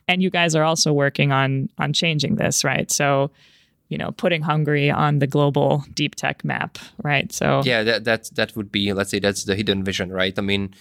And 0.08 0.22
you 0.22 0.30
guys 0.30 0.54
are 0.54 0.64
also 0.64 0.92
working 0.92 1.32
on 1.32 1.68
on 1.78 1.92
changing 1.92 2.36
this, 2.36 2.64
right? 2.64 2.90
So, 2.90 3.30
you 3.88 3.98
know, 3.98 4.12
putting 4.12 4.42
Hungary 4.42 4.90
on 4.90 5.18
the 5.18 5.26
global 5.26 5.84
deep 5.94 6.14
tech 6.14 6.44
map, 6.44 6.78
right? 7.02 7.32
So 7.32 7.62
Yeah, 7.64 7.82
that 7.82 8.04
that 8.04 8.30
that 8.34 8.56
would 8.56 8.72
be 8.72 8.92
let's 8.92 9.10
say 9.10 9.18
that's 9.18 9.44
the 9.44 9.56
hidden 9.56 9.84
vision, 9.84 10.12
right? 10.12 10.36
I 10.38 10.42
mean, 10.42 10.74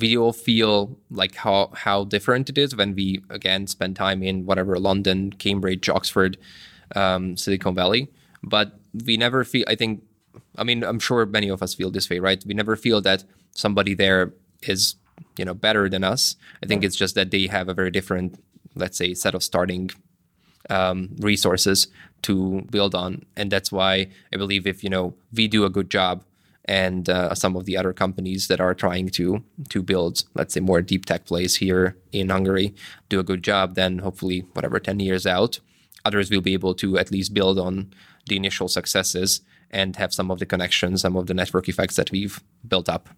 we 0.00 0.16
all 0.16 0.32
feel 0.32 0.98
like 1.10 1.34
how 1.36 1.70
how 1.74 2.04
different 2.04 2.48
it 2.48 2.58
is 2.58 2.76
when 2.76 2.94
we 2.94 3.22
again 3.30 3.66
spend 3.66 3.96
time 3.96 4.22
in 4.22 4.46
whatever 4.46 4.78
London, 4.78 5.32
Cambridge, 5.32 5.88
Oxford, 5.88 6.36
um, 6.94 7.36
Silicon 7.36 7.74
Valley, 7.74 8.08
but 8.42 8.78
we 9.04 9.16
never 9.16 9.44
feel. 9.44 9.64
I 9.66 9.74
think, 9.74 10.02
I 10.56 10.64
mean, 10.64 10.84
I'm 10.84 10.98
sure 10.98 11.24
many 11.26 11.48
of 11.48 11.62
us 11.62 11.74
feel 11.74 11.90
this 11.90 12.08
way, 12.08 12.18
right? 12.18 12.42
We 12.46 12.54
never 12.54 12.76
feel 12.76 13.00
that 13.02 13.24
somebody 13.54 13.94
there 13.94 14.32
is 14.62 14.96
you 15.36 15.44
know 15.44 15.54
better 15.54 15.88
than 15.88 16.04
us. 16.04 16.36
I 16.62 16.66
think 16.66 16.84
it's 16.84 16.96
just 16.96 17.14
that 17.14 17.30
they 17.30 17.46
have 17.46 17.68
a 17.68 17.74
very 17.74 17.90
different, 17.90 18.42
let's 18.74 18.98
say, 18.98 19.14
set 19.14 19.34
of 19.34 19.42
starting 19.42 19.90
um, 20.70 21.16
resources 21.20 21.88
to 22.22 22.62
build 22.70 22.94
on, 22.94 23.24
and 23.36 23.50
that's 23.50 23.70
why 23.72 24.08
I 24.32 24.36
believe 24.36 24.66
if 24.66 24.82
you 24.82 24.90
know 24.90 25.14
we 25.32 25.48
do 25.48 25.64
a 25.64 25.70
good 25.70 25.90
job, 25.90 26.24
and 26.64 27.08
uh, 27.08 27.34
some 27.34 27.56
of 27.56 27.64
the 27.64 27.76
other 27.76 27.92
companies 27.92 28.48
that 28.48 28.60
are 28.60 28.74
trying 28.74 29.08
to 29.10 29.42
to 29.68 29.82
build, 29.82 30.24
let's 30.34 30.54
say, 30.54 30.60
more 30.60 30.82
deep 30.82 31.06
tech 31.06 31.24
plays 31.26 31.56
here 31.56 31.96
in 32.12 32.28
Hungary, 32.28 32.74
do 33.08 33.20
a 33.20 33.24
good 33.24 33.42
job, 33.42 33.74
then 33.74 33.98
hopefully, 33.98 34.44
whatever 34.54 34.78
ten 34.78 35.00
years 35.00 35.26
out, 35.26 35.60
others 36.04 36.30
will 36.30 36.40
be 36.40 36.54
able 36.54 36.74
to 36.74 36.98
at 36.98 37.10
least 37.10 37.34
build 37.34 37.58
on 37.58 37.92
the 38.26 38.36
initial 38.36 38.68
successes 38.68 39.40
and 39.70 39.96
have 39.96 40.12
some 40.14 40.30
of 40.30 40.38
the 40.38 40.46
connections, 40.46 41.02
some 41.02 41.16
of 41.16 41.26
the 41.26 41.34
network 41.34 41.68
effects 41.68 41.96
that 41.96 42.10
we've 42.10 42.42
built 42.66 42.88
up. 42.88 43.08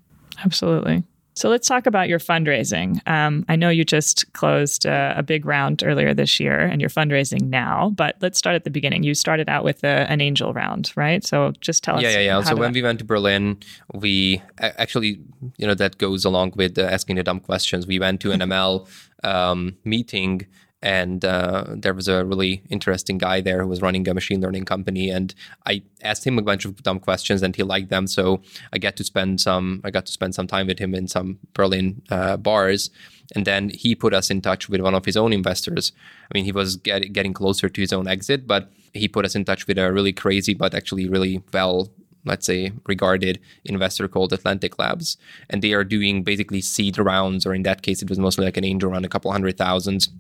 Absolutely. 0.45 1.05
So 1.35 1.49
let's 1.49 1.69
talk 1.69 1.87
about 1.87 2.09
your 2.09 2.19
fundraising. 2.19 3.01
Um, 3.09 3.45
I 3.49 3.57
know 3.57 3.69
you 3.71 3.85
just 3.85 4.31
closed 4.33 4.85
uh, 4.87 5.15
a 5.17 5.23
big 5.23 5.47
round 5.47 5.83
earlier 5.85 6.13
this 6.13 6.41
year 6.41 6.59
and 6.59 6.81
you're 6.81 6.91
fundraising 6.91 7.43
now, 7.49 7.91
but 7.97 8.17
let's 8.21 8.39
start 8.39 8.57
at 8.57 8.65
the 8.65 8.71
beginning. 8.71 9.05
You 9.05 9.15
started 9.15 9.49
out 9.49 9.65
with 9.65 9.85
a, 9.85 10.11
an 10.11 10.21
angel 10.21 10.53
round, 10.53 10.93
right? 10.97 11.25
So 11.25 11.53
just 11.61 11.85
tell 11.85 11.97
us. 11.97 12.03
Yeah, 12.03 12.11
yeah, 12.11 12.19
yeah. 12.21 12.43
So 12.43 12.55
when 12.57 12.73
that- 12.73 12.75
we 12.75 12.83
went 12.83 12.99
to 12.99 13.05
Berlin, 13.05 13.59
we 13.95 14.43
actually, 14.59 15.21
you 15.57 15.67
know, 15.67 15.75
that 15.75 15.99
goes 15.99 16.25
along 16.25 16.55
with 16.57 16.79
uh, 16.79 16.83
asking 16.83 17.17
the 17.17 17.23
dumb 17.23 17.41
questions. 17.41 17.87
We 17.87 17.99
went 17.99 18.21
to 18.23 18.33
an 18.33 18.41
ML 18.41 18.87
um, 19.23 19.77
meeting 19.85 20.47
and 20.83 21.25
uh, 21.25 21.65
there 21.69 21.93
was 21.93 22.09
a 22.09 22.25
really 22.25 22.63
interesting 22.71 23.19
guy 23.19 23.41
there 23.41 23.61
who 23.63 23.69
was 23.69 23.83
running 23.83 24.09
a 24.09 24.15
machine 24.15 24.41
learning 24.41 24.65
company 24.65 25.11
and 25.11 25.35
i 25.67 25.83
asked 26.03 26.27
him 26.27 26.39
a 26.39 26.43
bunch 26.43 26.65
of 26.65 26.83
dumb 26.83 26.99
questions 26.99 27.43
and 27.43 27.55
he 27.55 27.63
liked 27.63 27.91
them. 27.91 28.07
So 28.07 28.41
i 28.73 28.79
got 28.79 28.97
to 28.97 29.05
spend 29.05 29.41
some 29.41 29.81
i 29.85 29.91
got 29.91 30.07
to 30.07 30.13
spend 30.13 30.35
some 30.35 30.47
time 30.47 30.67
with 30.67 30.79
him 30.79 30.95
in 30.95 31.09
some 31.09 31.39
berlin 31.55 32.03
uh, 32.11 32.37
bars 32.37 32.91
and 33.35 33.47
then 33.47 33.71
he 33.71 33.95
put 33.95 34.15
us 34.15 34.31
in 34.31 34.41
touch 34.41 34.69
with 34.69 34.81
one 34.81 34.95
of 34.95 35.05
his 35.05 35.17
own 35.17 35.33
investors. 35.33 35.93
I 36.31 36.37
mean 36.37 36.45
he 36.45 36.53
was 36.53 36.77
get, 36.77 37.13
getting 37.13 37.35
closer 37.35 37.69
to 37.69 37.81
his 37.81 37.93
own 37.93 38.09
exit 38.09 38.47
but 38.47 38.71
he 38.95 39.07
put 39.07 39.25
us 39.25 39.35
in 39.35 39.45
touch 39.45 39.67
with 39.67 39.79
a 39.79 39.93
really 39.93 40.13
crazy 40.13 40.55
but 40.55 40.75
actually 40.75 41.09
really 41.09 41.43
well 41.53 41.91
let's 42.25 42.45
say 42.45 42.71
regarded 42.87 43.41
investor 43.65 44.07
called 44.07 44.31
Atlantic 44.31 44.79
Labs, 44.79 45.17
and 45.49 45.63
they 45.63 45.73
are 45.73 45.85
doing 45.85 46.23
basically 46.23 46.61
seed 46.61 46.99
rounds, 46.99 47.47
or 47.47 47.55
in 47.55 47.63
that 47.63 47.81
case, 47.81 48.03
it 48.03 48.11
was 48.11 48.19
mostly 48.19 48.45
like 48.45 48.59
an 48.59 48.65
angel 48.65 48.91
round, 48.91 49.07
a 49.07 49.09
couple 49.09 49.33
hundred 49.33 49.57
thousands 49.57 50.11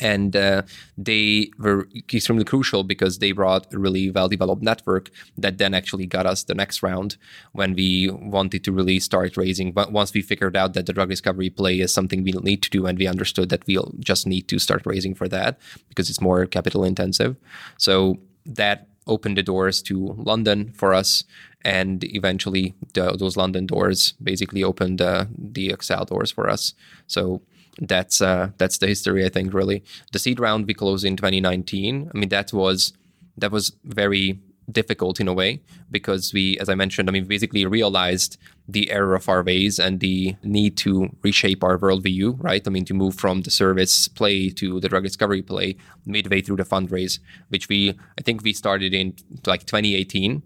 and 0.00 0.34
uh, 0.36 0.62
they 0.96 1.50
were 1.58 1.88
extremely 2.12 2.44
crucial 2.44 2.84
because 2.84 3.18
they 3.18 3.32
brought 3.32 3.72
a 3.72 3.78
really 3.78 4.10
well 4.10 4.28
developed 4.28 4.62
network 4.62 5.10
that 5.36 5.58
then 5.58 5.74
actually 5.74 6.06
got 6.06 6.26
us 6.26 6.44
the 6.44 6.54
next 6.54 6.82
round 6.82 7.16
when 7.52 7.74
we 7.74 8.10
wanted 8.10 8.64
to 8.64 8.72
really 8.72 8.98
start 8.98 9.36
raising. 9.36 9.72
But 9.72 9.92
once 9.92 10.14
we 10.14 10.22
figured 10.22 10.56
out 10.56 10.74
that 10.74 10.86
the 10.86 10.92
drug 10.92 11.10
discovery 11.10 11.50
play 11.50 11.80
is 11.80 11.92
something 11.92 12.22
we 12.22 12.32
need 12.32 12.62
to 12.62 12.70
do 12.70 12.86
and 12.86 12.98
we 12.98 13.06
understood 13.06 13.48
that 13.50 13.66
we'll 13.66 13.92
just 13.98 14.26
need 14.26 14.48
to 14.48 14.58
start 14.58 14.82
raising 14.86 15.14
for 15.14 15.28
that 15.28 15.58
because 15.88 16.08
it's 16.08 16.20
more 16.20 16.46
capital 16.46 16.84
intensive. 16.84 17.36
So 17.76 18.18
that 18.46 18.88
opened 19.06 19.36
the 19.36 19.42
doors 19.42 19.82
to 19.82 20.14
london 20.18 20.72
for 20.74 20.94
us 20.94 21.24
and 21.64 22.04
eventually 22.14 22.74
the, 22.94 23.16
those 23.16 23.36
london 23.36 23.66
doors 23.66 24.12
basically 24.22 24.62
opened 24.62 25.00
uh, 25.00 25.26
the 25.36 25.70
Accel 25.70 26.06
doors 26.06 26.30
for 26.30 26.48
us. 26.48 26.74
So 27.06 27.42
that's 27.80 28.20
uh, 28.20 28.50
that's 28.58 28.78
the 28.78 28.86
history. 28.86 29.24
I 29.24 29.28
think 29.28 29.54
really 29.54 29.82
the 30.12 30.18
seed 30.18 30.38
round 30.38 30.66
we 30.66 30.74
closed 30.74 31.04
in 31.04 31.16
2019. 31.16 32.10
I 32.14 32.18
mean 32.18 32.28
that 32.28 32.52
was 32.52 32.92
that 33.36 33.50
was 33.50 33.72
very 33.84 34.40
difficult 34.70 35.18
in 35.20 35.26
a 35.26 35.32
way 35.32 35.60
because 35.90 36.32
we, 36.32 36.58
as 36.58 36.68
I 36.68 36.74
mentioned, 36.74 37.08
I 37.08 37.12
mean 37.12 37.24
basically 37.24 37.66
realized 37.66 38.38
the 38.68 38.90
error 38.90 39.14
of 39.14 39.28
our 39.28 39.42
ways 39.42 39.78
and 39.78 40.00
the 40.00 40.36
need 40.42 40.76
to 40.78 41.14
reshape 41.22 41.64
our 41.64 41.78
worldview. 41.78 42.36
Right. 42.38 42.62
I 42.66 42.70
mean 42.70 42.84
to 42.86 42.94
move 42.94 43.14
from 43.14 43.42
the 43.42 43.50
service 43.50 44.08
play 44.08 44.50
to 44.50 44.80
the 44.80 44.88
drug 44.88 45.04
discovery 45.04 45.42
play 45.42 45.76
midway 46.04 46.42
through 46.42 46.56
the 46.56 46.64
fundraise, 46.64 47.18
which 47.48 47.68
we 47.68 47.98
I 48.18 48.22
think 48.22 48.42
we 48.42 48.52
started 48.52 48.92
in 48.94 49.14
like 49.46 49.64
2018, 49.66 50.42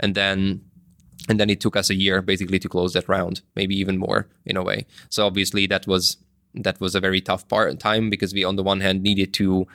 and 0.00 0.14
then 0.14 0.62
and 1.28 1.38
then 1.38 1.50
it 1.50 1.60
took 1.60 1.76
us 1.76 1.90
a 1.90 1.94
year 1.94 2.22
basically 2.22 2.58
to 2.58 2.68
close 2.68 2.94
that 2.94 3.08
round, 3.08 3.42
maybe 3.54 3.78
even 3.78 3.98
more 3.98 4.28
in 4.44 4.56
a 4.56 4.62
way. 4.62 4.86
So 5.08 5.26
obviously 5.26 5.66
that 5.68 5.86
was 5.86 6.16
that 6.54 6.80
was 6.80 6.94
a 6.94 7.00
very 7.00 7.20
tough 7.20 7.46
part 7.48 7.78
time 7.80 8.10
because 8.10 8.34
we 8.34 8.44
on 8.44 8.56
the 8.56 8.62
one 8.62 8.80
hand 8.80 9.02
needed 9.02 9.32
to 9.34 9.66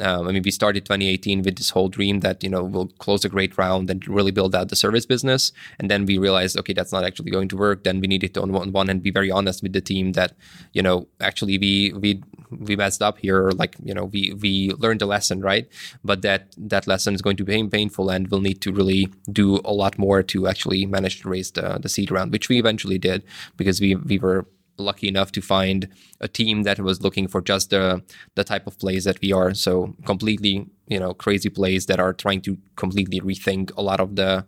um, 0.00 0.26
I 0.26 0.32
mean, 0.32 0.42
we 0.44 0.50
started 0.50 0.84
2018 0.84 1.42
with 1.42 1.56
this 1.56 1.70
whole 1.70 1.88
dream 1.88 2.20
that 2.20 2.42
you 2.42 2.50
know 2.50 2.64
we'll 2.64 2.88
close 2.98 3.24
a 3.24 3.28
great 3.28 3.56
round 3.56 3.88
and 3.90 4.06
really 4.08 4.32
build 4.32 4.54
out 4.54 4.68
the 4.68 4.76
service 4.76 5.06
business, 5.06 5.52
and 5.78 5.88
then 5.90 6.04
we 6.04 6.18
realized, 6.18 6.58
okay, 6.58 6.72
that's 6.72 6.92
not 6.92 7.04
actually 7.04 7.30
going 7.30 7.48
to 7.48 7.56
work. 7.56 7.84
Then 7.84 8.00
we 8.00 8.08
needed 8.08 8.34
to 8.34 8.42
on 8.42 8.52
one, 8.52 8.72
one 8.72 8.88
hand 8.88 9.02
be 9.02 9.12
very 9.12 9.30
honest 9.30 9.62
with 9.62 9.72
the 9.72 9.80
team 9.80 10.12
that 10.12 10.32
you 10.72 10.82
know 10.82 11.06
actually 11.20 11.58
we 11.58 11.92
we 11.92 12.22
we 12.50 12.74
messed 12.74 13.02
up 13.02 13.18
here, 13.18 13.50
like 13.50 13.76
you 13.84 13.94
know 13.94 14.06
we 14.06 14.34
we 14.40 14.72
learned 14.78 15.02
a 15.02 15.06
lesson, 15.06 15.40
right? 15.40 15.68
But 16.02 16.22
that 16.22 16.54
that 16.58 16.88
lesson 16.88 17.14
is 17.14 17.22
going 17.22 17.36
to 17.36 17.44
be 17.44 17.64
painful, 17.68 18.10
and 18.10 18.28
we'll 18.28 18.40
need 18.40 18.60
to 18.62 18.72
really 18.72 19.12
do 19.30 19.60
a 19.64 19.72
lot 19.72 19.96
more 19.96 20.24
to 20.24 20.48
actually 20.48 20.86
manage 20.86 21.22
to 21.22 21.28
raise 21.28 21.52
the 21.52 21.78
the 21.78 21.88
seed 21.88 22.10
round, 22.10 22.32
which 22.32 22.48
we 22.48 22.58
eventually 22.58 22.98
did 22.98 23.22
because 23.56 23.80
we 23.80 23.94
we 23.94 24.18
were 24.18 24.44
lucky 24.76 25.08
enough 25.08 25.32
to 25.32 25.40
find 25.40 25.88
a 26.20 26.28
team 26.28 26.62
that 26.64 26.80
was 26.80 27.02
looking 27.02 27.28
for 27.28 27.40
just 27.40 27.70
the 27.70 28.02
the 28.34 28.44
type 28.44 28.66
of 28.66 28.78
plays 28.78 29.04
that 29.04 29.20
we 29.20 29.32
are. 29.32 29.54
So 29.54 29.94
completely, 30.04 30.66
you 30.88 30.98
know, 30.98 31.14
crazy 31.14 31.48
plays 31.48 31.86
that 31.86 32.00
are 32.00 32.12
trying 32.12 32.40
to 32.42 32.58
completely 32.76 33.20
rethink 33.20 33.76
a 33.76 33.82
lot 33.82 34.00
of 34.00 34.16
the, 34.16 34.44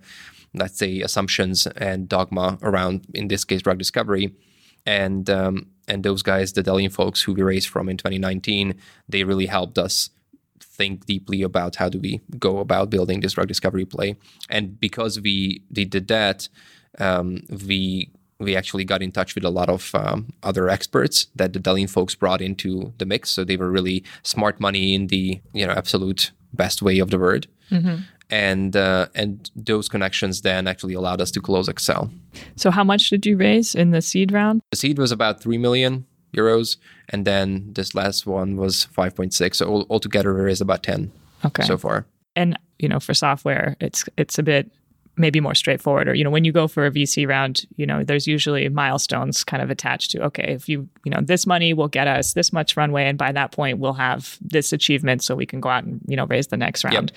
let's 0.54 0.78
say, 0.78 1.00
assumptions 1.00 1.66
and 1.66 2.08
dogma 2.08 2.58
around, 2.62 3.06
in 3.14 3.28
this 3.28 3.44
case, 3.44 3.62
drug 3.62 3.78
discovery. 3.78 4.34
And 4.84 5.28
um, 5.30 5.66
and 5.88 6.02
those 6.02 6.22
guys, 6.22 6.52
the 6.52 6.62
Delian 6.62 6.92
folks 6.92 7.22
who 7.22 7.32
we 7.34 7.42
raised 7.42 7.68
from 7.68 7.88
in 7.88 7.96
2019, 7.96 8.74
they 9.08 9.24
really 9.24 9.46
helped 9.46 9.78
us 9.78 10.10
think 10.76 11.06
deeply 11.06 11.42
about 11.42 11.76
how 11.76 11.88
do 11.88 11.98
we 11.98 12.20
go 12.38 12.58
about 12.58 12.90
building 12.90 13.20
this 13.20 13.32
drug 13.32 13.48
discovery 13.48 13.84
play. 13.84 14.16
And 14.50 14.78
because 14.78 15.20
we, 15.20 15.62
did 15.72 16.08
that, 16.08 16.48
um, 16.98 17.42
we 17.66 18.10
we 18.38 18.56
actually 18.56 18.84
got 18.84 19.02
in 19.02 19.12
touch 19.12 19.34
with 19.34 19.44
a 19.44 19.50
lot 19.50 19.68
of 19.68 19.94
um, 19.94 20.32
other 20.42 20.68
experts 20.68 21.26
that 21.34 21.52
the 21.52 21.58
Delian 21.58 21.88
folks 21.88 22.14
brought 22.14 22.40
into 22.40 22.92
the 22.98 23.06
mix. 23.06 23.30
So 23.30 23.44
they 23.44 23.56
were 23.56 23.70
really 23.70 24.04
smart 24.22 24.60
money 24.60 24.94
in 24.94 25.06
the 25.08 25.40
you 25.52 25.66
know 25.66 25.72
absolute 25.72 26.32
best 26.52 26.82
way 26.82 26.98
of 26.98 27.10
the 27.10 27.18
word. 27.18 27.46
Mm-hmm. 27.70 28.02
And 28.28 28.76
uh, 28.76 29.06
and 29.14 29.50
those 29.54 29.88
connections 29.88 30.42
then 30.42 30.66
actually 30.66 30.94
allowed 30.94 31.20
us 31.20 31.30
to 31.32 31.40
close 31.40 31.68
Accel. 31.68 32.10
So 32.56 32.70
how 32.70 32.82
much 32.82 33.08
did 33.08 33.24
you 33.24 33.36
raise 33.36 33.74
in 33.74 33.92
the 33.92 34.02
seed 34.02 34.32
round? 34.32 34.62
The 34.72 34.76
seed 34.76 34.98
was 34.98 35.12
about 35.12 35.40
three 35.40 35.58
million 35.58 36.06
euros, 36.36 36.76
and 37.08 37.24
then 37.24 37.72
this 37.72 37.94
last 37.94 38.26
one 38.26 38.56
was 38.56 38.84
five 38.84 39.14
point 39.14 39.32
six. 39.32 39.58
So 39.58 39.68
all, 39.68 39.86
altogether, 39.90 40.34
there 40.34 40.48
is 40.48 40.60
about 40.60 40.82
ten. 40.82 41.12
Okay. 41.44 41.62
So 41.62 41.78
far. 41.78 42.06
And 42.34 42.58
you 42.78 42.88
know, 42.88 42.98
for 42.98 43.14
software, 43.14 43.76
it's 43.80 44.04
it's 44.16 44.38
a 44.38 44.42
bit 44.42 44.70
maybe 45.16 45.40
more 45.40 45.54
straightforward 45.54 46.08
or 46.08 46.14
you 46.14 46.22
know 46.22 46.30
when 46.30 46.44
you 46.44 46.52
go 46.52 46.68
for 46.68 46.86
a 46.86 46.90
vc 46.90 47.26
round 47.26 47.66
you 47.76 47.86
know 47.86 48.04
there's 48.04 48.26
usually 48.26 48.68
milestones 48.68 49.44
kind 49.44 49.62
of 49.62 49.70
attached 49.70 50.10
to 50.10 50.22
okay 50.22 50.44
if 50.48 50.68
you 50.68 50.88
you 51.04 51.10
know 51.10 51.20
this 51.22 51.46
money 51.46 51.72
will 51.72 51.88
get 51.88 52.06
us 52.06 52.34
this 52.34 52.52
much 52.52 52.76
runway 52.76 53.04
and 53.04 53.18
by 53.18 53.32
that 53.32 53.52
point 53.52 53.78
we'll 53.78 53.92
have 53.92 54.38
this 54.40 54.72
achievement 54.72 55.22
so 55.22 55.34
we 55.34 55.46
can 55.46 55.60
go 55.60 55.68
out 55.68 55.84
and 55.84 56.00
you 56.06 56.16
know 56.16 56.26
raise 56.26 56.48
the 56.48 56.56
next 56.56 56.84
round 56.84 57.12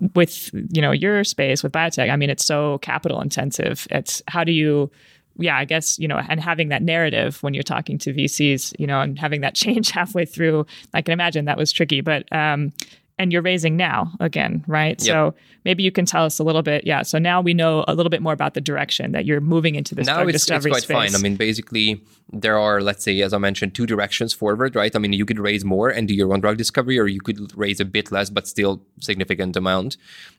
yep. 0.00 0.10
with 0.14 0.50
you 0.70 0.82
know 0.82 0.92
your 0.92 1.24
space 1.24 1.62
with 1.62 1.72
biotech 1.72 2.10
i 2.10 2.16
mean 2.16 2.30
it's 2.30 2.44
so 2.44 2.78
capital 2.78 3.20
intensive 3.20 3.86
it's 3.90 4.22
how 4.28 4.42
do 4.44 4.52
you 4.52 4.90
yeah, 5.36 5.56
I 5.56 5.64
guess, 5.64 5.98
you 5.98 6.06
know, 6.06 6.20
and 6.28 6.40
having 6.40 6.68
that 6.68 6.82
narrative 6.82 7.42
when 7.42 7.54
you're 7.54 7.62
talking 7.62 7.98
to 7.98 8.14
VCs, 8.14 8.74
you 8.78 8.86
know, 8.86 9.00
and 9.00 9.18
having 9.18 9.40
that 9.40 9.54
change 9.56 9.90
halfway 9.90 10.24
through, 10.24 10.66
I 10.92 11.02
can 11.02 11.12
imagine 11.12 11.46
that 11.46 11.58
was 11.58 11.72
tricky. 11.72 12.00
But 12.00 12.32
um, 12.32 12.72
and 13.18 13.32
you're 13.32 13.42
raising 13.42 13.76
now 13.76 14.12
again, 14.18 14.64
right? 14.66 15.00
Yep. 15.00 15.12
So 15.12 15.34
maybe 15.64 15.82
you 15.82 15.92
can 15.92 16.04
tell 16.04 16.24
us 16.24 16.38
a 16.38 16.44
little 16.44 16.62
bit. 16.62 16.84
Yeah. 16.84 17.02
So 17.02 17.18
now 17.18 17.40
we 17.40 17.54
know 17.54 17.84
a 17.86 17.94
little 17.94 18.10
bit 18.10 18.22
more 18.22 18.32
about 18.32 18.54
the 18.54 18.60
direction 18.60 19.12
that 19.12 19.24
you're 19.24 19.40
moving 19.40 19.76
into 19.76 19.94
this 19.94 20.06
now 20.06 20.16
drug 20.16 20.30
it's, 20.30 20.44
discovery 20.44 20.72
it's 20.72 20.80
quite 20.80 20.82
space. 20.82 21.12
fine. 21.12 21.20
I 21.20 21.22
mean, 21.22 21.36
basically, 21.36 22.02
there 22.32 22.58
are, 22.58 22.80
let's 22.80 23.04
say, 23.04 23.20
as 23.22 23.32
I 23.32 23.38
mentioned, 23.38 23.74
two 23.74 23.86
directions 23.86 24.32
forward, 24.32 24.74
right? 24.74 24.94
I 24.96 24.98
mean, 24.98 25.12
you 25.12 25.24
could 25.24 25.38
raise 25.38 25.64
more 25.64 25.90
and 25.90 26.08
do 26.08 26.14
your 26.14 26.32
own 26.32 26.40
drug 26.40 26.56
discovery, 26.56 26.98
or 26.98 27.06
you 27.06 27.20
could 27.20 27.56
raise 27.56 27.78
a 27.78 27.84
bit 27.84 28.10
less, 28.10 28.30
but 28.30 28.48
still 28.48 28.82
significant 29.00 29.56
amount, 29.56 29.96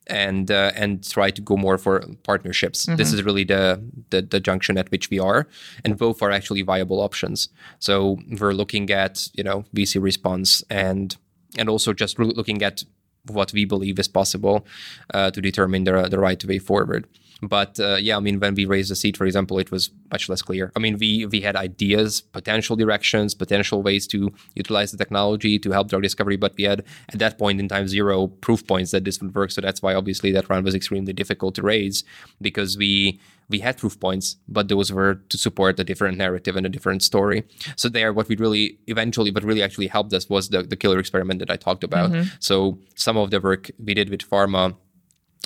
and 0.08 0.52
uh, 0.52 0.72
and 0.76 1.08
try 1.10 1.32
to 1.32 1.42
go 1.42 1.56
more 1.56 1.78
for 1.78 2.04
partnerships. 2.24 2.86
Mm-hmm. 2.86 2.98
This 2.98 3.14
is 3.14 3.24
really 3.24 3.46
the, 3.46 3.82
the 4.10 4.22
the 4.22 4.42
junction 4.42 4.78
at 4.78 4.92
which 4.92 5.10
we 5.10 5.20
are, 5.20 5.48
and 5.86 5.98
both 5.98 6.22
are 6.22 6.32
actually 6.32 6.64
viable 6.64 7.00
options. 7.00 7.48
So 7.80 8.18
we're 8.40 8.54
looking 8.54 8.90
at 8.92 9.30
you 9.34 9.44
know 9.44 9.64
VC 9.74 10.02
response 10.02 10.62
and 10.70 11.16
and 11.58 11.70
also 11.70 11.94
just 11.94 12.20
looking 12.20 12.64
at 12.64 12.84
what 13.28 13.54
we 13.54 13.66
believe 13.66 14.00
is 14.00 14.08
possible 14.08 14.66
uh, 15.14 15.32
to 15.32 15.42
determine 15.42 15.84
the, 15.84 16.04
the 16.10 16.20
right 16.20 16.44
way 16.46 16.60
forward. 16.60 17.08
But 17.48 17.80
uh, 17.80 17.98
yeah, 18.00 18.18
I 18.18 18.20
mean, 18.20 18.40
when 18.40 18.56
we 18.56 18.66
raised 18.66 18.92
the 18.92 18.96
seed, 18.96 19.18
for 19.18 19.26
example, 19.26 19.60
it 19.60 19.72
was 19.72 19.92
much 20.12 20.30
less 20.30 20.42
clear. 20.42 20.72
I 20.76 20.80
mean, 20.80 20.98
we 20.98 21.26
we 21.26 21.42
had 21.42 21.56
ideas, 21.56 22.22
potential 22.22 22.76
directions, 22.76 23.34
potential 23.34 23.82
ways 23.82 24.08
to 24.08 24.34
utilize 24.56 24.92
the 24.92 24.98
technology 24.98 25.60
to 25.60 25.72
help 25.72 25.90
drug 25.90 26.04
discovery, 26.04 26.38
but 26.38 26.54
we 26.58 26.64
had 26.64 26.84
at 27.10 27.20
that 27.20 27.38
point 27.38 27.60
in 27.60 27.68
time 27.68 27.88
zero 27.88 28.28
proof 28.28 28.66
points 28.66 28.92
that 28.92 29.04
this 29.06 29.22
would 29.22 29.36
work. 29.36 29.52
So 29.52 29.62
that's 29.62 29.82
why 29.82 29.94
obviously 29.94 30.32
that 30.32 30.50
round 30.50 30.66
was 30.66 30.76
extremely 30.76 31.14
difficult 31.14 31.56
to 31.56 31.62
raise 31.62 32.04
because 32.42 32.78
we 32.78 33.20
we 33.50 33.60
had 33.60 33.78
proof 33.78 34.00
points, 34.00 34.38
but 34.48 34.70
those 34.70 34.92
were 34.92 35.16
to 35.30 35.38
support 35.38 35.80
a 35.80 35.84
different 35.84 36.18
narrative 36.18 36.56
and 36.56 36.66
a 36.66 36.70
different 36.70 37.04
story. 37.04 37.44
So 37.76 37.90
there, 37.90 38.12
what 38.12 38.28
we 38.28 38.36
really 38.36 38.80
eventually, 38.88 39.32
what 39.32 39.44
really 39.44 39.62
actually 39.62 39.88
helped 39.88 40.14
us 40.14 40.30
was 40.30 40.50
the 40.50 40.64
the 40.64 40.76
killer 40.76 41.00
experiment 41.00 41.40
that 41.40 41.52
I 41.52 41.58
talked 41.58 41.84
about. 41.84 42.12
Mm-hmm. 42.12 42.30
So 42.40 42.80
some 42.96 43.18
of 43.18 43.32
the 43.32 43.40
work 43.40 43.72
we 43.78 43.94
did 43.94 44.10
with 44.10 44.28
pharma 44.30 44.76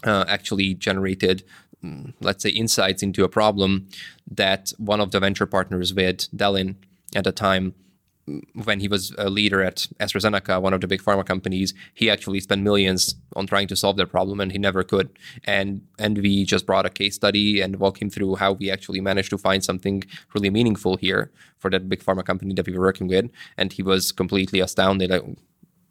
uh, 0.04 0.26
actually 0.28 0.74
generated 0.76 1.44
let's 2.22 2.44
say 2.44 2.50
insights 2.50 3.04
into 3.04 3.24
a 3.24 3.30
problem 3.30 3.88
that 4.30 4.74
one 4.78 5.00
of 5.00 5.12
the 5.12 5.20
venture 5.20 5.46
partners 5.46 5.94
with 5.94 6.30
Delian 6.36 6.76
at 7.16 7.24
the 7.24 7.32
time 7.32 7.74
mm, 8.28 8.42
when 8.66 8.80
he 8.80 8.88
was 8.88 9.14
a 9.18 9.30
leader 9.30 9.64
at 9.64 9.88
AstraZeneca, 10.00 10.62
one 10.62 10.74
of 10.74 10.82
the 10.82 10.88
big 10.88 11.02
pharma 11.02 11.26
companies, 11.26 11.74
he 11.94 12.10
actually 12.10 12.40
spent 12.42 12.62
millions 12.62 13.16
on 13.36 13.48
trying 13.48 13.68
to 13.68 13.76
solve 13.76 13.98
that 13.98 14.08
problem, 14.08 14.40
and 14.40 14.52
he 14.52 14.58
never 14.58 14.84
could. 14.84 15.10
And 15.46 15.82
and 15.98 16.18
we 16.18 16.44
just 16.44 16.66
brought 16.66 16.86
a 16.86 16.90
case 16.90 17.16
study 17.16 17.62
and 17.62 17.78
walk 17.78 18.02
him 18.02 18.10
through 18.10 18.36
how 18.36 18.54
we 18.54 18.70
actually 18.70 19.02
managed 19.02 19.30
to 19.30 19.38
find 19.38 19.64
something 19.64 20.04
really 20.34 20.50
meaningful 20.50 20.98
here 20.98 21.32
for 21.58 21.70
that 21.72 21.90
big 21.90 22.04
pharma 22.04 22.26
company 22.26 22.54
that 22.54 22.68
we 22.68 22.74
were 22.74 22.86
working 22.86 23.08
with. 23.08 23.30
And 23.58 23.74
he 23.74 23.84
was 23.84 24.12
completely 24.12 24.60
astounded. 24.60 25.10
Like, 25.10 25.24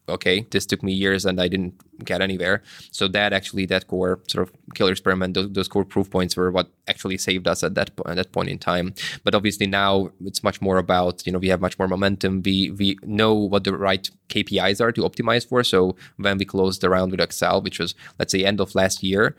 okay, 0.08 0.46
this 0.50 0.66
took 0.66 0.82
me 0.82 0.92
years 0.92 1.24
and 1.24 1.40
I 1.40 1.48
didn't 1.48 1.74
get 2.04 2.20
anywhere. 2.20 2.62
So 2.90 3.08
that 3.08 3.32
actually, 3.32 3.66
that 3.66 3.86
core 3.86 4.20
sort 4.28 4.48
of 4.48 4.54
killer 4.74 4.92
experiment, 4.92 5.34
those, 5.34 5.50
those 5.52 5.68
core 5.68 5.84
proof 5.84 6.10
points 6.10 6.36
were 6.36 6.50
what 6.50 6.70
actually 6.86 7.18
saved 7.18 7.46
us 7.46 7.62
at 7.62 7.74
that 7.74 7.90
at 8.06 8.16
that 8.16 8.32
point 8.32 8.48
in 8.48 8.58
time. 8.58 8.94
But 9.24 9.34
obviously 9.34 9.66
now 9.66 10.10
it's 10.24 10.42
much 10.42 10.60
more 10.60 10.78
about 10.78 11.26
you 11.26 11.32
know 11.32 11.38
we 11.38 11.48
have 11.48 11.60
much 11.60 11.78
more 11.78 11.88
momentum. 11.88 12.42
We 12.44 12.70
we 12.70 12.98
know 13.02 13.34
what 13.34 13.64
the 13.64 13.76
right 13.76 14.08
KPIs 14.28 14.80
are 14.80 14.92
to 14.92 15.02
optimize 15.02 15.46
for. 15.46 15.62
So 15.64 15.96
when 16.16 16.38
we 16.38 16.44
closed 16.44 16.80
the 16.80 16.90
round 16.90 17.10
with 17.10 17.20
Accel, 17.20 17.62
which 17.62 17.78
was 17.78 17.94
let's 18.18 18.32
say 18.32 18.44
end 18.44 18.60
of 18.60 18.74
last 18.74 19.02
year, 19.02 19.36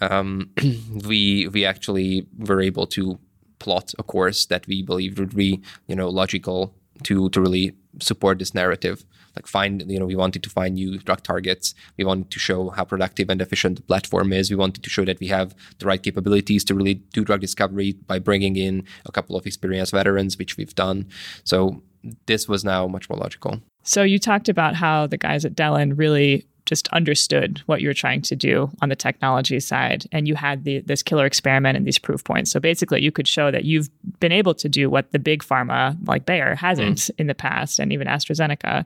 um, 0.00 0.50
we 1.06 1.48
we 1.48 1.64
actually 1.64 2.26
were 2.38 2.60
able 2.60 2.86
to 2.88 3.18
plot 3.58 3.92
a 3.98 4.02
course 4.02 4.46
that 4.46 4.66
we 4.66 4.82
believed 4.82 5.18
would 5.18 5.36
be 5.36 5.60
you 5.86 5.94
know 5.94 6.08
logical 6.08 6.74
to 7.02 7.28
to 7.30 7.40
really 7.40 7.74
support 8.00 8.38
this 8.38 8.54
narrative 8.54 9.04
like 9.36 9.46
find 9.46 9.90
you 9.90 9.98
know 9.98 10.06
we 10.06 10.16
wanted 10.16 10.42
to 10.42 10.50
find 10.50 10.74
new 10.74 10.98
drug 10.98 11.22
targets. 11.22 11.74
We 11.96 12.04
wanted 12.04 12.30
to 12.30 12.38
show 12.38 12.70
how 12.70 12.84
productive 12.84 13.30
and 13.30 13.40
efficient 13.40 13.76
the 13.76 13.82
platform 13.82 14.32
is. 14.32 14.50
We 14.50 14.56
wanted 14.56 14.82
to 14.82 14.90
show 14.90 15.04
that 15.04 15.20
we 15.20 15.28
have 15.28 15.54
the 15.78 15.86
right 15.86 16.02
capabilities 16.02 16.64
to 16.64 16.74
really 16.74 16.94
do 16.94 17.24
drug 17.24 17.40
discovery 17.40 17.92
by 18.06 18.18
bringing 18.18 18.56
in 18.56 18.84
a 19.06 19.12
couple 19.12 19.36
of 19.36 19.46
experienced 19.46 19.92
veterans 19.92 20.38
which 20.38 20.56
we've 20.56 20.74
done. 20.74 21.08
So 21.44 21.82
this 22.26 22.48
was 22.48 22.64
now 22.64 22.86
much 22.86 23.08
more 23.10 23.18
logical. 23.18 23.60
So 23.82 24.02
you 24.02 24.18
talked 24.18 24.48
about 24.48 24.74
how 24.74 25.06
the 25.06 25.16
guys 25.16 25.44
at 25.44 25.54
Dellen 25.54 25.94
really 25.96 26.46
just 26.70 26.86
understood 26.92 27.60
what 27.66 27.80
you 27.80 27.88
were 27.88 28.00
trying 28.04 28.22
to 28.22 28.36
do 28.36 28.70
on 28.80 28.90
the 28.90 28.94
technology 28.94 29.58
side 29.58 30.06
and 30.12 30.28
you 30.28 30.36
had 30.36 30.62
the, 30.62 30.78
this 30.82 31.02
killer 31.02 31.26
experiment 31.26 31.76
and 31.76 31.84
these 31.84 31.98
proof 31.98 32.22
points. 32.22 32.52
So 32.52 32.60
basically 32.60 33.02
you 33.02 33.10
could 33.10 33.26
show 33.26 33.50
that 33.50 33.64
you've 33.64 33.90
been 34.20 34.30
able 34.30 34.54
to 34.54 34.68
do 34.68 34.88
what 34.88 35.10
the 35.10 35.18
big 35.18 35.42
pharma 35.42 35.96
like 36.06 36.26
bayer 36.26 36.54
hasn't 36.54 36.98
mm. 36.98 37.10
in 37.18 37.26
the 37.26 37.34
past 37.34 37.80
and 37.80 37.92
even 37.92 38.06
astrazeneca. 38.06 38.84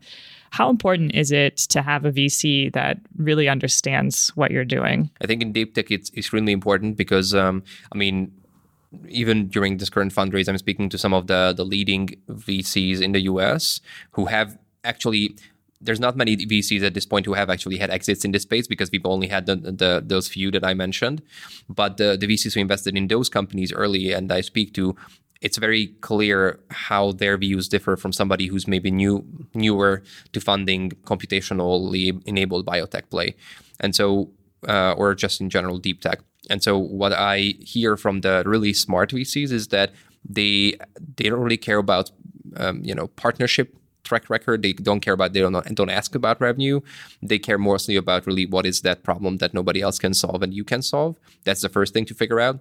How 0.50 0.70
important 0.70 1.14
is 1.14 1.30
it 1.30 1.58
to 1.74 1.82
have 1.82 2.06
a 2.06 2.10
vc 2.10 2.72
that 2.72 2.96
really 3.18 3.50
understands 3.50 4.30
what 4.34 4.50
you're 4.50 4.64
doing? 4.64 5.10
I 5.20 5.26
think 5.26 5.42
in 5.42 5.52
deep 5.52 5.74
tech 5.74 5.90
it's 5.90 6.10
extremely 6.16 6.54
important 6.54 6.96
because 6.96 7.34
um, 7.34 7.62
i 7.92 7.98
mean 7.98 8.32
even 9.08 9.48
during 9.48 9.78
this 9.78 9.90
current 9.90 10.14
fundraise, 10.14 10.48
I'm 10.48 10.56
speaking 10.56 10.88
to 10.88 10.96
some 10.96 11.12
of 11.12 11.26
the 11.26 11.52
the 11.56 11.64
leading 11.64 12.10
VCs 12.28 13.02
in 13.02 13.10
the 13.10 13.22
US 13.22 13.80
who 14.12 14.26
have 14.26 14.56
actually 14.84 15.36
there's 15.84 16.00
not 16.00 16.16
many 16.16 16.36
VCs 16.36 16.82
at 16.82 16.94
this 16.94 17.06
point 17.06 17.26
who 17.26 17.34
have 17.34 17.50
actually 17.50 17.78
had 17.78 17.90
exits 17.90 18.24
in 18.24 18.32
this 18.32 18.42
space 18.42 18.66
because 18.66 18.90
we've 18.90 19.06
only 19.06 19.28
had 19.28 19.46
the, 19.46 19.56
the 19.56 20.02
those 20.04 20.28
few 20.28 20.50
that 20.50 20.64
I 20.64 20.74
mentioned. 20.74 21.22
But 21.68 21.96
the, 21.96 22.16
the 22.16 22.26
VCs 22.26 22.54
who 22.54 22.60
invested 22.60 22.96
in 22.96 23.08
those 23.08 23.28
companies 23.28 23.72
early 23.72 24.12
and 24.12 24.32
I 24.32 24.40
speak 24.40 24.74
to, 24.74 24.96
it's 25.40 25.58
very 25.58 25.88
clear 26.00 26.60
how 26.70 27.12
their 27.12 27.36
views 27.36 27.68
differ 27.68 27.96
from 27.96 28.12
somebody 28.12 28.46
who's 28.46 28.66
maybe 28.66 28.90
new 28.90 29.24
newer 29.54 30.02
to 30.32 30.40
funding 30.40 30.90
computationally 31.04 32.22
enabled 32.26 32.66
biotech 32.66 33.10
play. 33.10 33.34
And 33.80 33.94
so 33.94 34.30
uh, 34.68 34.94
or 34.96 35.14
just 35.14 35.40
in 35.40 35.50
general 35.50 35.78
deep 35.78 36.00
tech. 36.00 36.20
And 36.50 36.62
so 36.62 36.78
what 36.78 37.12
I 37.12 37.54
hear 37.60 37.96
from 37.96 38.20
the 38.20 38.42
really 38.46 38.72
smart 38.72 39.10
VCs 39.10 39.50
is 39.52 39.68
that 39.68 39.92
they 40.28 40.74
they 41.16 41.28
don't 41.28 41.40
really 41.40 41.56
care 41.56 41.78
about 41.78 42.10
um, 42.56 42.80
you 42.82 42.94
know 42.94 43.08
partnership 43.08 43.76
track 44.04 44.30
record. 44.30 44.62
They 44.62 44.72
don't 44.72 45.00
care 45.00 45.14
about 45.14 45.32
they 45.32 45.40
don't 45.40 45.74
don't 45.74 45.90
ask 45.90 46.14
about 46.14 46.40
revenue. 46.40 46.80
They 47.22 47.38
care 47.38 47.58
mostly 47.58 47.96
about 47.96 48.26
really 48.26 48.46
what 48.46 48.66
is 48.66 48.82
that 48.82 49.02
problem 49.02 49.38
that 49.38 49.54
nobody 49.54 49.80
else 49.80 49.98
can 49.98 50.14
solve 50.14 50.42
and 50.42 50.54
you 50.54 50.64
can 50.64 50.82
solve. 50.82 51.18
That's 51.44 51.62
the 51.62 51.68
first 51.68 51.92
thing 51.92 52.04
to 52.06 52.14
figure 52.14 52.40
out. 52.40 52.60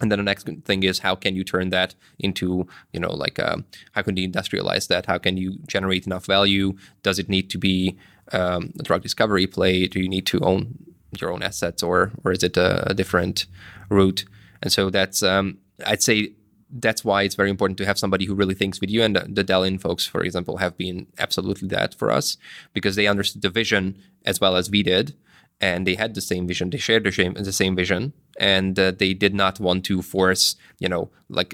And 0.00 0.12
then 0.12 0.18
the 0.18 0.24
next 0.24 0.48
thing 0.64 0.82
is 0.84 1.00
how 1.00 1.14
can 1.16 1.34
you 1.34 1.44
turn 1.44 1.70
that 1.70 1.94
into, 2.18 2.66
you 2.92 3.00
know, 3.00 3.12
like 3.12 3.38
um, 3.40 3.64
how 3.92 4.02
can 4.02 4.16
you 4.16 4.28
industrialize 4.28 4.86
that? 4.88 5.06
How 5.06 5.18
can 5.18 5.36
you 5.36 5.58
generate 5.66 6.06
enough 6.06 6.26
value? 6.26 6.74
Does 7.02 7.18
it 7.18 7.28
need 7.28 7.50
to 7.50 7.58
be 7.58 7.98
um, 8.32 8.72
a 8.78 8.82
drug 8.82 9.02
discovery 9.02 9.46
play? 9.46 9.86
Do 9.86 10.00
you 10.00 10.08
need 10.08 10.26
to 10.26 10.40
own 10.40 10.78
your 11.20 11.32
own 11.32 11.42
assets, 11.42 11.82
or 11.82 12.12
or 12.24 12.32
is 12.32 12.42
it 12.42 12.56
a, 12.56 12.90
a 12.90 12.94
different 12.94 13.46
route? 13.90 14.24
And 14.62 14.72
so 14.72 14.90
that's 14.90 15.22
um, 15.22 15.58
I'd 15.84 16.02
say 16.02 16.32
that's 16.70 17.04
why 17.04 17.22
it's 17.22 17.34
very 17.34 17.50
important 17.50 17.78
to 17.78 17.86
have 17.86 17.98
somebody 17.98 18.26
who 18.26 18.34
really 18.34 18.54
thinks 18.54 18.80
with 18.80 18.90
you. 18.90 19.02
And 19.02 19.16
the, 19.16 19.44
Dellen 19.44 19.80
folks, 19.80 20.06
for 20.06 20.22
example, 20.22 20.58
have 20.58 20.76
been 20.76 21.06
absolutely 21.18 21.68
that 21.68 21.94
for 21.94 22.10
us 22.10 22.36
because 22.74 22.96
they 22.96 23.06
understood 23.06 23.42
the 23.42 23.50
vision 23.50 23.96
as 24.24 24.40
well 24.40 24.56
as 24.56 24.70
we 24.70 24.82
did. 24.82 25.14
And 25.60 25.86
they 25.86 25.96
had 25.96 26.14
the 26.14 26.20
same 26.20 26.46
vision. 26.46 26.70
They 26.70 26.78
shared 26.78 27.02
the 27.02 27.10
same, 27.10 27.34
the 27.34 27.52
same 27.52 27.74
vision, 27.74 28.12
and 28.38 28.78
uh, 28.78 28.92
they 28.92 29.12
did 29.12 29.34
not 29.34 29.58
want 29.58 29.84
to 29.86 30.02
force, 30.02 30.54
you 30.78 30.88
know, 30.88 31.10
like 31.28 31.50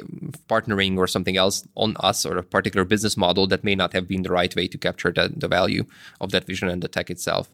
partnering 0.46 0.98
or 0.98 1.06
something 1.06 1.38
else 1.38 1.66
on 1.74 1.96
us 2.00 2.26
or 2.26 2.36
a 2.36 2.42
particular 2.42 2.84
business 2.84 3.16
model 3.16 3.46
that 3.46 3.64
may 3.64 3.74
not 3.74 3.94
have 3.94 4.06
been 4.06 4.20
the 4.20 4.30
right 4.30 4.54
way 4.54 4.68
to 4.68 4.76
capture 4.76 5.10
the, 5.10 5.32
the 5.34 5.48
value 5.48 5.86
of 6.20 6.32
that 6.32 6.44
vision 6.44 6.68
and 6.68 6.82
the 6.82 6.88
tech 6.88 7.08
itself 7.08 7.48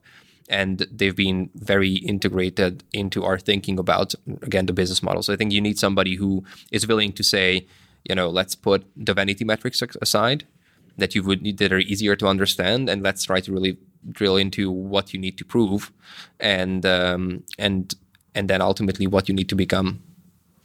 and 0.50 0.86
they've 0.90 1.16
been 1.16 1.48
very 1.54 1.94
integrated 1.94 2.84
into 2.92 3.24
our 3.24 3.38
thinking 3.38 3.78
about 3.78 4.14
again 4.42 4.66
the 4.66 4.74
business 4.74 5.02
model. 5.02 5.22
So 5.22 5.32
i 5.32 5.36
think 5.36 5.52
you 5.52 5.60
need 5.60 5.78
somebody 5.78 6.16
who 6.16 6.44
is 6.70 6.86
willing 6.86 7.12
to 7.12 7.22
say 7.22 7.66
you 8.08 8.14
know 8.14 8.28
let's 8.28 8.54
put 8.54 8.84
the 8.96 9.14
vanity 9.14 9.44
metrics 9.44 9.80
aside 10.02 10.44
that 10.98 11.14
you 11.14 11.22
would 11.22 11.42
need 11.42 11.58
that 11.58 11.72
are 11.72 11.78
easier 11.78 12.16
to 12.16 12.26
understand 12.26 12.88
and 12.90 13.02
let's 13.02 13.24
try 13.24 13.40
to 13.40 13.52
really 13.52 13.78
drill 14.10 14.36
into 14.36 14.70
what 14.70 15.12
you 15.12 15.20
need 15.20 15.36
to 15.38 15.44
prove 15.44 15.92
and 16.38 16.86
um, 16.86 17.42
and 17.58 17.94
and 18.34 18.48
then 18.48 18.60
ultimately 18.62 19.06
what 19.06 19.28
you 19.28 19.34
need 19.34 19.48
to 19.48 19.54
become. 19.54 20.02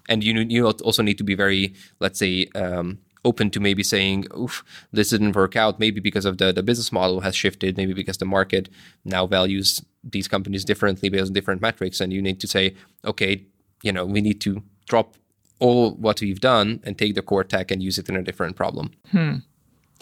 And 0.07 0.23
you 0.23 0.33
you 0.41 0.67
also 0.67 1.01
need 1.01 1.17
to 1.17 1.23
be 1.23 1.35
very 1.35 1.73
let's 1.99 2.19
say 2.19 2.47
um, 2.55 2.99
open 3.25 3.49
to 3.49 3.59
maybe 3.59 3.83
saying, 3.83 4.27
oof, 4.37 4.63
this 4.93 5.09
didn't 5.09 5.35
work 5.35 5.55
out, 5.55 5.79
maybe 5.79 5.99
because 5.99 6.23
of 6.23 6.37
the, 6.37 6.53
the 6.53 6.63
business 6.63 6.91
model 6.91 7.21
has 7.21 7.35
shifted, 7.35 7.75
maybe 7.75 7.93
because 7.93 8.17
the 8.19 8.25
market 8.25 8.69
now 9.03 9.25
values 9.25 9.83
these 10.03 10.27
companies 10.27 10.63
differently 10.63 11.09
based 11.09 11.27
on 11.27 11.33
different 11.33 11.61
metrics. 11.61 11.99
And 11.99 12.13
you 12.13 12.21
need 12.21 12.39
to 12.39 12.47
say, 12.47 12.75
okay, 13.03 13.43
you 13.81 13.91
know, 13.91 14.05
we 14.05 14.21
need 14.21 14.39
to 14.41 14.63
drop 14.87 15.15
all 15.59 15.91
what 15.95 16.21
we've 16.21 16.39
done 16.39 16.79
and 16.83 16.97
take 16.97 17.15
the 17.15 17.21
core 17.21 17.43
tech 17.43 17.71
and 17.71 17.81
use 17.81 17.97
it 17.97 18.07
in 18.07 18.15
a 18.15 18.23
different 18.23 18.55
problem. 18.55 18.91
Hmm. 19.11 19.37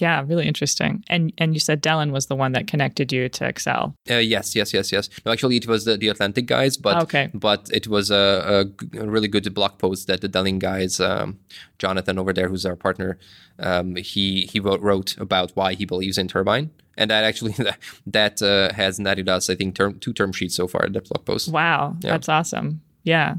Yeah, 0.03 0.21
really 0.27 0.45
interesting. 0.45 1.01
And 1.07 1.31
and 1.37 1.53
you 1.53 1.61
said 1.61 1.81
Dellen 1.81 2.11
was 2.11 2.25
the 2.25 2.35
one 2.35 2.51
that 2.51 2.67
connected 2.67 3.13
you 3.13 3.29
to 3.29 3.45
Accel. 3.45 3.93
Uh, 4.11 4.15
yes, 4.15 4.53
yes, 4.53 4.73
yes, 4.73 4.91
yes. 4.91 5.09
No, 5.25 5.31
actually, 5.31 5.55
it 5.55 5.65
was 5.65 5.85
the, 5.85 5.95
the 5.95 6.09
Atlantic 6.09 6.45
guys, 6.45 6.75
but 6.75 7.03
okay. 7.03 7.29
but 7.33 7.69
it 7.71 7.87
was 7.87 8.11
a, 8.11 8.65
a, 8.99 9.05
really 9.07 9.29
good 9.29 9.47
blog 9.53 9.77
post 9.77 10.07
that 10.07 10.19
the 10.19 10.27
Dellen 10.27 10.59
guys, 10.59 10.99
um, 10.99 11.39
Jonathan 11.79 12.19
over 12.19 12.33
there, 12.33 12.49
who's 12.49 12.65
our 12.65 12.75
partner, 12.75 13.17
um, 13.59 13.95
he 13.95 14.41
he 14.51 14.59
wrote, 14.59 14.81
wrote 14.81 15.15
about 15.17 15.51
why 15.55 15.73
he 15.73 15.85
believes 15.85 16.17
in 16.17 16.27
Turbine, 16.27 16.71
and 16.97 17.09
that 17.09 17.23
actually 17.23 17.55
that 18.05 18.41
uh, 18.41 18.73
has 18.73 18.99
netted 18.99 19.29
us, 19.29 19.49
I 19.49 19.55
think, 19.55 19.73
term, 19.73 19.99
two 19.99 20.11
term 20.11 20.33
sheets 20.33 20.55
so 20.55 20.67
far. 20.67 20.89
That 20.89 21.07
blog 21.07 21.23
post. 21.23 21.47
Wow, 21.47 21.95
yeah. 22.01 22.11
that's 22.11 22.27
awesome. 22.27 22.81
Yeah 23.05 23.35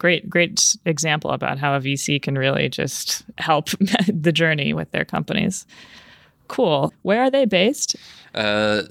great 0.00 0.28
great 0.28 0.76
example 0.86 1.30
about 1.30 1.58
how 1.58 1.74
a 1.76 1.80
VC 1.80 2.20
can 2.20 2.36
really 2.36 2.68
just 2.68 3.22
help 3.38 3.68
the 4.08 4.32
journey 4.32 4.72
with 4.72 4.90
their 4.90 5.04
companies. 5.04 5.66
Cool. 6.48 6.92
Where 7.02 7.22
are 7.22 7.30
they 7.30 7.44
based? 7.44 7.94
Uh, 8.34 8.82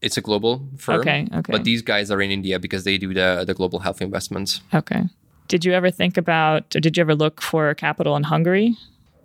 it's 0.00 0.16
a 0.16 0.20
global 0.20 0.66
firm. 0.76 1.00
Okay. 1.00 1.28
Okay. 1.32 1.52
But 1.52 1.62
these 1.64 1.82
guys 1.82 2.10
are 2.10 2.20
in 2.20 2.30
India 2.30 2.58
because 2.58 2.82
they 2.82 2.98
do 2.98 3.14
the 3.14 3.44
the 3.46 3.54
global 3.54 3.78
health 3.78 4.00
investments. 4.02 4.62
Okay. 4.72 5.04
Did 5.46 5.64
you 5.64 5.72
ever 5.72 5.90
think 5.90 6.16
about? 6.16 6.74
Or 6.74 6.80
did 6.80 6.96
you 6.96 7.02
ever 7.02 7.14
look 7.14 7.40
for 7.40 7.74
capital 7.74 8.16
in 8.16 8.24
Hungary? 8.24 8.74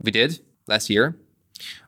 We 0.02 0.12
did 0.12 0.40
last 0.68 0.90
year. 0.90 1.16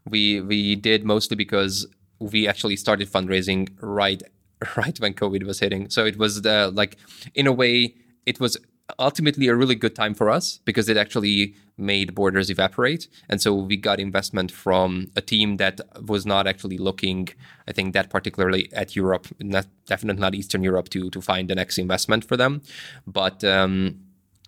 We 0.10 0.42
we 0.42 0.76
did 0.76 1.04
mostly 1.04 1.36
because 1.36 1.86
we 2.20 2.48
actually 2.48 2.78
started 2.78 3.12
fundraising 3.12 3.70
right 3.82 4.24
right 4.78 4.98
when 5.00 5.14
COVID 5.14 5.44
was 5.44 5.60
hitting. 5.60 5.90
So 5.90 6.06
it 6.06 6.18
was 6.18 6.42
the 6.42 6.72
like 6.74 6.98
in 7.36 7.48
a 7.48 7.52
way 7.52 7.96
it 8.26 8.40
was 8.40 8.58
ultimately 9.00 9.48
a 9.48 9.56
really 9.56 9.76
good 9.76 9.96
time 9.96 10.14
for 10.14 10.30
us 10.30 10.60
because 10.66 10.90
it 10.90 10.98
actually 10.98 11.56
made 11.78 12.14
borders 12.16 12.50
evaporate. 12.50 13.08
And 13.30 13.42
so 13.42 13.54
we 13.56 13.78
got 13.78 14.00
investment 14.00 14.52
from 14.52 15.12
a 15.16 15.22
team 15.22 15.58
that 15.58 15.82
was 16.06 16.26
not 16.26 16.48
actually 16.48 16.78
looking, 16.78 17.30
I 17.68 17.72
think, 17.72 17.94
that 17.94 18.10
particularly 18.10 18.72
at 18.74 18.96
Europe, 18.96 19.28
not, 19.40 19.68
definitely 19.86 20.22
not 20.22 20.36
Eastern 20.36 20.64
Europe, 20.64 20.90
to, 20.90 21.10
to 21.10 21.22
find 21.22 21.50
the 21.50 21.56
next 21.56 21.78
investment 21.78 22.26
for 22.26 22.38
them. 22.38 22.62
But 23.08 23.44
um, 23.44 24.00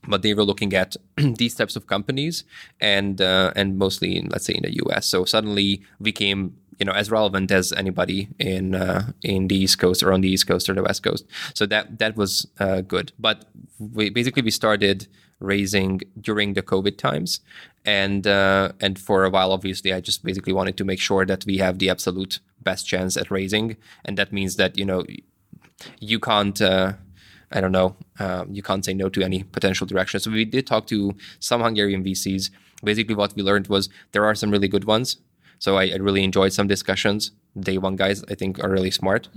but 0.07 0.21
they 0.21 0.33
were 0.33 0.43
looking 0.43 0.73
at 0.73 0.95
these 1.17 1.55
types 1.55 1.75
of 1.75 1.87
companies 1.87 2.43
and 2.79 3.21
uh, 3.21 3.53
and 3.55 3.77
mostly 3.77 4.17
in 4.17 4.27
let's 4.29 4.45
say 4.45 4.53
in 4.53 4.63
the 4.63 4.75
US. 4.85 5.07
So 5.07 5.25
suddenly 5.25 5.81
we 5.99 6.11
came 6.11 6.57
you 6.84 6.86
know 6.86 6.91
as 6.91 7.09
relevant 7.09 7.49
as 7.49 7.71
anybody 7.71 8.27
in 8.39 8.75
uh, 8.75 9.13
in 9.21 9.47
the 9.47 9.55
East 9.55 9.79
Coast 9.79 10.03
or 10.03 10.11
on 10.11 10.19
the 10.19 10.27
East 10.27 10.47
Coast 10.47 10.67
or 10.67 10.73
the 10.73 10.84
West 10.84 11.01
Coast. 11.01 11.25
So 11.53 11.65
that 11.67 11.97
that 11.99 12.17
was 12.17 12.45
uh, 12.59 12.81
good. 12.81 13.13
But 13.17 13.45
we 13.79 14.09
basically 14.09 14.41
we 14.41 14.51
started 14.51 15.07
raising 15.39 16.01
during 16.19 16.55
the 16.55 16.61
COVID 16.61 16.97
times, 16.97 17.39
and 17.86 18.27
uh, 18.27 18.73
and 18.81 18.99
for 18.99 19.23
a 19.23 19.29
while, 19.29 19.53
obviously, 19.53 19.93
I 19.93 20.01
just 20.01 20.25
basically 20.25 20.51
wanted 20.51 20.75
to 20.75 20.84
make 20.84 20.99
sure 20.99 21.25
that 21.25 21.45
we 21.45 21.59
have 21.59 21.79
the 21.79 21.89
absolute 21.89 22.39
best 22.61 22.86
chance 22.86 23.15
at 23.15 23.31
raising, 23.31 23.77
and 24.03 24.17
that 24.17 24.34
means 24.34 24.57
that 24.57 24.77
you 24.77 24.84
know 24.84 25.05
you 26.01 26.19
can't. 26.19 26.61
Uh, 26.61 26.93
I 27.55 27.61
don't 27.61 27.71
know. 27.71 27.95
Um, 28.19 28.51
you 28.51 28.63
can't 28.63 28.84
say 28.84 28.93
no 28.93 29.07
to 29.07 29.23
any 29.23 29.43
potential 29.43 29.88
direction. 29.88 30.19
So 30.19 30.31
we 30.31 30.43
did 30.43 30.67
talk 30.67 30.88
to 30.88 31.15
some 31.39 31.61
Hungarian 31.61 32.03
VCs. 32.03 32.49
Basically, 32.84 33.15
what 33.15 33.36
we 33.38 33.41
learned 33.41 33.67
was 33.67 33.88
there 34.11 34.25
are 34.25 34.36
some 34.36 34.51
really 34.51 34.67
good 34.67 34.84
ones 34.84 35.17
so 35.64 35.78
I, 35.78 35.84
I 35.95 35.95
really 36.07 36.26
enjoyed 36.26 36.51
some 36.51 36.68
discussions, 36.68 37.32
day 37.57 37.78
one 37.78 37.95
guys 37.95 38.22
I 38.30 38.36
think 38.36 38.61
are 38.61 38.70
really 38.70 38.91
smart, 38.91 39.30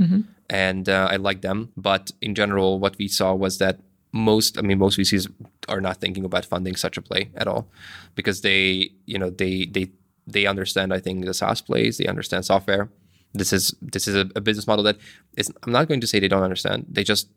and 0.51 0.89
uh, 0.89 1.07
I 1.09 1.17
like 1.29 1.41
them. 1.43 1.59
But 1.77 2.11
in 2.21 2.35
general, 2.35 2.81
what 2.81 2.99
we 2.99 3.07
saw 3.07 3.33
was 3.33 3.59
that 3.59 3.79
most 4.11 4.59
I 4.59 4.63
mean 4.63 4.79
most 4.81 4.99
VCs 4.99 5.31
are 5.69 5.81
not 5.81 5.99
thinking 6.01 6.25
about 6.25 6.45
funding 6.45 6.75
such 6.75 6.97
a 6.97 7.03
play 7.09 7.31
at 7.37 7.47
all 7.47 7.69
because 8.17 8.41
they 8.41 8.91
you 9.13 9.19
know 9.21 9.31
they 9.31 9.67
they 9.67 9.85
they 10.27 10.47
understand 10.47 10.93
I 10.93 10.99
think 10.99 11.25
the 11.25 11.35
SaaS 11.41 11.61
plays 11.61 11.99
they 11.99 12.09
understand 12.09 12.45
software. 12.45 12.89
This 13.33 13.53
is 13.53 13.73
this 13.81 14.09
is 14.09 14.17
a, 14.17 14.25
a 14.35 14.41
business 14.41 14.67
model 14.67 14.85
that 14.89 14.99
is 15.37 15.53
I'm 15.63 15.71
not 15.79 15.87
going 15.87 16.01
to 16.01 16.09
say 16.09 16.19
they 16.19 16.33
don't 16.35 16.49
understand. 16.51 16.87
They 16.91 17.05
just 17.05 17.29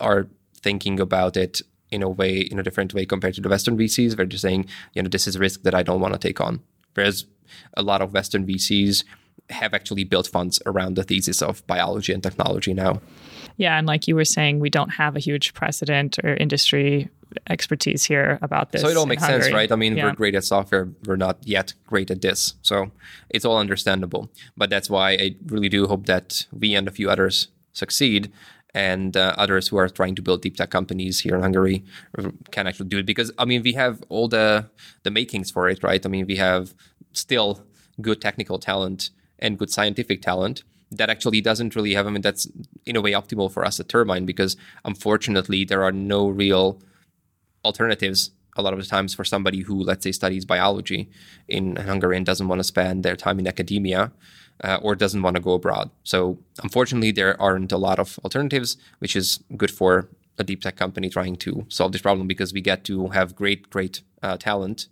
are 0.00 0.28
thinking 0.66 1.00
about 1.00 1.36
it 1.36 1.62
in 1.90 2.00
a 2.00 2.08
way 2.08 2.34
in 2.52 2.60
a 2.60 2.62
different 2.62 2.94
way 2.94 3.06
compared 3.06 3.34
to 3.34 3.40
the 3.40 3.48
Western 3.48 3.76
VCs 3.76 4.16
where 4.16 4.26
they're 4.28 4.38
saying 4.38 4.66
you 4.94 5.02
know 5.02 5.08
this 5.08 5.26
is 5.26 5.34
a 5.34 5.40
risk 5.40 5.62
that 5.62 5.74
I 5.74 5.82
don't 5.82 6.00
want 6.00 6.14
to 6.14 6.20
take 6.28 6.40
on 6.40 6.60
whereas 6.96 7.26
a 7.76 7.82
lot 7.82 8.02
of 8.02 8.12
Western 8.12 8.46
VCs 8.46 9.04
have 9.50 9.74
actually 9.74 10.04
built 10.04 10.26
funds 10.26 10.60
around 10.66 10.96
the 10.96 11.02
thesis 11.04 11.40
of 11.42 11.64
biology 11.66 12.12
and 12.12 12.22
technology 12.22 12.74
now. 12.74 13.00
Yeah, 13.58 13.78
and 13.78 13.86
like 13.86 14.06
you 14.08 14.14
were 14.16 14.24
saying, 14.24 14.58
we 14.58 14.70
don't 14.70 14.90
have 14.90 15.16
a 15.16 15.18
huge 15.20 15.54
precedent 15.54 16.18
or 16.24 16.34
industry 16.34 17.08
expertise 17.48 18.04
here 18.04 18.38
about 18.42 18.72
this. 18.72 18.82
So 18.82 18.88
it 18.88 18.96
all 18.96 19.06
makes 19.06 19.24
sense, 19.24 19.50
right? 19.52 19.70
I 19.70 19.76
mean, 19.76 19.96
Yeah. 19.96 20.06
we're 20.06 20.14
great 20.14 20.34
at 20.34 20.44
software. 20.44 20.88
We're 21.06 21.16
not 21.16 21.38
yet 21.44 21.74
great 21.86 22.10
at 22.10 22.20
this. 22.22 22.54
So 22.62 22.90
it's 23.30 23.44
all 23.44 23.58
understandable. 23.58 24.30
But 24.56 24.70
that's 24.70 24.90
why 24.90 25.12
I 25.12 25.36
really 25.46 25.68
do 25.68 25.86
hope 25.86 26.06
that 26.06 26.46
we 26.52 26.74
and 26.74 26.86
a 26.88 26.90
few 26.90 27.08
others 27.10 27.48
succeed 27.72 28.30
and 28.76 29.16
uh, 29.16 29.34
others 29.38 29.68
who 29.68 29.78
are 29.78 29.88
trying 29.88 30.14
to 30.14 30.20
build 30.20 30.42
deep 30.42 30.56
tech 30.56 30.70
companies 30.70 31.20
here 31.20 31.34
in 31.34 31.40
Hungary 31.40 31.82
can 32.50 32.66
actually 32.66 32.90
do 32.90 32.98
it 32.98 33.06
because 33.06 33.32
I 33.38 33.46
mean 33.46 33.62
we 33.62 33.72
have 33.72 34.04
all 34.10 34.28
the 34.28 34.68
the 35.02 35.10
makings 35.10 35.50
for 35.50 35.66
it, 35.70 35.82
right? 35.82 36.04
I 36.04 36.08
mean 36.10 36.26
we 36.26 36.36
have 36.36 36.74
still 37.14 37.62
good 38.02 38.20
technical 38.20 38.58
talent 38.58 39.10
and 39.38 39.58
good 39.58 39.70
scientific 39.70 40.20
talent 40.20 40.62
that 40.90 41.08
actually 41.08 41.40
doesn't 41.40 41.74
really 41.74 41.94
have 41.94 42.06
I 42.06 42.10
mean 42.10 42.20
that's 42.20 42.46
in 42.84 42.96
a 42.96 43.00
way 43.00 43.12
optimal 43.12 43.50
for 43.50 43.64
us 43.64 43.80
at 43.80 43.88
Turbine 43.88 44.26
because 44.26 44.58
unfortunately 44.84 45.64
there 45.64 45.82
are 45.82 45.92
no 45.92 46.28
real 46.28 46.78
alternatives 47.64 48.30
a 48.58 48.62
lot 48.62 48.72
of 48.72 48.78
the 48.78 48.86
times 48.86 49.14
for 49.14 49.24
somebody 49.24 49.60
who, 49.60 49.82
let's 49.82 50.02
say, 50.02 50.12
studies 50.12 50.46
biology 50.46 51.10
in 51.46 51.76
Hungary 51.76 52.16
and 52.16 52.24
doesn't 52.24 52.48
want 52.48 52.58
to 52.58 52.64
spend 52.64 53.02
their 53.02 53.14
time 53.14 53.38
in 53.38 53.46
academia 53.46 54.12
uh, 54.64 54.78
or 54.82 54.94
doesn't 54.94 55.22
want 55.22 55.36
to 55.36 55.42
go 55.42 55.52
abroad. 55.52 55.90
So, 56.04 56.38
unfortunately, 56.62 57.12
there 57.12 57.40
aren't 57.40 57.72
a 57.72 57.78
lot 57.78 57.98
of 57.98 58.18
alternatives, 58.24 58.76
which 58.98 59.16
is 59.16 59.40
good 59.56 59.70
for 59.70 60.08
a 60.38 60.44
deep 60.44 60.62
tech 60.62 60.76
company 60.76 61.08
trying 61.08 61.36
to 61.36 61.64
solve 61.68 61.92
this 61.92 62.02
problem 62.02 62.26
because 62.26 62.52
we 62.52 62.60
get 62.60 62.84
to 62.84 63.08
have 63.08 63.34
great, 63.34 63.70
great 63.70 64.02
uh, 64.22 64.36
talent 64.36 64.88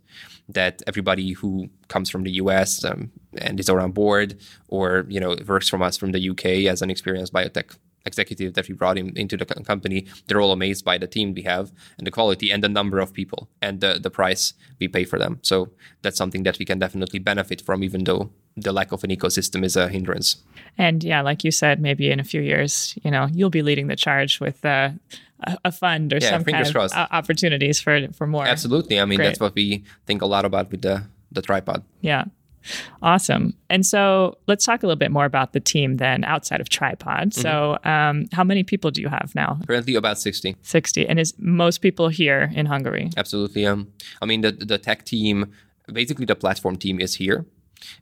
that 0.49 0.83
everybody 0.87 1.33
who 1.33 1.69
comes 1.89 2.09
from 2.11 2.23
the 2.23 2.33
US 2.33 2.85
um, 2.85 3.11
and 3.39 3.59
is 3.61 3.69
around 3.69 3.95
board 3.95 4.39
or 4.69 5.07
you 5.09 5.21
know 5.21 5.37
works 5.47 5.69
from 5.69 5.83
us 5.83 5.97
from 5.97 6.13
the 6.13 6.31
UK 6.31 6.71
as 6.71 6.83
an 6.83 6.91
experienced 6.91 7.33
biotech 7.33 7.77
executive 8.07 8.55
that 8.55 8.69
we 8.69 8.75
brought 8.75 8.99
in, 8.99 9.17
into 9.17 9.37
the 9.37 9.47
company, 9.47 10.07
they're 10.27 10.41
all 10.41 10.53
amazed 10.53 10.85
by 10.85 10.99
the 10.99 11.07
team 11.07 11.33
we 11.35 11.43
have 11.43 11.73
and 11.99 12.07
the 12.07 12.11
quality 12.11 12.51
and 12.51 12.63
the 12.63 12.69
number 12.69 12.99
of 12.99 13.13
people 13.13 13.49
and 13.63 13.81
the, 13.81 13.99
the 14.03 14.11
price 14.11 14.53
we 14.79 14.89
pay 14.89 15.05
for 15.05 15.19
them. 15.19 15.39
So 15.43 15.71
that's 16.03 16.17
something 16.17 16.43
that 16.43 16.59
we 16.59 16.65
can 16.65 16.79
definitely 16.79 17.19
benefit 17.19 17.61
from, 17.61 17.83
even 17.83 18.05
though 18.05 18.31
the 18.57 18.73
lack 18.73 18.93
of 18.93 19.03
an 19.05 19.11
ecosystem 19.11 19.65
is 19.65 19.77
a 19.77 19.89
hindrance. 19.89 20.37
And 20.79 21.03
yeah, 21.03 21.23
like 21.23 21.45
you 21.45 21.51
said, 21.51 21.81
maybe 21.81 22.11
in 22.11 22.21
a 22.21 22.25
few 22.25 22.41
years, 22.41 22.97
you 23.03 23.11
know, 23.11 23.29
you'll 23.33 23.51
be 23.51 23.63
leading 23.63 23.89
the 23.89 23.97
charge 23.97 24.41
with 24.41 24.65
uh, 24.65 24.91
a, 25.65 25.73
fund 25.73 26.13
or 26.13 26.19
Yeah, 26.19 26.31
some 26.31 26.45
kind 26.45 26.45
fingers 26.45 26.69
of 26.69 26.75
crossed. 26.75 26.97
opportunities 26.97 27.81
for 27.81 28.09
for 28.13 28.27
more. 28.27 28.47
Absolutely. 28.47 29.01
I 29.01 29.05
mean, 29.05 29.19
Great. 29.19 29.27
that's 29.27 29.41
what 29.41 29.55
we 29.55 29.85
think 30.07 30.23
a 30.23 30.27
lot 30.27 30.45
about 30.45 30.71
with 30.71 30.83
the, 30.83 31.05
the 31.33 31.43
tripod. 31.43 31.85
Yeah. 32.01 32.25
Awesome. 33.03 33.55
And 33.69 33.85
so 33.85 34.39
let's 34.47 34.65
talk 34.65 34.83
a 34.83 34.87
little 34.87 34.99
bit 34.99 35.11
more 35.11 35.25
about 35.27 35.53
the 35.53 35.61
team 35.61 35.97
then 35.97 36.25
outside 36.25 36.61
of 36.61 36.69
Tripod. 36.69 37.31
Mm-hmm. 37.31 37.41
So, 37.41 37.79
um, 37.85 38.25
how 38.33 38.45
many 38.45 38.65
people 38.65 38.91
do 38.91 39.03
you 39.03 39.09
have 39.09 39.33
now? 39.35 39.59
Currently 39.67 39.97
about 39.97 40.19
60. 40.19 40.57
60. 40.63 41.07
And 41.07 41.21
is 41.21 41.35
most 41.39 41.79
people 41.79 42.09
here 42.09 42.51
in 42.55 42.67
Hungary? 42.67 43.11
Absolutely. 43.17 43.67
Um, 43.67 43.93
I 44.23 44.27
mean, 44.27 44.41
the, 44.41 44.53
the 44.53 44.79
tech 44.79 45.05
team, 45.05 45.53
basically 45.93 46.25
the 46.25 46.37
platform 46.37 46.77
team 46.77 47.01
is 47.01 47.17
here. 47.17 47.45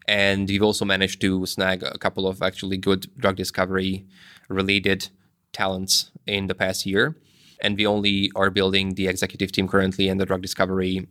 And 0.07 0.49
we've 0.49 0.63
also 0.63 0.85
managed 0.85 1.21
to 1.23 1.47
snag 1.47 1.83
a 1.83 1.99
couple 1.99 2.27
of 2.27 2.43
actually 2.43 2.77
good 2.77 3.07
drug 3.17 3.37
discovery 3.37 4.07
related 4.49 5.09
talents 5.53 6.11
in 6.27 6.47
the 6.47 6.55
past 6.55 6.87
year. 6.87 7.17
And 7.61 7.77
we 7.77 7.87
only 7.87 8.31
are 8.35 8.51
building 8.51 8.95
the 8.95 9.07
executive 9.07 9.53
team 9.53 9.69
currently 9.69 10.09
and 10.09 10.21
the 10.21 10.27
drug 10.27 10.43
discovery, 10.43 11.07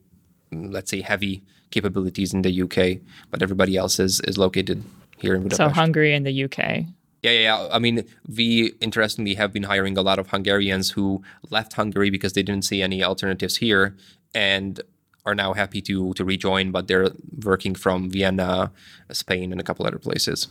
mm, 0.51 0.73
let's 0.73 0.91
say, 0.91 1.01
heavy 1.01 1.43
capabilities 1.71 2.33
in 2.33 2.41
the 2.41 2.61
UK. 2.61 3.01
But 3.29 3.41
everybody 3.41 3.77
else 3.77 3.99
is, 3.99 4.19
is 4.21 4.37
located 4.37 4.83
here 5.17 5.35
in 5.35 5.49
So, 5.51 5.69
Hungary 5.69 6.13
and 6.13 6.25
the 6.25 6.43
UK. 6.43 6.85
Yeah, 7.23 7.31
yeah, 7.31 7.39
yeah. 7.39 7.67
I 7.71 7.79
mean, 7.79 8.03
we 8.27 8.73
interestingly 8.81 9.35
have 9.35 9.53
been 9.53 9.63
hiring 9.63 9.97
a 9.97 10.01
lot 10.01 10.17
of 10.17 10.29
Hungarians 10.29 10.91
who 10.91 11.21
left 11.49 11.73
Hungary 11.73 12.09
because 12.09 12.33
they 12.33 12.43
didn't 12.43 12.65
see 12.65 12.81
any 12.81 13.03
alternatives 13.03 13.57
here 13.57 13.95
and 14.33 14.81
are 15.25 15.35
now 15.35 15.53
happy 15.53 15.81
to 15.81 16.13
to 16.13 16.25
rejoin, 16.25 16.71
but 16.71 16.87
they're 16.87 17.09
working 17.43 17.75
from 17.75 18.09
Vienna, 18.09 18.71
Spain, 19.11 19.51
and 19.51 19.61
a 19.61 19.63
couple 19.63 19.85
other 19.85 19.99
places. 19.99 20.47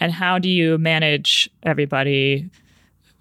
And 0.00 0.12
how 0.12 0.38
do 0.38 0.48
you 0.48 0.78
manage 0.78 1.50
everybody? 1.62 2.48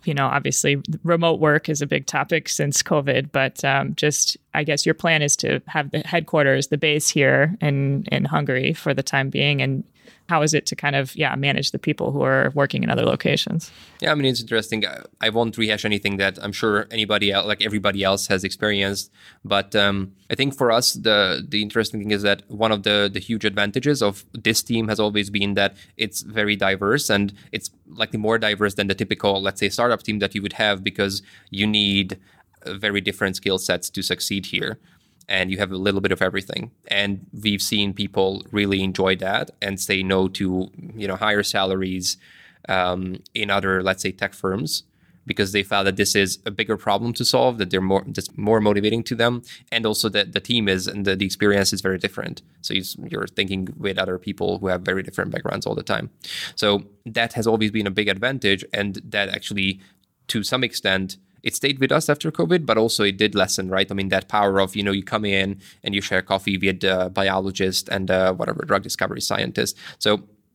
You 0.06 0.14
know, 0.14 0.28
obviously, 0.28 0.82
remote 1.04 1.40
work 1.40 1.68
is 1.68 1.82
a 1.82 1.88
big 1.88 2.06
topic 2.06 2.48
since 2.48 2.82
COVID, 2.84 3.32
but 3.32 3.64
um, 3.66 3.96
just 3.96 4.38
I 4.58 4.64
guess 4.64 4.88
your 4.88 4.96
plan 4.96 5.22
is 5.22 5.36
to 5.38 5.62
have 5.68 5.92
the 5.92 6.00
headquarters, 6.00 6.68
the 6.68 6.80
base 6.80 7.08
here 7.10 7.56
in 7.62 8.06
in 8.12 8.26
Hungary 8.26 8.74
for 8.74 8.92
the 8.92 9.04
time 9.04 9.30
being. 9.30 9.62
And 9.62 9.84
how 10.30 10.42
is 10.42 10.54
it 10.56 10.66
to 10.66 10.76
kind 10.76 10.96
of 10.96 11.16
yeah 11.16 11.36
manage 11.36 11.70
the 11.72 11.80
people 11.80 12.12
who 12.12 12.24
are 12.24 12.52
working 12.56 12.82
in 12.84 12.90
other 12.90 13.06
locations? 13.06 13.72
Yeah, 14.02 14.12
I 14.12 14.16
mean, 14.16 14.26
it's 14.26 14.42
interesting. 14.42 14.84
I, 14.84 15.04
I 15.22 15.30
won't 15.30 15.58
rehash 15.58 15.86
anything 15.86 16.18
that 16.18 16.40
I'm 16.42 16.52
sure 16.52 16.88
anybody 16.90 17.32
else, 17.32 17.46
like 17.46 17.64
everybody 17.64 18.04
else, 18.04 18.28
has 18.28 18.44
experienced. 18.44 19.12
But 19.46 19.76
um, 19.76 20.14
I 20.32 20.36
think 20.36 20.58
for 20.58 20.72
us, 20.72 20.94
the 20.94 21.46
the 21.48 21.62
interesting 21.62 22.00
thing 22.00 22.12
is 22.12 22.24
that 22.24 22.42
one 22.48 22.72
of 22.72 22.82
the 22.82 23.10
the 23.14 23.20
huge 23.20 23.46
advantages 23.46 24.02
of 24.02 24.26
this 24.34 24.64
team 24.64 24.88
has 24.88 25.00
always 25.00 25.30
been 25.30 25.54
that 25.54 25.76
it's 25.98 26.24
very 26.24 26.56
diverse 26.56 27.12
and 27.12 27.32
it's 27.52 27.70
likely 27.88 28.20
more 28.20 28.40
diverse 28.40 28.74
than 28.74 28.88
the 28.88 28.96
typical, 28.96 29.40
let's 29.40 29.60
say, 29.60 29.70
startup 29.70 30.02
team 30.02 30.18
that 30.20 30.34
you 30.34 30.42
would 30.42 30.54
have 30.54 30.84
because 30.84 31.22
you 31.52 31.68
need 31.68 32.18
very 32.76 33.02
different 33.02 33.36
skill 33.36 33.58
sets 33.58 33.90
to 33.90 34.02
succeed 34.02 34.48
here. 34.48 34.80
And 35.30 35.52
you 35.52 35.58
have 35.58 35.72
a 35.72 35.78
little 35.78 36.00
bit 36.00 36.14
of 36.14 36.22
everything. 36.22 36.72
And 36.88 37.26
we've 37.34 37.62
seen 37.62 37.94
people 37.94 38.46
really 38.52 38.82
enjoy 38.82 39.18
that 39.18 39.52
and 39.62 39.80
say 39.80 40.02
no 40.04 40.28
to 40.30 40.70
you 40.96 41.08
know 41.08 41.16
higher 41.16 41.44
salaries 41.44 42.18
um, 42.70 43.22
in 43.34 43.50
other 43.50 43.84
let's 43.84 44.04
say 44.04 44.12
tech 44.12 44.34
firms 44.34 44.84
because 45.28 45.52
they 45.52 45.62
felt 45.62 45.86
that 45.86 45.98
this 45.98 46.16
is 46.16 46.40
a 46.46 46.52
bigger 46.52 46.78
problem 46.78 47.14
to 47.14 47.26
solve 47.26 47.60
that 47.60 47.70
they're 47.70 47.82
more 47.82 48.04
that's 48.08 48.36
more 48.38 48.60
motivating 48.60 49.04
to 49.04 49.14
them 49.14 49.44
and 49.72 49.86
also 49.86 50.10
that 50.10 50.32
the 50.32 50.40
team 50.40 50.68
is 50.68 50.88
and 50.88 51.06
the, 51.06 51.16
the 51.16 51.26
experience 51.26 51.72
is 51.74 51.82
very 51.82 52.00
different. 52.00 52.42
So 52.62 52.74
you, 52.74 52.84
you're 53.12 53.28
thinking 53.28 53.68
with 53.78 54.00
other 54.00 54.18
people 54.18 54.58
who 54.58 54.68
have 54.68 54.82
very 54.82 55.04
different 55.04 55.32
backgrounds 55.32 55.66
all 55.68 55.76
the 55.76 55.84
time. 55.84 56.10
So 56.56 56.84
that 57.06 57.34
has 57.34 57.46
always 57.46 57.72
been 57.72 57.86
a 57.86 57.92
big 57.92 58.08
advantage 58.08 58.64
and 58.74 58.96
that 59.06 59.30
actually 59.30 59.82
to 60.30 60.44
some 60.44 60.64
extent 60.64 61.18
it 61.48 61.56
stayed 61.56 61.80
with 61.80 61.94
us 61.94 62.10
after 62.10 62.30
COVID, 62.30 62.66
but 62.66 62.78
also 62.78 63.02
it 63.06 63.18
did 63.24 63.34
lessen, 63.34 63.70
right? 63.70 63.90
I 63.90 63.94
mean, 64.00 64.10
that 64.10 64.28
power 64.28 64.60
of, 64.60 64.76
you 64.76 64.84
know, 64.84 64.92
you 64.92 65.06
come 65.14 65.24
in 65.24 65.62
and 65.82 65.96
you 65.96 66.02
share 66.02 66.22
coffee 66.22 66.58
with 66.58 66.84
a 66.84 67.10
biologist 67.10 67.88
and 67.88 68.12
uh, 68.12 68.34
whatever 68.34 68.66
drug 68.66 68.84
discovery 68.84 69.22
scientist. 69.22 69.78
So 69.98 70.10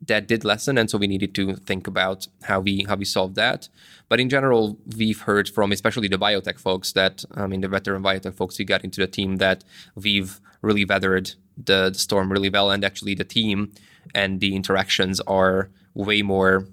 that 0.07 0.28
did 0.28 0.45
lessen. 0.45 0.76
And 0.76 0.90
so 0.90 0.99
we 0.99 1.07
needed 1.07 1.34
to 1.36 1.57
think 1.57 1.86
about 1.86 2.28
how 2.43 2.61
we, 2.61 2.84
how 2.88 2.97
we 2.97 3.07
solve 3.07 3.36
that. 3.36 3.70
But 4.11 4.20
in 4.20 4.28
general, 4.28 4.76
we've 4.99 5.22
heard 5.22 5.49
from 5.49 5.72
especially 5.72 6.09
the 6.09 6.18
biotech 6.18 6.59
folks 6.61 6.93
that, 6.93 7.24
I 7.32 7.47
mean, 7.47 7.62
the 7.62 7.68
veteran 7.68 8.03
biotech 8.03 8.34
folks 8.34 8.59
who 8.59 8.64
got 8.64 8.84
into 8.84 9.01
the 9.01 9.07
team 9.07 9.36
that 9.36 9.64
we've 9.95 10.40
really 10.61 10.84
weathered 10.84 11.26
the, 11.57 11.88
the 11.90 11.99
storm 11.99 12.30
really 12.30 12.51
well. 12.51 12.70
And 12.70 12.84
actually 12.84 13.14
the 13.14 13.24
team 13.24 13.72
and 14.14 14.40
the 14.40 14.55
interactions 14.55 15.20
are 15.20 15.70
way 15.95 16.20
more 16.20 16.68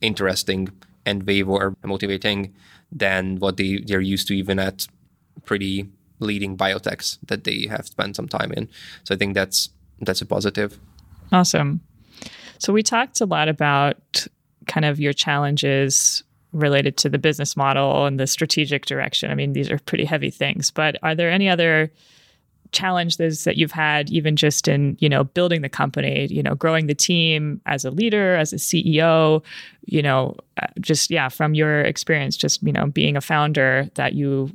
interesting 0.00 0.68
and 1.06 1.24
way 1.24 1.42
more 1.42 1.76
motivating 1.84 2.54
than 2.90 3.36
what 3.36 3.56
they, 3.56 3.78
they're 3.86 4.00
used 4.00 4.28
to 4.28 4.34
even 4.34 4.58
at 4.58 4.86
pretty 5.44 5.88
leading 6.20 6.56
biotechs 6.56 7.18
that 7.26 7.44
they 7.44 7.66
have 7.66 7.86
spent 7.86 8.16
some 8.16 8.28
time 8.28 8.52
in. 8.52 8.68
So 9.04 9.14
I 9.14 9.18
think 9.18 9.34
that's 9.34 9.70
that's 10.00 10.20
a 10.20 10.26
positive. 10.26 10.78
Awesome. 11.32 11.80
So 12.58 12.72
we 12.72 12.82
talked 12.82 13.20
a 13.20 13.26
lot 13.26 13.48
about 13.48 14.26
kind 14.66 14.84
of 14.84 15.00
your 15.00 15.12
challenges 15.12 16.22
related 16.52 16.96
to 16.98 17.08
the 17.08 17.18
business 17.18 17.56
model 17.56 18.06
and 18.06 18.18
the 18.18 18.26
strategic 18.26 18.86
direction. 18.86 19.30
I 19.30 19.34
mean, 19.34 19.52
these 19.52 19.70
are 19.70 19.78
pretty 19.78 20.04
heavy 20.04 20.30
things, 20.30 20.70
but 20.70 20.96
are 21.02 21.14
there 21.14 21.30
any 21.30 21.48
other 21.48 21.92
challenges 22.74 23.44
that 23.44 23.56
you've 23.56 23.72
had 23.72 24.10
even 24.10 24.36
just 24.36 24.68
in, 24.68 24.96
you 25.00 25.08
know, 25.08 25.24
building 25.24 25.62
the 25.62 25.68
company, 25.68 26.26
you 26.30 26.42
know, 26.42 26.54
growing 26.54 26.86
the 26.86 26.94
team 26.94 27.60
as 27.64 27.84
a 27.84 27.90
leader, 27.90 28.34
as 28.34 28.52
a 28.52 28.56
CEO, 28.56 29.42
you 29.86 30.02
know, 30.02 30.36
uh, 30.60 30.66
just 30.80 31.10
yeah, 31.10 31.28
from 31.30 31.54
your 31.54 31.80
experience 31.80 32.36
just, 32.36 32.62
you 32.62 32.72
know, 32.72 32.86
being 32.86 33.16
a 33.16 33.20
founder 33.20 33.88
that 33.94 34.12
you 34.12 34.50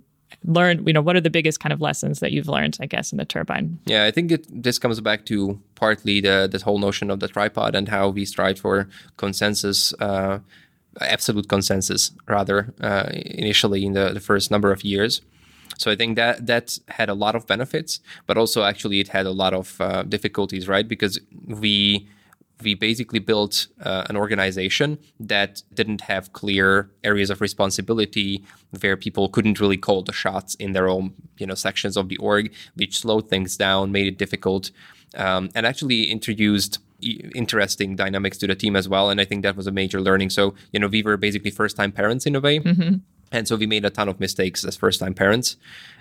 learned, 0.45 0.85
you 0.87 0.93
know, 0.93 1.01
what 1.01 1.15
are 1.15 1.21
the 1.21 1.29
biggest 1.29 1.59
kind 1.59 1.73
of 1.73 1.81
lessons 1.81 2.19
that 2.19 2.31
you've 2.31 2.47
learned, 2.47 2.77
I 2.79 2.85
guess, 2.85 3.11
in 3.11 3.17
the 3.17 3.25
turbine? 3.25 3.79
Yeah, 3.85 4.05
I 4.05 4.11
think 4.11 4.31
it, 4.31 4.45
this 4.49 4.77
comes 4.77 4.99
back 5.01 5.25
to 5.25 5.59
partly 5.75 6.21
the 6.21 6.47
this 6.51 6.61
whole 6.61 6.79
notion 6.79 7.09
of 7.09 7.19
the 7.19 7.27
tripod 7.27 7.75
and 7.75 7.87
how 7.89 8.09
we 8.09 8.25
strive 8.25 8.59
for 8.59 8.87
consensus, 9.17 9.93
uh, 9.99 10.39
absolute 11.01 11.47
consensus, 11.47 12.11
rather, 12.27 12.73
uh, 12.81 13.09
initially 13.13 13.85
in 13.85 13.93
the, 13.93 14.11
the 14.13 14.19
first 14.19 14.51
number 14.51 14.71
of 14.71 14.83
years. 14.83 15.21
So 15.79 15.89
I 15.89 15.95
think 15.95 16.17
that 16.17 16.45
that 16.45 16.77
had 16.89 17.09
a 17.09 17.13
lot 17.13 17.35
of 17.35 17.47
benefits, 17.47 18.01
but 18.27 18.37
also 18.37 18.63
actually 18.63 18.99
it 18.99 19.07
had 19.07 19.25
a 19.25 19.31
lot 19.31 19.53
of 19.53 19.79
uh, 19.79 20.03
difficulties, 20.03 20.67
right? 20.67 20.87
Because 20.87 21.19
we 21.47 22.07
we 22.61 22.73
basically 22.73 23.19
built 23.19 23.67
uh, 23.81 24.03
an 24.09 24.17
organization 24.17 24.99
that 25.19 25.63
didn't 25.73 26.01
have 26.01 26.33
clear 26.33 26.89
areas 27.03 27.29
of 27.29 27.39
responsibility 27.39 28.43
where 28.81 28.97
people 28.97 29.29
couldn't 29.29 29.61
really 29.61 29.77
call 29.77 30.03
the 30.03 30.11
shots 30.11 30.55
in 30.55 30.73
their 30.73 30.89
own 30.89 31.13
you 31.37 31.47
know 31.47 31.55
sections 31.55 31.95
of 31.95 32.09
the 32.09 32.17
org 32.17 32.51
which 32.75 32.99
slowed 32.99 33.29
things 33.29 33.55
down 33.55 33.91
made 33.91 34.07
it 34.07 34.17
difficult 34.17 34.71
um, 35.15 35.49
and 35.55 35.65
actually 35.65 36.03
introduced 36.11 36.79
interesting 37.33 37.95
dynamics 37.95 38.37
to 38.37 38.45
the 38.45 38.55
team 38.55 38.75
as 38.75 38.89
well 38.89 39.09
and 39.09 39.21
i 39.21 39.25
think 39.25 39.41
that 39.41 39.55
was 39.55 39.67
a 39.67 39.71
major 39.71 40.01
learning 40.01 40.29
so 40.29 40.53
you 40.73 40.79
know 40.79 40.87
we 40.87 41.01
were 41.01 41.15
basically 41.15 41.49
first 41.49 41.77
time 41.77 41.93
parents 41.93 42.25
in 42.25 42.35
a 42.35 42.41
way 42.41 42.59
mm-hmm. 42.59 42.95
And 43.31 43.47
so 43.47 43.55
we 43.55 43.67
made 43.67 43.85
a 43.85 43.89
ton 43.89 44.09
of 44.09 44.19
mistakes 44.19 44.63
as 44.63 44.75
first 44.75 44.99
time 44.99 45.13
parents. 45.13 45.55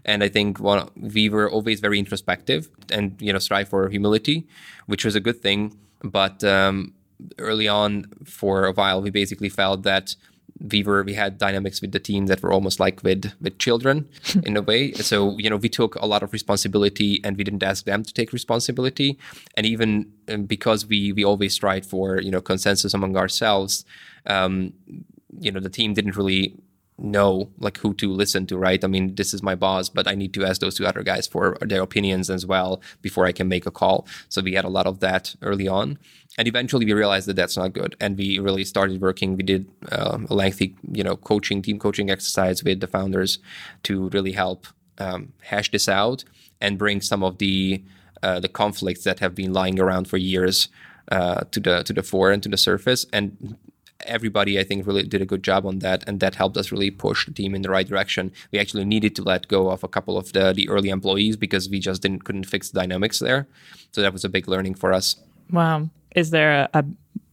And 0.05 0.22
I 0.24 0.29
think 0.29 0.61
one, 0.61 0.89
we 0.97 1.29
were 1.29 1.51
always 1.51 1.81
very 1.81 1.99
introspective 1.99 2.68
and, 2.91 3.20
you 3.20 3.33
know, 3.33 3.39
strive 3.39 3.68
for 3.68 3.89
humility, 3.89 4.47
which 4.87 5.05
was 5.05 5.14
a 5.14 5.20
good 5.20 5.43
thing. 5.43 5.76
But 6.03 6.43
um, 6.45 6.95
early 7.39 7.68
on, 7.68 8.07
for 8.24 8.64
a 8.64 8.72
while, 8.72 9.03
we 9.03 9.11
basically 9.11 9.49
felt 9.49 9.83
that 9.83 10.14
we 10.61 10.83
were 10.83 11.03
we 11.03 11.14
had 11.14 11.39
dynamics 11.39 11.81
with 11.81 11.93
the 11.93 12.01
team 12.01 12.26
that 12.26 12.43
were 12.43 12.53
almost 12.53 12.81
like 12.81 13.03
with 13.03 13.33
with 13.41 13.59
children 13.59 14.09
in 14.43 14.57
a 14.57 14.62
way 14.62 14.93
so 14.93 15.39
you 15.39 15.49
know 15.49 15.57
we 15.57 15.68
took 15.68 15.95
a 15.97 16.07
lot 16.07 16.22
of 16.22 16.33
responsibility 16.33 17.20
and 17.22 17.37
we 17.37 17.45
didn't 17.45 17.62
ask 17.62 17.85
them 17.85 18.03
to 18.03 18.12
take 18.12 18.33
responsibility 18.33 19.18
and 19.57 19.66
even 19.66 20.11
um, 20.29 20.45
because 20.45 20.87
we 20.87 21.12
we 21.12 21.24
always 21.24 21.57
tried 21.57 21.87
for 21.87 22.20
you 22.20 22.31
know 22.31 22.41
consensus 22.41 22.93
among 22.93 23.16
ourselves 23.16 23.85
um, 24.26 24.72
you 25.39 25.53
know 25.53 25.61
the 25.61 25.70
team 25.70 25.95
didn't 25.95 26.16
really 26.16 26.57
know 26.99 27.51
like 27.59 27.78
who 27.78 27.94
to 27.94 28.12
listen 28.12 28.46
to 28.46 28.59
right? 28.59 28.82
I 28.82 28.86
mean 28.86 29.14
this 29.14 29.32
is 29.32 29.42
my 29.42 29.55
boss 29.55 29.88
but 29.88 30.09
i 30.09 30.14
need 30.14 30.34
to 30.34 30.44
ask 30.44 30.61
those 30.61 30.74
two 30.74 30.86
other 30.86 31.03
guys 31.03 31.26
for 31.26 31.57
their 31.61 31.82
opinions 31.82 32.28
as 32.30 32.44
well 32.44 32.80
before 33.03 33.26
i 33.26 33.32
can 33.32 33.49
make 33.49 33.66
a 33.66 33.70
call. 33.70 34.07
So 34.28 34.42
we 34.42 34.55
had 34.55 34.64
a 34.64 34.68
lot 34.68 34.86
of 34.86 35.01
that 35.01 35.34
early 35.42 35.68
on. 35.68 35.99
And 36.36 36.46
eventually 36.46 36.86
we 36.86 36.92
realized 36.92 37.26
that 37.28 37.36
that's 37.36 37.57
not 37.57 37.72
good. 37.72 37.96
And 38.01 38.16
we 38.16 38.38
really 38.38 38.64
started 38.64 39.01
working. 39.01 39.36
We 39.36 39.42
did 39.42 39.68
uh, 39.90 40.18
a 40.28 40.34
lengthy 40.34 40.76
you 40.92 41.03
know 41.03 41.16
coaching 41.16 41.62
team 41.62 41.78
coaching 41.78 42.11
exercise 42.11 42.62
with 42.62 42.80
the 42.80 42.86
founders 42.86 43.38
to 43.84 44.09
really 44.11 44.32
help 44.32 44.66
um, 44.99 45.32
hash 45.42 45.70
this 45.70 45.88
out 45.88 46.24
and 46.61 46.78
bring 46.78 47.01
some 47.01 47.22
of 47.22 47.38
the 47.38 47.82
uh, 48.22 48.40
the 48.40 48.49
conflicts 48.49 49.05
that 49.05 49.20
have 49.20 49.34
been 49.34 49.53
lying 49.53 49.78
around 49.78 50.09
for 50.09 50.16
years 50.16 50.68
uh, 51.12 51.42
to 51.53 51.61
the 51.61 51.82
to 51.84 51.92
the 51.92 52.03
fore 52.03 52.30
and 52.30 52.42
to 52.42 52.49
the 52.49 52.57
surface. 52.57 53.07
And 53.12 53.57
everybody, 54.07 54.59
I 54.59 54.64
think, 54.64 54.86
really 54.86 55.03
did 55.03 55.22
a 55.22 55.26
good 55.26 55.42
job 55.42 55.66
on 55.66 55.80
that, 55.80 56.05
and 56.07 56.20
that 56.20 56.36
helped 56.36 56.57
us 56.57 56.70
really 56.70 56.90
push 56.90 57.26
the 57.26 57.32
team 57.32 57.55
in 57.55 57.62
the 57.62 57.70
right 57.70 57.88
direction. 57.88 58.32
We 58.53 58.59
actually 58.59 58.84
needed 58.84 59.16
to 59.16 59.22
let 59.22 59.49
go 59.49 59.70
of 59.70 59.82
a 59.84 59.88
couple 59.88 60.16
of 60.16 60.32
the, 60.32 60.53
the 60.53 60.68
early 60.68 60.88
employees 60.88 61.36
because 61.36 61.68
we 61.68 61.78
just 61.80 62.03
didn't 62.03 62.24
couldn't 62.24 62.44
fix 62.44 62.70
the 62.70 62.80
dynamics 62.80 63.18
there. 63.18 63.49
So 63.92 64.03
that 64.03 64.12
was 64.12 64.24
a 64.24 64.28
big 64.28 64.49
learning 64.49 64.74
for 64.74 64.92
us. 64.92 65.16
Wow. 65.51 65.90
Is 66.14 66.30
there 66.30 66.53
a, 66.53 66.68
a 66.74 66.84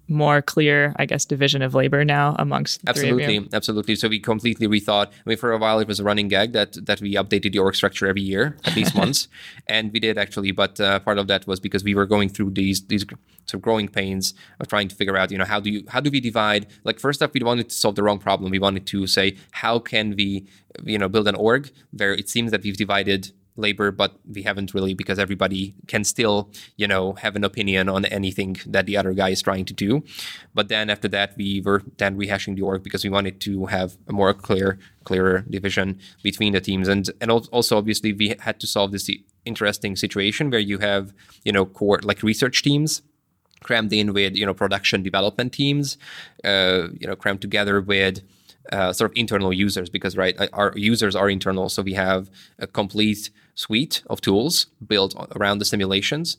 more 0.08 0.42
clear, 0.42 0.94
I 0.98 1.06
guess, 1.06 1.26
division 1.26 1.62
of 1.62 1.74
labor 1.74 2.06
now 2.06 2.36
amongst 2.38 2.82
absolutely, 2.88 3.48
absolutely. 3.54 3.96
So 3.96 4.08
we 4.08 4.20
completely 4.20 4.68
rethought. 4.68 5.08
I 5.08 5.30
mean, 5.30 5.38
for 5.38 5.52
a 5.52 5.58
while 5.58 5.80
it 5.80 5.88
was 5.88 6.00
a 6.00 6.04
running 6.04 6.28
gag 6.28 6.54
that 6.54 6.86
that 6.86 7.02
we 7.02 7.16
updated 7.16 7.54
the 7.54 7.60
org 7.60 7.76
structure 7.76 8.08
every 8.08 8.22
year, 8.22 8.58
at 8.66 8.76
least 8.76 8.96
once, 9.04 9.28
and 9.68 9.92
we 9.92 10.00
did 10.00 10.18
actually. 10.18 10.52
But 10.52 10.80
uh, 10.80 11.00
part 11.00 11.18
of 11.18 11.28
that 11.28 11.48
was 11.48 11.60
because 11.60 11.84
we 11.84 11.96
were 11.96 12.06
going 12.06 12.30
through 12.30 12.52
these 12.52 12.86
these 12.88 13.06
sort 13.46 13.56
of 13.56 13.62
growing 13.62 13.88
pains 13.88 14.34
of 14.60 14.68
trying 14.68 14.88
to 14.88 14.96
figure 14.96 15.18
out, 15.18 15.32
you 15.32 15.38
know, 15.38 15.46
how 15.46 15.60
do 15.60 15.70
you 15.70 15.84
how 15.88 16.00
do 16.00 16.10
we 16.12 16.20
divide? 16.20 16.68
Like 16.84 17.00
first 17.00 17.22
up, 17.22 17.34
we 17.34 17.42
wanted 17.42 17.70
to 17.70 17.76
solve 17.76 17.96
the 17.96 18.04
wrong 18.04 18.20
problem. 18.20 18.52
We 18.52 18.60
wanted 18.60 18.86
to 18.88 19.08
say 19.08 19.38
how 19.52 19.80
can 19.80 20.16
we, 20.16 20.48
you 20.84 20.98
know, 20.98 21.10
build 21.10 21.28
an 21.28 21.36
org 21.36 21.72
where 21.92 22.14
it 22.14 22.30
seems 22.30 22.52
that 22.52 22.64
we've 22.64 22.78
divided 22.78 23.32
labor, 23.58 23.92
but 23.92 24.20
we 24.30 24.44
haven't 24.44 24.74
really 24.74 24.94
because 24.94 25.20
everybody 25.20 25.76
can 25.88 26.04
still, 26.04 26.50
you 26.78 26.88
know, 26.88 27.14
have 27.14 27.36
an 27.36 27.44
opinion 27.44 27.90
on 27.90 28.06
anything 28.06 28.58
that 28.66 28.86
the 28.86 28.98
other 28.98 29.14
guy 29.14 29.30
is 29.30 29.42
trying 29.42 29.66
to 29.66 29.74
do. 29.74 30.04
But 30.54 30.70
then 30.70 30.90
after 30.90 31.08
that, 31.10 31.36
we 31.38 31.62
were 31.62 31.84
then 31.98 32.18
rehashing 32.18 32.56
the 32.56 32.62
org 32.62 32.84
because 32.84 33.04
we 33.04 33.10
wanted 33.10 33.40
to 33.42 33.68
have 33.68 33.98
a 34.08 34.14
more 34.14 34.34
clear, 34.34 34.78
clearer 35.04 35.46
division 35.50 36.00
between 36.24 36.54
the 36.54 36.62
teams, 36.62 36.88
and 36.88 37.10
and 37.22 37.32
also 37.32 37.78
obviously 37.78 38.14
we 38.14 38.36
had 38.40 38.60
to 38.60 38.68
solve 38.68 38.92
this 38.92 39.10
interesting 39.46 39.96
situation 39.96 40.50
where 40.50 40.60
you 40.60 40.80
have, 40.80 41.14
you 41.44 41.52
know, 41.52 41.66
core 41.66 42.00
like 42.04 42.24
research 42.24 42.64
teams 42.64 43.02
crammed 43.64 43.92
in 43.92 44.14
with 44.14 44.36
you 44.36 44.46
know 44.46 44.54
production 44.54 45.02
development 45.02 45.54
teams, 45.54 45.98
uh, 46.44 46.88
you 47.00 47.08
know, 47.08 47.16
crammed 47.16 47.42
together 47.42 47.82
with 47.82 48.22
uh, 48.72 48.92
sort 48.94 49.12
of 49.12 49.18
internal 49.18 49.54
users 49.54 49.90
because 49.90 50.18
right 50.18 50.36
our 50.54 50.74
users 50.76 51.16
are 51.16 51.30
internal 51.30 51.70
so 51.70 51.82
we 51.82 51.94
have 51.94 52.30
a 52.60 52.68
complete 52.68 53.30
suite 53.56 54.04
of 54.10 54.22
tools 54.22 54.68
built 54.88 55.16
around 55.36 55.60
the 55.60 55.66
simulations 55.66 56.38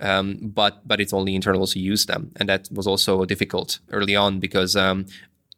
um, 0.00 0.38
but 0.42 0.86
but 0.86 1.00
it's 1.00 1.12
only 1.12 1.34
internals 1.34 1.72
who 1.72 1.80
use 1.80 2.06
them. 2.06 2.32
And 2.36 2.48
that 2.48 2.68
was 2.72 2.86
also 2.86 3.24
difficult 3.24 3.78
early 3.90 4.16
on 4.16 4.40
because 4.40 4.76
um, 4.76 5.06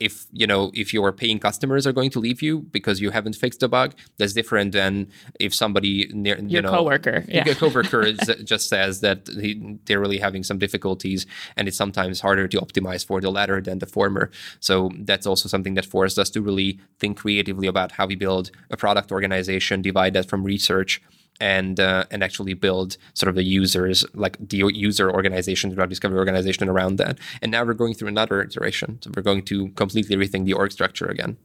if 0.00 0.26
you 0.32 0.46
know 0.46 0.70
if 0.74 0.92
your 0.92 1.12
paying 1.12 1.38
customers 1.38 1.86
are 1.86 1.92
going 1.92 2.10
to 2.10 2.18
leave 2.18 2.42
you 2.42 2.60
because 2.60 3.00
you 3.00 3.10
haven't 3.10 3.36
fixed 3.36 3.62
a 3.62 3.68
bug 3.68 3.94
that's 4.18 4.32
different 4.32 4.72
than 4.72 5.08
if 5.38 5.54
somebody 5.54 6.08
near 6.12 6.36
your 6.38 6.48
you 6.48 6.62
know, 6.62 6.70
coworker 6.70 7.24
yeah. 7.28 7.44
your 7.44 7.54
coworker 7.54 8.12
just 8.44 8.68
says 8.68 9.00
that 9.00 9.28
he, 9.28 9.78
they're 9.84 10.00
really 10.00 10.18
having 10.18 10.42
some 10.42 10.58
difficulties 10.58 11.26
and 11.56 11.68
it's 11.68 11.76
sometimes 11.76 12.20
harder 12.20 12.48
to 12.48 12.58
optimize 12.58 13.06
for 13.06 13.20
the 13.20 13.30
latter 13.30 13.60
than 13.60 13.78
the 13.78 13.86
former 13.86 14.30
so 14.58 14.90
that's 15.00 15.26
also 15.26 15.48
something 15.48 15.74
that 15.74 15.86
forced 15.86 16.18
us 16.18 16.28
to 16.28 16.42
really 16.42 16.80
think 16.98 17.16
creatively 17.18 17.68
about 17.68 17.92
how 17.92 18.06
we 18.06 18.16
build 18.16 18.50
a 18.70 18.76
product 18.76 19.12
organization 19.12 19.80
divide 19.80 20.12
that 20.12 20.28
from 20.28 20.42
research 20.42 21.00
and 21.40 21.80
uh, 21.80 22.04
and 22.10 22.22
actually 22.22 22.54
build 22.54 22.96
sort 23.14 23.28
of 23.28 23.34
the 23.34 23.42
users 23.42 24.04
like 24.14 24.36
the 24.40 24.58
user 24.72 25.10
organization, 25.10 25.70
the 25.70 25.76
drug 25.76 25.88
discovery 25.88 26.18
organization 26.18 26.68
around 26.68 26.96
that. 26.96 27.18
And 27.42 27.50
now 27.50 27.64
we're 27.64 27.74
going 27.74 27.94
through 27.94 28.08
another 28.08 28.42
iteration. 28.42 28.98
So 29.02 29.10
we're 29.14 29.22
going 29.22 29.42
to 29.46 29.68
completely 29.70 30.16
rethink 30.16 30.44
the 30.44 30.52
org 30.52 30.72
structure 30.72 31.06
again. 31.06 31.36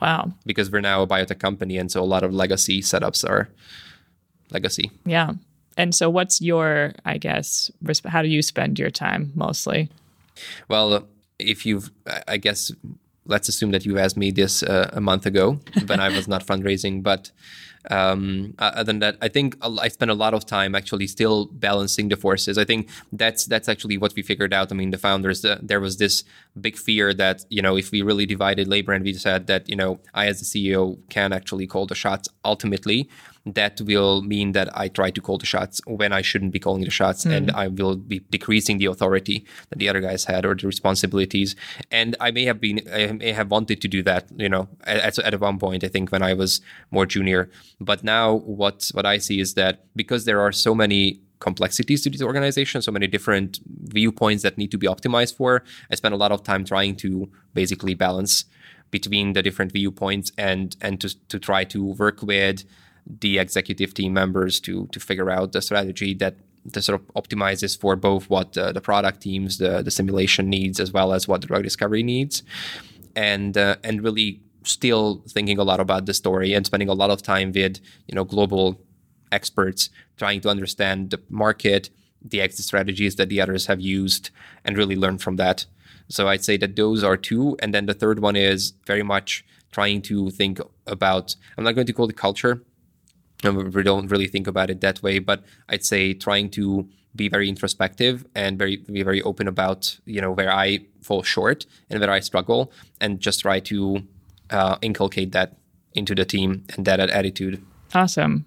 Wow. 0.00 0.32
Because 0.46 0.70
we're 0.70 0.80
now 0.80 1.02
a 1.02 1.06
biotech 1.06 1.40
company, 1.40 1.76
and 1.76 1.90
so 1.90 2.02
a 2.02 2.06
lot 2.06 2.22
of 2.22 2.32
legacy 2.32 2.80
setups 2.80 3.28
are 3.28 3.48
legacy. 4.50 4.90
Yeah. 5.04 5.32
And 5.76 5.94
so, 5.94 6.10
what's 6.10 6.40
your, 6.40 6.92
I 7.04 7.18
guess, 7.18 7.70
how 8.04 8.22
do 8.22 8.28
you 8.28 8.42
spend 8.42 8.78
your 8.78 8.90
time 8.90 9.32
mostly? 9.34 9.88
Well, 10.68 11.06
if 11.38 11.64
you've, 11.64 11.90
I 12.26 12.36
guess, 12.36 12.72
let's 13.26 13.48
assume 13.48 13.70
that 13.70 13.86
you 13.86 13.98
asked 13.98 14.16
me 14.16 14.32
this 14.32 14.62
uh, 14.62 14.90
a 14.92 15.00
month 15.00 15.24
ago 15.24 15.60
when 15.86 16.00
I 16.00 16.08
was 16.08 16.26
not 16.26 16.44
fundraising, 16.44 17.02
but 17.02 17.30
um, 17.90 18.54
other 18.58 18.84
than 18.84 18.98
that, 19.00 19.16
I 19.20 19.28
think 19.28 19.56
I 19.62 19.88
spent 19.88 20.10
a 20.10 20.14
lot 20.14 20.34
of 20.34 20.44
time 20.44 20.74
actually 20.74 21.06
still 21.06 21.46
balancing 21.46 22.08
the 22.08 22.16
forces. 22.16 22.58
I 22.58 22.64
think 22.64 22.88
that's 23.12 23.46
that's 23.46 23.68
actually 23.68 23.98
what 23.98 24.14
we 24.14 24.22
figured 24.22 24.52
out. 24.52 24.70
I 24.70 24.74
mean, 24.74 24.90
the 24.90 24.98
founders, 24.98 25.44
uh, 25.44 25.58
there 25.62 25.80
was 25.80 25.96
this 25.96 26.24
big 26.60 26.76
fear 26.76 27.14
that 27.14 27.44
you 27.48 27.62
know 27.62 27.76
if 27.76 27.90
we 27.90 28.02
really 28.02 28.26
divided 28.26 28.68
labor 28.68 28.92
and 28.92 29.04
we 29.04 29.14
said 29.14 29.46
that 29.46 29.68
you 29.68 29.76
know 29.76 30.00
I 30.14 30.26
as 30.26 30.40
the 30.40 30.44
CEO 30.44 30.98
can 31.08 31.32
actually 31.32 31.66
call 31.66 31.86
the 31.86 31.94
shots 31.94 32.28
ultimately 32.44 33.08
that 33.46 33.80
will 33.80 34.22
mean 34.22 34.52
that 34.52 34.68
I 34.76 34.88
try 34.88 35.10
to 35.10 35.20
call 35.20 35.38
the 35.38 35.46
shots 35.46 35.80
when 35.86 36.12
I 36.12 36.22
shouldn't 36.22 36.52
be 36.52 36.58
calling 36.58 36.84
the 36.84 36.90
shots, 36.90 37.24
mm. 37.24 37.32
and 37.32 37.50
I 37.52 37.68
will 37.68 37.96
be 37.96 38.20
decreasing 38.30 38.78
the 38.78 38.86
authority 38.86 39.46
that 39.70 39.78
the 39.78 39.88
other 39.88 40.00
guys 40.00 40.24
had 40.24 40.44
or 40.44 40.54
the 40.54 40.66
responsibilities. 40.66 41.56
And 41.90 42.16
I 42.20 42.30
may 42.30 42.44
have 42.44 42.60
been, 42.60 42.80
I 42.92 43.12
may 43.12 43.32
have 43.32 43.50
wanted 43.50 43.80
to 43.80 43.88
do 43.88 44.02
that, 44.02 44.26
you 44.36 44.48
know, 44.48 44.68
at, 44.84 45.18
at 45.18 45.40
one 45.40 45.58
point. 45.58 45.84
I 45.84 45.88
think 45.88 46.10
when 46.10 46.22
I 46.22 46.34
was 46.34 46.60
more 46.90 47.06
junior, 47.06 47.50
but 47.80 48.04
now 48.04 48.34
what 48.34 48.90
what 48.92 49.06
I 49.06 49.18
see 49.18 49.40
is 49.40 49.54
that 49.54 49.84
because 49.96 50.24
there 50.24 50.40
are 50.40 50.52
so 50.52 50.74
many 50.74 51.20
complexities 51.40 52.02
to 52.02 52.10
these 52.10 52.22
organizations, 52.22 52.84
so 52.84 52.92
many 52.92 53.06
different 53.06 53.60
viewpoints 53.84 54.42
that 54.42 54.58
need 54.58 54.70
to 54.70 54.78
be 54.78 54.86
optimized 54.86 55.36
for. 55.36 55.62
I 55.90 55.94
spend 55.94 56.14
a 56.14 56.16
lot 56.16 56.32
of 56.32 56.42
time 56.42 56.64
trying 56.64 56.96
to 56.96 57.30
basically 57.54 57.94
balance 57.94 58.44
between 58.90 59.34
the 59.34 59.42
different 59.42 59.72
viewpoints 59.72 60.32
and 60.38 60.76
and 60.80 61.00
to 61.00 61.08
to 61.28 61.38
try 61.38 61.64
to 61.64 61.84
work 61.84 62.22
with 62.22 62.64
the 63.08 63.38
executive 63.38 63.94
team 63.94 64.12
members 64.12 64.60
to 64.60 64.86
to 64.92 65.00
figure 65.00 65.30
out 65.30 65.52
the 65.52 65.62
strategy 65.62 66.14
that 66.14 66.36
that 66.64 66.82
sort 66.82 67.00
of 67.00 67.06
optimizes 67.14 67.78
for 67.78 67.96
both 67.96 68.28
what 68.28 68.56
uh, 68.58 68.72
the 68.72 68.80
product 68.80 69.22
teams, 69.22 69.58
the 69.58 69.82
the 69.82 69.90
simulation 69.90 70.48
needs, 70.50 70.80
as 70.80 70.92
well 70.92 71.12
as 71.12 71.26
what 71.26 71.40
the 71.40 71.46
drug 71.46 71.62
discovery 71.62 72.02
needs, 72.02 72.42
and 73.16 73.56
uh, 73.56 73.76
and 73.82 74.02
really 74.02 74.40
still 74.64 75.22
thinking 75.28 75.58
a 75.58 75.64
lot 75.64 75.80
about 75.80 76.04
the 76.06 76.12
story 76.12 76.52
and 76.52 76.66
spending 76.66 76.88
a 76.88 76.94
lot 76.94 77.10
of 77.10 77.22
time 77.22 77.52
with 77.52 77.80
you 78.06 78.14
know 78.14 78.24
global 78.24 78.80
experts 79.32 79.90
trying 80.16 80.40
to 80.40 80.48
understand 80.48 81.10
the 81.10 81.20
market, 81.28 81.90
the 82.22 82.40
exit 82.40 82.64
strategies 82.64 83.16
that 83.16 83.28
the 83.28 83.40
others 83.40 83.66
have 83.66 83.80
used, 83.80 84.30
and 84.64 84.76
really 84.76 84.96
learn 84.96 85.18
from 85.18 85.36
that. 85.36 85.66
So 86.08 86.28
I'd 86.28 86.44
say 86.44 86.56
that 86.58 86.76
those 86.76 87.04
are 87.04 87.16
two, 87.16 87.56
and 87.60 87.72
then 87.74 87.86
the 87.86 87.94
third 87.94 88.20
one 88.20 88.36
is 88.36 88.72
very 88.86 89.02
much 89.02 89.44
trying 89.70 90.02
to 90.02 90.30
think 90.30 90.60
about. 90.86 91.36
I'm 91.56 91.64
not 91.64 91.74
going 91.74 91.86
to 91.86 91.92
call 91.92 92.08
it 92.08 92.16
culture. 92.16 92.62
We 93.44 93.82
don't 93.82 94.08
really 94.08 94.26
think 94.26 94.46
about 94.46 94.70
it 94.70 94.80
that 94.80 95.02
way, 95.02 95.20
but 95.20 95.44
I'd 95.68 95.84
say 95.84 96.12
trying 96.12 96.50
to 96.50 96.88
be 97.14 97.28
very 97.28 97.48
introspective 97.48 98.26
and 98.34 98.58
very 98.58 98.76
be 98.76 99.02
very 99.02 99.22
open 99.22 99.48
about 99.48 99.98
you 100.04 100.20
know 100.20 100.32
where 100.32 100.52
I 100.52 100.80
fall 101.02 101.22
short 101.22 101.66
and 101.88 102.00
where 102.00 102.10
I 102.10 102.20
struggle, 102.20 102.72
and 103.00 103.20
just 103.20 103.40
try 103.40 103.60
to 103.60 104.02
uh, 104.50 104.76
inculcate 104.82 105.32
that 105.32 105.56
into 105.94 106.14
the 106.14 106.24
team 106.24 106.64
and 106.76 106.84
that 106.86 107.00
attitude. 107.00 107.64
Awesome. 107.94 108.44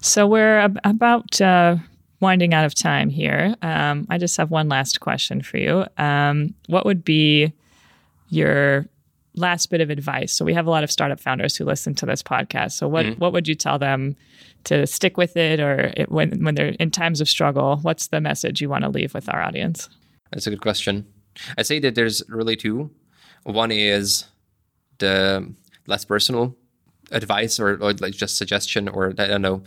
So 0.00 0.26
we're 0.26 0.58
ab- 0.58 0.80
about 0.84 1.40
uh, 1.40 1.76
winding 2.20 2.52
out 2.52 2.64
of 2.64 2.74
time 2.74 3.08
here. 3.08 3.54
Um, 3.62 4.06
I 4.10 4.18
just 4.18 4.36
have 4.36 4.50
one 4.50 4.68
last 4.68 5.00
question 5.00 5.42
for 5.42 5.56
you. 5.58 5.86
Um, 5.96 6.54
what 6.66 6.84
would 6.84 7.04
be 7.04 7.52
your 8.28 8.86
last 9.34 9.70
bit 9.70 9.80
of 9.80 9.90
advice? 9.90 10.32
So 10.32 10.44
we 10.44 10.54
have 10.54 10.66
a 10.66 10.70
lot 10.70 10.84
of 10.84 10.90
startup 10.90 11.20
founders 11.20 11.56
who 11.56 11.64
listen 11.64 11.94
to 11.96 12.06
this 12.06 12.22
podcast. 12.22 12.72
So 12.72 12.88
what 12.88 13.06
mm-hmm. 13.06 13.18
what 13.18 13.32
would 13.32 13.48
you 13.48 13.54
tell 13.54 13.78
them 13.78 14.16
to 14.64 14.86
stick 14.86 15.16
with 15.16 15.36
it, 15.36 15.60
or 15.60 15.92
it, 15.96 16.10
when 16.10 16.44
when 16.44 16.54
they're 16.54 16.74
in 16.80 16.90
times 16.90 17.20
of 17.20 17.28
struggle? 17.28 17.78
What's 17.82 18.08
the 18.08 18.20
message 18.20 18.60
you 18.60 18.68
want 18.68 18.84
to 18.84 18.90
leave 18.90 19.14
with 19.14 19.28
our 19.28 19.42
audience? 19.42 19.88
That's 20.32 20.46
a 20.46 20.50
good 20.50 20.62
question. 20.62 21.06
I 21.58 21.62
say 21.62 21.78
that 21.80 21.94
there's 21.94 22.22
really 22.28 22.56
two. 22.56 22.90
One 23.44 23.70
is 23.70 24.24
the 24.98 25.54
less 25.86 26.04
personal 26.04 26.56
advice 27.10 27.60
or, 27.60 27.74
or 27.82 27.92
like 27.94 28.14
just 28.14 28.36
suggestion 28.36 28.88
or 28.88 29.12
I 29.18 29.26
don't 29.26 29.42
know 29.42 29.62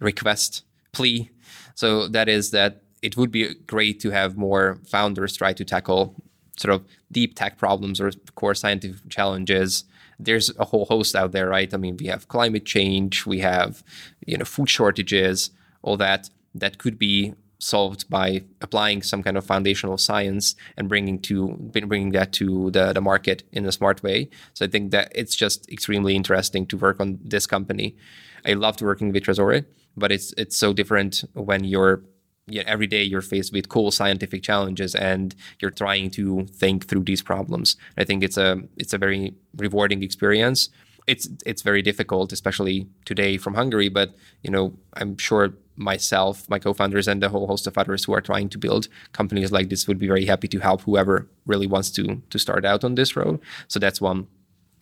request 0.00 0.64
plea. 0.92 1.30
So 1.74 2.08
that 2.08 2.28
is 2.28 2.50
that 2.50 2.82
it 3.02 3.16
would 3.16 3.30
be 3.30 3.54
great 3.66 4.00
to 4.00 4.10
have 4.10 4.36
more 4.36 4.78
founders 4.86 5.36
try 5.36 5.52
to 5.52 5.64
tackle 5.64 6.14
sort 6.56 6.74
of 6.74 6.84
deep 7.12 7.34
tech 7.34 7.58
problems 7.58 8.00
or 8.00 8.10
core 8.34 8.54
scientific 8.54 9.08
challenges. 9.08 9.84
There's 10.18 10.50
a 10.58 10.66
whole 10.66 10.84
host 10.84 11.16
out 11.16 11.32
there 11.32 11.48
right? 11.48 11.72
I 11.72 11.76
mean 11.76 11.96
we 11.98 12.06
have 12.06 12.28
climate 12.28 12.64
change 12.64 13.26
we 13.26 13.40
have 13.40 13.82
you 14.26 14.36
know 14.36 14.44
food 14.44 14.68
shortages 14.68 15.50
all 15.82 15.96
that 15.96 16.30
that 16.54 16.78
could 16.78 16.98
be 16.98 17.34
solved 17.60 18.08
by 18.08 18.42
applying 18.60 19.02
some 19.02 19.22
kind 19.22 19.36
of 19.36 19.44
foundational 19.44 19.98
science 19.98 20.56
and 20.76 20.88
bringing 20.88 21.18
to 21.20 21.48
bringing 21.72 22.10
that 22.12 22.32
to 22.32 22.70
the, 22.70 22.92
the 22.92 23.00
market 23.00 23.42
in 23.52 23.66
a 23.66 23.72
smart 23.72 24.02
way. 24.02 24.28
So 24.54 24.64
i 24.64 24.68
think 24.68 24.90
that 24.90 25.12
it's 25.14 25.36
just 25.36 25.70
extremely 25.70 26.16
interesting 26.16 26.66
to 26.66 26.76
work 26.76 26.98
on 27.00 27.18
this 27.22 27.46
company. 27.46 27.96
I 28.44 28.54
loved 28.54 28.80
working 28.80 29.12
with 29.12 29.24
Tresorit, 29.24 29.66
but 29.96 30.10
it's 30.10 30.32
it's 30.36 30.56
so 30.56 30.72
different 30.72 31.24
when 31.34 31.64
you're 31.64 32.02
you 32.46 32.60
know, 32.60 32.64
every 32.66 32.86
day 32.86 33.02
you're 33.02 33.22
faced 33.22 33.52
with 33.52 33.68
cool 33.68 33.90
scientific 33.90 34.42
challenges 34.42 34.94
and 34.94 35.34
you're 35.60 35.70
trying 35.70 36.10
to 36.10 36.46
think 36.46 36.86
through 36.88 37.04
these 37.04 37.22
problems. 37.22 37.76
I 37.96 38.04
think 38.04 38.22
it's 38.22 38.36
a 38.36 38.62
it's 38.76 38.92
a 38.92 38.98
very 38.98 39.34
rewarding 39.56 40.02
experience. 40.02 40.68
It's 41.06 41.28
it's 41.46 41.62
very 41.62 41.82
difficult, 41.82 42.32
especially 42.32 42.88
today 43.04 43.36
from 43.36 43.54
Hungary. 43.54 43.88
But 43.88 44.14
you 44.42 44.50
know, 44.50 44.74
I'm 44.94 45.16
sure 45.16 45.54
myself, 45.76 46.48
my 46.50 46.58
co-founders, 46.58 47.08
and 47.08 47.22
the 47.22 47.30
whole 47.30 47.46
host 47.46 47.66
of 47.66 47.78
others 47.78 48.04
who 48.04 48.12
are 48.12 48.20
trying 48.20 48.48
to 48.50 48.58
build 48.58 48.88
companies 49.12 49.50
like 49.50 49.70
this 49.70 49.88
would 49.88 49.98
be 49.98 50.06
very 50.06 50.26
happy 50.26 50.48
to 50.48 50.58
help 50.58 50.82
whoever 50.82 51.28
really 51.46 51.66
wants 51.66 51.90
to 51.92 52.22
to 52.30 52.38
start 52.38 52.64
out 52.64 52.84
on 52.84 52.94
this 52.96 53.16
road. 53.16 53.40
So 53.68 53.78
that's 53.78 54.00
one 54.00 54.26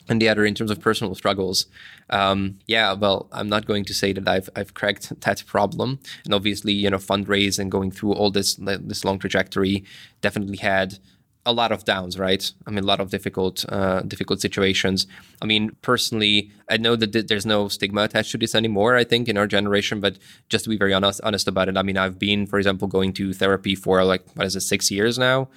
and 0.08 0.20
the 0.22 0.28
other 0.28 0.44
in 0.44 0.54
terms 0.54 0.70
of 0.70 0.80
personal 0.80 1.14
struggles 1.14 1.66
um, 2.10 2.58
yeah 2.66 2.92
well 2.92 3.28
i'm 3.32 3.48
not 3.48 3.66
going 3.66 3.84
to 3.84 3.94
say 3.94 4.12
that 4.12 4.28
i've 4.28 4.48
i've 4.56 4.74
cracked 4.74 5.20
that 5.20 5.44
problem 5.46 5.98
and 6.24 6.34
obviously 6.34 6.72
you 6.72 6.90
know 6.90 6.98
fundraising 6.98 7.58
and 7.58 7.70
going 7.70 7.90
through 7.90 8.12
all 8.12 8.30
this 8.30 8.54
this 8.56 9.04
long 9.04 9.18
trajectory 9.18 9.84
definitely 10.20 10.58
had 10.58 10.98
a 11.48 11.52
lot 11.52 11.72
of 11.72 11.84
downs, 11.84 12.18
right? 12.18 12.52
I 12.66 12.70
mean, 12.70 12.84
a 12.84 12.86
lot 12.86 13.00
of 13.00 13.08
difficult, 13.08 13.64
uh, 13.70 14.00
difficult 14.00 14.42
situations. 14.42 15.06
I 15.40 15.46
mean, 15.46 15.70
personally, 15.80 16.50
I 16.68 16.76
know 16.76 16.94
that 16.94 17.28
there's 17.28 17.46
no 17.46 17.68
stigma 17.68 18.02
attached 18.02 18.32
to 18.32 18.38
this 18.38 18.54
anymore. 18.54 18.96
I 18.96 19.04
think 19.04 19.28
in 19.28 19.38
our 19.38 19.46
generation, 19.46 19.98
but 19.98 20.18
just 20.50 20.64
to 20.64 20.70
be 20.70 20.76
very 20.76 20.92
honest, 20.92 21.22
honest 21.24 21.48
about 21.48 21.70
it, 21.70 21.78
I 21.78 21.82
mean, 21.82 21.96
I've 21.96 22.18
been, 22.18 22.46
for 22.46 22.58
example, 22.58 22.86
going 22.86 23.14
to 23.14 23.32
therapy 23.32 23.74
for 23.74 24.04
like 24.04 24.24
what 24.34 24.46
is 24.46 24.56
it, 24.56 24.60
six 24.60 24.90
years 24.90 25.18
now, 25.18 25.48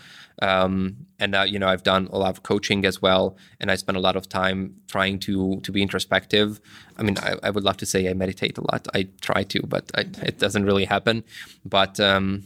um, 0.41 1.07
and 1.19 1.35
uh, 1.35 1.43
you 1.43 1.59
know, 1.59 1.67
I've 1.67 1.83
done 1.83 2.07
a 2.11 2.17
lot 2.17 2.29
of 2.29 2.43
coaching 2.43 2.85
as 2.85 3.01
well, 3.01 3.37
and 3.59 3.71
I 3.71 3.75
spend 3.75 3.97
a 3.97 4.01
lot 4.01 4.15
of 4.15 4.27
time 4.27 4.75
trying 4.87 5.19
to 5.19 5.59
to 5.61 5.71
be 5.71 5.81
introspective. 5.81 6.59
I 6.97 7.03
mean, 7.03 7.17
I, 7.19 7.35
I 7.43 7.49
would 7.49 7.63
love 7.63 7.77
to 7.77 7.85
say 7.85 8.09
I 8.09 8.13
meditate 8.13 8.57
a 8.57 8.61
lot. 8.61 8.87
I 8.93 9.07
try 9.21 9.43
to, 9.43 9.61
but 9.61 9.91
I, 9.95 10.01
it 10.23 10.39
doesn't 10.39 10.65
really 10.65 10.85
happen. 10.85 11.23
But 11.65 11.99
um, 11.99 12.43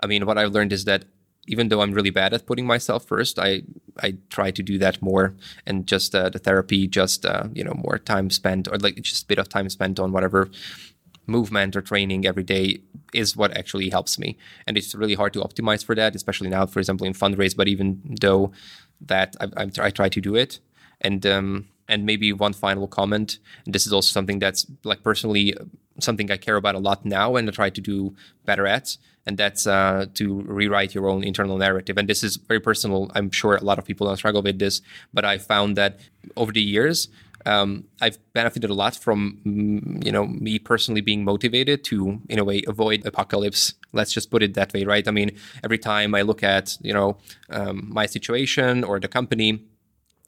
I 0.00 0.06
mean, 0.06 0.26
what 0.26 0.38
I've 0.38 0.52
learned 0.52 0.72
is 0.72 0.84
that 0.84 1.04
even 1.48 1.68
though 1.68 1.82
I'm 1.82 1.92
really 1.92 2.10
bad 2.10 2.32
at 2.32 2.46
putting 2.46 2.66
myself 2.66 3.04
first, 3.04 3.38
I 3.38 3.62
I 4.00 4.16
try 4.30 4.50
to 4.52 4.62
do 4.62 4.78
that 4.78 5.02
more. 5.02 5.34
And 5.66 5.86
just 5.86 6.14
uh, 6.14 6.28
the 6.28 6.38
therapy, 6.38 6.86
just 6.86 7.26
uh, 7.26 7.48
you 7.52 7.64
know, 7.64 7.74
more 7.74 7.98
time 7.98 8.30
spent 8.30 8.68
or 8.68 8.76
like 8.78 8.96
just 9.02 9.24
a 9.24 9.26
bit 9.26 9.38
of 9.38 9.48
time 9.48 9.68
spent 9.68 9.98
on 9.98 10.12
whatever 10.12 10.50
movement 11.26 11.76
or 11.76 11.82
training 11.82 12.26
every 12.26 12.42
day 12.42 12.80
is 13.12 13.36
what 13.36 13.56
actually 13.56 13.90
helps 13.90 14.18
me. 14.18 14.36
And 14.66 14.76
it's 14.76 14.94
really 14.94 15.14
hard 15.14 15.32
to 15.34 15.40
optimize 15.40 15.84
for 15.84 15.94
that, 15.94 16.14
especially 16.14 16.48
now, 16.48 16.66
for 16.66 16.78
example, 16.78 17.06
in 17.06 17.12
fundraise. 17.12 17.56
But 17.56 17.68
even 17.68 18.00
though 18.20 18.52
that 19.00 19.36
I, 19.40 19.46
I, 19.56 19.70
I 19.86 19.90
try 19.90 20.08
to 20.08 20.20
do 20.20 20.34
it, 20.34 20.60
and 21.00 21.26
um, 21.26 21.68
and 21.88 22.06
maybe 22.06 22.32
one 22.32 22.52
final 22.52 22.86
comment. 22.86 23.38
And 23.64 23.74
this 23.74 23.86
is 23.86 23.92
also 23.92 24.10
something 24.12 24.38
that's 24.38 24.66
like 24.84 25.02
personally 25.02 25.54
something 26.00 26.30
I 26.30 26.38
care 26.38 26.56
about 26.56 26.74
a 26.74 26.78
lot 26.78 27.04
now, 27.04 27.36
and 27.36 27.48
I 27.48 27.52
try 27.52 27.70
to 27.70 27.80
do 27.80 28.14
better 28.44 28.66
at 28.66 28.96
and 29.26 29.38
that's 29.38 29.66
uh, 29.66 30.06
to 30.14 30.42
rewrite 30.42 30.94
your 30.94 31.08
own 31.08 31.22
internal 31.22 31.56
narrative. 31.56 31.96
And 31.96 32.08
this 32.08 32.22
is 32.22 32.36
very 32.36 32.60
personal. 32.60 33.10
I'm 33.14 33.30
sure 33.30 33.54
a 33.56 33.62
lot 33.62 33.78
of 33.78 33.84
people 33.84 34.06
don't 34.06 34.16
struggle 34.16 34.42
with 34.42 34.58
this, 34.58 34.82
but 35.12 35.24
I 35.24 35.38
found 35.38 35.76
that 35.76 36.00
over 36.36 36.52
the 36.52 36.62
years, 36.62 37.08
um, 37.46 37.84
I've 38.00 38.18
benefited 38.32 38.70
a 38.70 38.74
lot 38.74 38.96
from 38.96 39.40
mm, 39.44 40.04
you 40.04 40.12
know 40.12 40.26
me 40.26 40.58
personally 40.58 41.00
being 41.00 41.24
motivated 41.24 41.84
to 41.84 42.20
in 42.28 42.38
a 42.38 42.44
way 42.44 42.62
avoid 42.66 43.06
apocalypse. 43.06 43.74
Let's 43.92 44.12
just 44.12 44.30
put 44.30 44.42
it 44.42 44.54
that 44.54 44.72
way, 44.72 44.84
right? 44.84 45.06
I 45.06 45.10
mean, 45.10 45.32
every 45.62 45.78
time 45.78 46.14
I 46.14 46.22
look 46.22 46.42
at 46.42 46.78
you 46.80 46.92
know 46.92 47.18
um, 47.50 47.88
my 47.92 48.06
situation 48.06 48.84
or 48.84 49.00
the 49.00 49.08
company, 49.08 49.64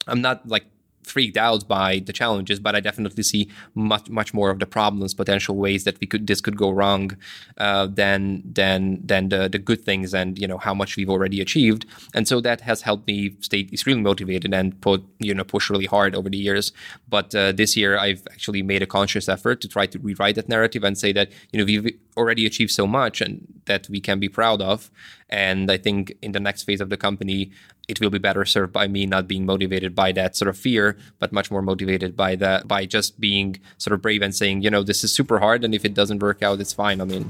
I'm 0.07 0.21
not 0.21 0.47
like 0.49 0.65
freaked 1.05 1.37
out 1.37 1.67
by 1.69 2.01
the 2.01 2.13
challenges, 2.13 2.59
but 2.61 2.75
I 2.75 2.81
definitely 2.81 3.23
see 3.23 3.49
much 3.75 4.09
much 4.11 4.35
more 4.35 4.51
of 4.51 4.59
the 4.59 4.67
problems, 4.67 5.15
potential 5.15 5.57
ways 5.57 5.85
that 5.85 6.01
we 6.01 6.07
could 6.07 6.27
this 6.27 6.41
could 6.41 6.57
go 6.57 6.71
wrong, 6.71 7.17
uh, 7.59 7.87
than 7.87 8.43
than 8.45 9.01
than 9.05 9.29
the 9.29 9.49
the 9.49 9.59
good 9.59 9.85
things 9.85 10.15
and 10.15 10.39
you 10.39 10.47
know 10.47 10.59
how 10.59 10.75
much 10.75 10.97
we've 10.97 11.11
already 11.11 11.41
achieved. 11.41 11.87
And 12.15 12.27
so 12.27 12.41
that 12.41 12.63
has 12.63 12.83
helped 12.83 13.07
me 13.07 13.37
stay 13.41 13.61
extremely 13.73 14.03
motivated 14.03 14.53
and 14.55 14.81
put 14.81 15.05
you 15.19 15.35
know 15.35 15.45
push 15.45 15.71
really 15.71 15.87
hard 15.87 16.15
over 16.15 16.29
the 16.29 16.39
years. 16.39 16.73
But 17.09 17.35
uh, 17.35 17.53
this 17.53 17.77
year 17.77 17.99
I've 17.99 18.23
actually 18.31 18.63
made 18.63 18.83
a 18.83 18.87
conscious 18.87 19.29
effort 19.29 19.61
to 19.63 19.69
try 19.69 19.87
to 19.87 19.99
rewrite 19.99 20.37
that 20.37 20.49
narrative 20.49 20.85
and 20.85 20.97
say 20.97 21.13
that 21.13 21.31
you 21.53 21.59
know 21.59 21.65
we've 21.65 21.99
already 22.17 22.47
achieved 22.47 22.71
so 22.71 22.87
much 22.87 23.21
and 23.21 23.47
that 23.67 23.89
we 23.89 24.01
can 24.01 24.19
be 24.21 24.29
proud 24.29 24.63
of. 24.63 24.91
And 25.31 25.71
I 25.71 25.79
think 25.79 26.17
in 26.23 26.33
the 26.33 26.41
next 26.41 26.63
phase 26.65 26.81
of 26.81 26.91
the 26.91 26.97
company, 26.97 27.51
it 27.89 28.01
will 28.01 28.11
be 28.11 28.19
better 28.19 28.45
served 28.45 28.73
by 28.73 28.89
me 28.89 29.07
not 29.07 29.29
being 29.29 29.45
motivated 29.45 29.95
by 29.95 30.13
that 30.13 30.37
sort 30.37 30.49
of 30.49 30.57
fear, 30.57 30.97
but 31.19 31.33
much 31.33 31.51
more 31.51 31.63
motivated 31.63 32.17
by 32.17 32.37
that 32.37 32.67
by 32.67 32.87
just 32.87 33.21
being 33.21 33.59
sort 33.79 33.93
of 33.93 34.01
brave 34.01 34.23
and 34.23 34.35
saying, 34.35 34.63
you 34.63 34.71
know, 34.71 34.83
this 34.83 35.05
is 35.05 35.13
super 35.13 35.39
hard, 35.39 35.65
and 35.65 35.75
if 35.75 35.85
it 35.85 35.95
doesn't 35.95 36.23
work 36.23 36.43
out, 36.43 36.61
it's 36.61 36.73
fine. 36.73 37.01
I 37.01 37.05
mean, 37.05 37.29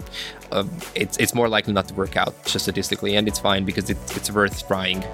uh, 0.53 0.65
it's 0.95 1.17
it's 1.19 1.35
more 1.35 1.49
likely 1.49 1.73
not 1.73 1.89
to 1.89 1.95
work 1.95 2.17
out 2.17 2.35
just 2.45 2.65
statistically, 2.65 3.17
and 3.17 3.27
it's 3.27 3.39
fine 3.39 3.65
because 3.65 3.91
it, 3.91 3.99
it's 4.17 4.31
worth 4.31 4.67
trying 4.67 5.01
to 5.01 5.09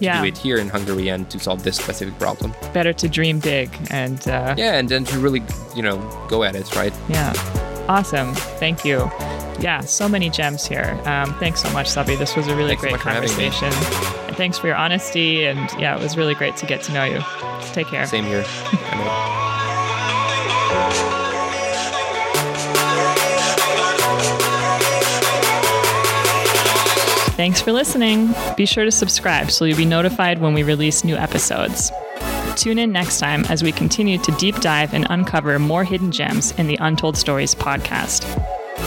yeah. 0.00 0.20
do 0.20 0.28
it 0.28 0.38
here 0.38 0.58
in 0.58 0.68
Hungary 0.68 1.08
and 1.08 1.28
to 1.30 1.38
solve 1.38 1.62
this 1.64 1.76
specific 1.76 2.18
problem. 2.18 2.52
Better 2.72 2.92
to 2.92 3.08
dream 3.08 3.38
big 3.40 3.70
and 3.90 4.26
uh... 4.28 4.54
yeah, 4.56 4.78
and 4.78 4.88
then 4.88 5.04
to 5.06 5.18
really 5.18 5.42
you 5.74 5.82
know 5.82 5.98
go 6.28 6.44
at 6.44 6.54
it, 6.54 6.74
right? 6.76 6.92
Yeah. 7.08 7.32
Awesome. 7.88 8.34
Thank 8.34 8.84
you. 8.84 9.10
Yeah, 9.60 9.80
so 9.80 10.08
many 10.08 10.30
gems 10.30 10.66
here. 10.66 10.98
Um, 11.04 11.34
thanks 11.34 11.62
so 11.62 11.70
much, 11.72 11.88
Sabi. 11.88 12.16
This 12.16 12.34
was 12.34 12.48
a 12.48 12.56
really 12.56 12.76
thanks 12.76 12.82
great 12.82 12.94
so 12.94 12.98
conversation. 12.98 14.23
Thanks 14.34 14.58
for 14.58 14.66
your 14.66 14.76
honesty. 14.76 15.44
And 15.46 15.70
yeah, 15.78 15.96
it 15.96 16.02
was 16.02 16.16
really 16.16 16.34
great 16.34 16.56
to 16.56 16.66
get 16.66 16.82
to 16.82 16.92
know 16.92 17.04
you. 17.04 17.20
Take 17.72 17.88
care. 17.88 18.06
Same 18.06 18.24
here. 18.24 18.44
Thanks 27.36 27.60
for 27.60 27.72
listening. 27.72 28.32
Be 28.56 28.64
sure 28.64 28.84
to 28.84 28.92
subscribe 28.92 29.50
so 29.50 29.64
you'll 29.64 29.76
be 29.76 29.84
notified 29.84 30.40
when 30.40 30.54
we 30.54 30.62
release 30.62 31.02
new 31.02 31.16
episodes. 31.16 31.90
Tune 32.54 32.78
in 32.78 32.92
next 32.92 33.18
time 33.18 33.44
as 33.46 33.60
we 33.60 33.72
continue 33.72 34.18
to 34.18 34.30
deep 34.32 34.60
dive 34.60 34.94
and 34.94 35.04
uncover 35.10 35.58
more 35.58 35.82
hidden 35.82 36.12
gems 36.12 36.52
in 36.52 36.68
the 36.68 36.78
Untold 36.80 37.16
Stories 37.16 37.52
podcast. 37.52 38.24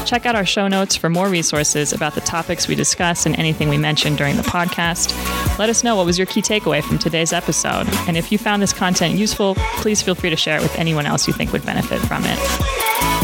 Check 0.07 0.25
out 0.25 0.35
our 0.35 0.45
show 0.45 0.69
notes 0.69 0.95
for 0.95 1.09
more 1.09 1.27
resources 1.27 1.91
about 1.91 2.15
the 2.15 2.21
topics 2.21 2.65
we 2.69 2.75
discuss 2.75 3.25
and 3.25 3.37
anything 3.37 3.67
we 3.67 3.77
mentioned 3.77 4.17
during 4.17 4.37
the 4.37 4.41
podcast. 4.41 5.11
Let 5.59 5.69
us 5.69 5.83
know 5.83 5.97
what 5.97 6.05
was 6.05 6.17
your 6.17 6.25
key 6.27 6.41
takeaway 6.41 6.81
from 6.81 6.97
today's 6.97 7.33
episode. 7.33 7.87
And 8.07 8.15
if 8.15 8.31
you 8.31 8.37
found 8.37 8.61
this 8.61 8.71
content 8.71 9.15
useful, 9.15 9.55
please 9.81 10.01
feel 10.01 10.15
free 10.15 10.29
to 10.29 10.37
share 10.37 10.59
it 10.59 10.61
with 10.61 10.73
anyone 10.79 11.05
else 11.05 11.27
you 11.27 11.33
think 11.33 11.51
would 11.51 11.65
benefit 11.65 11.99
from 11.99 12.23
it. 12.25 13.16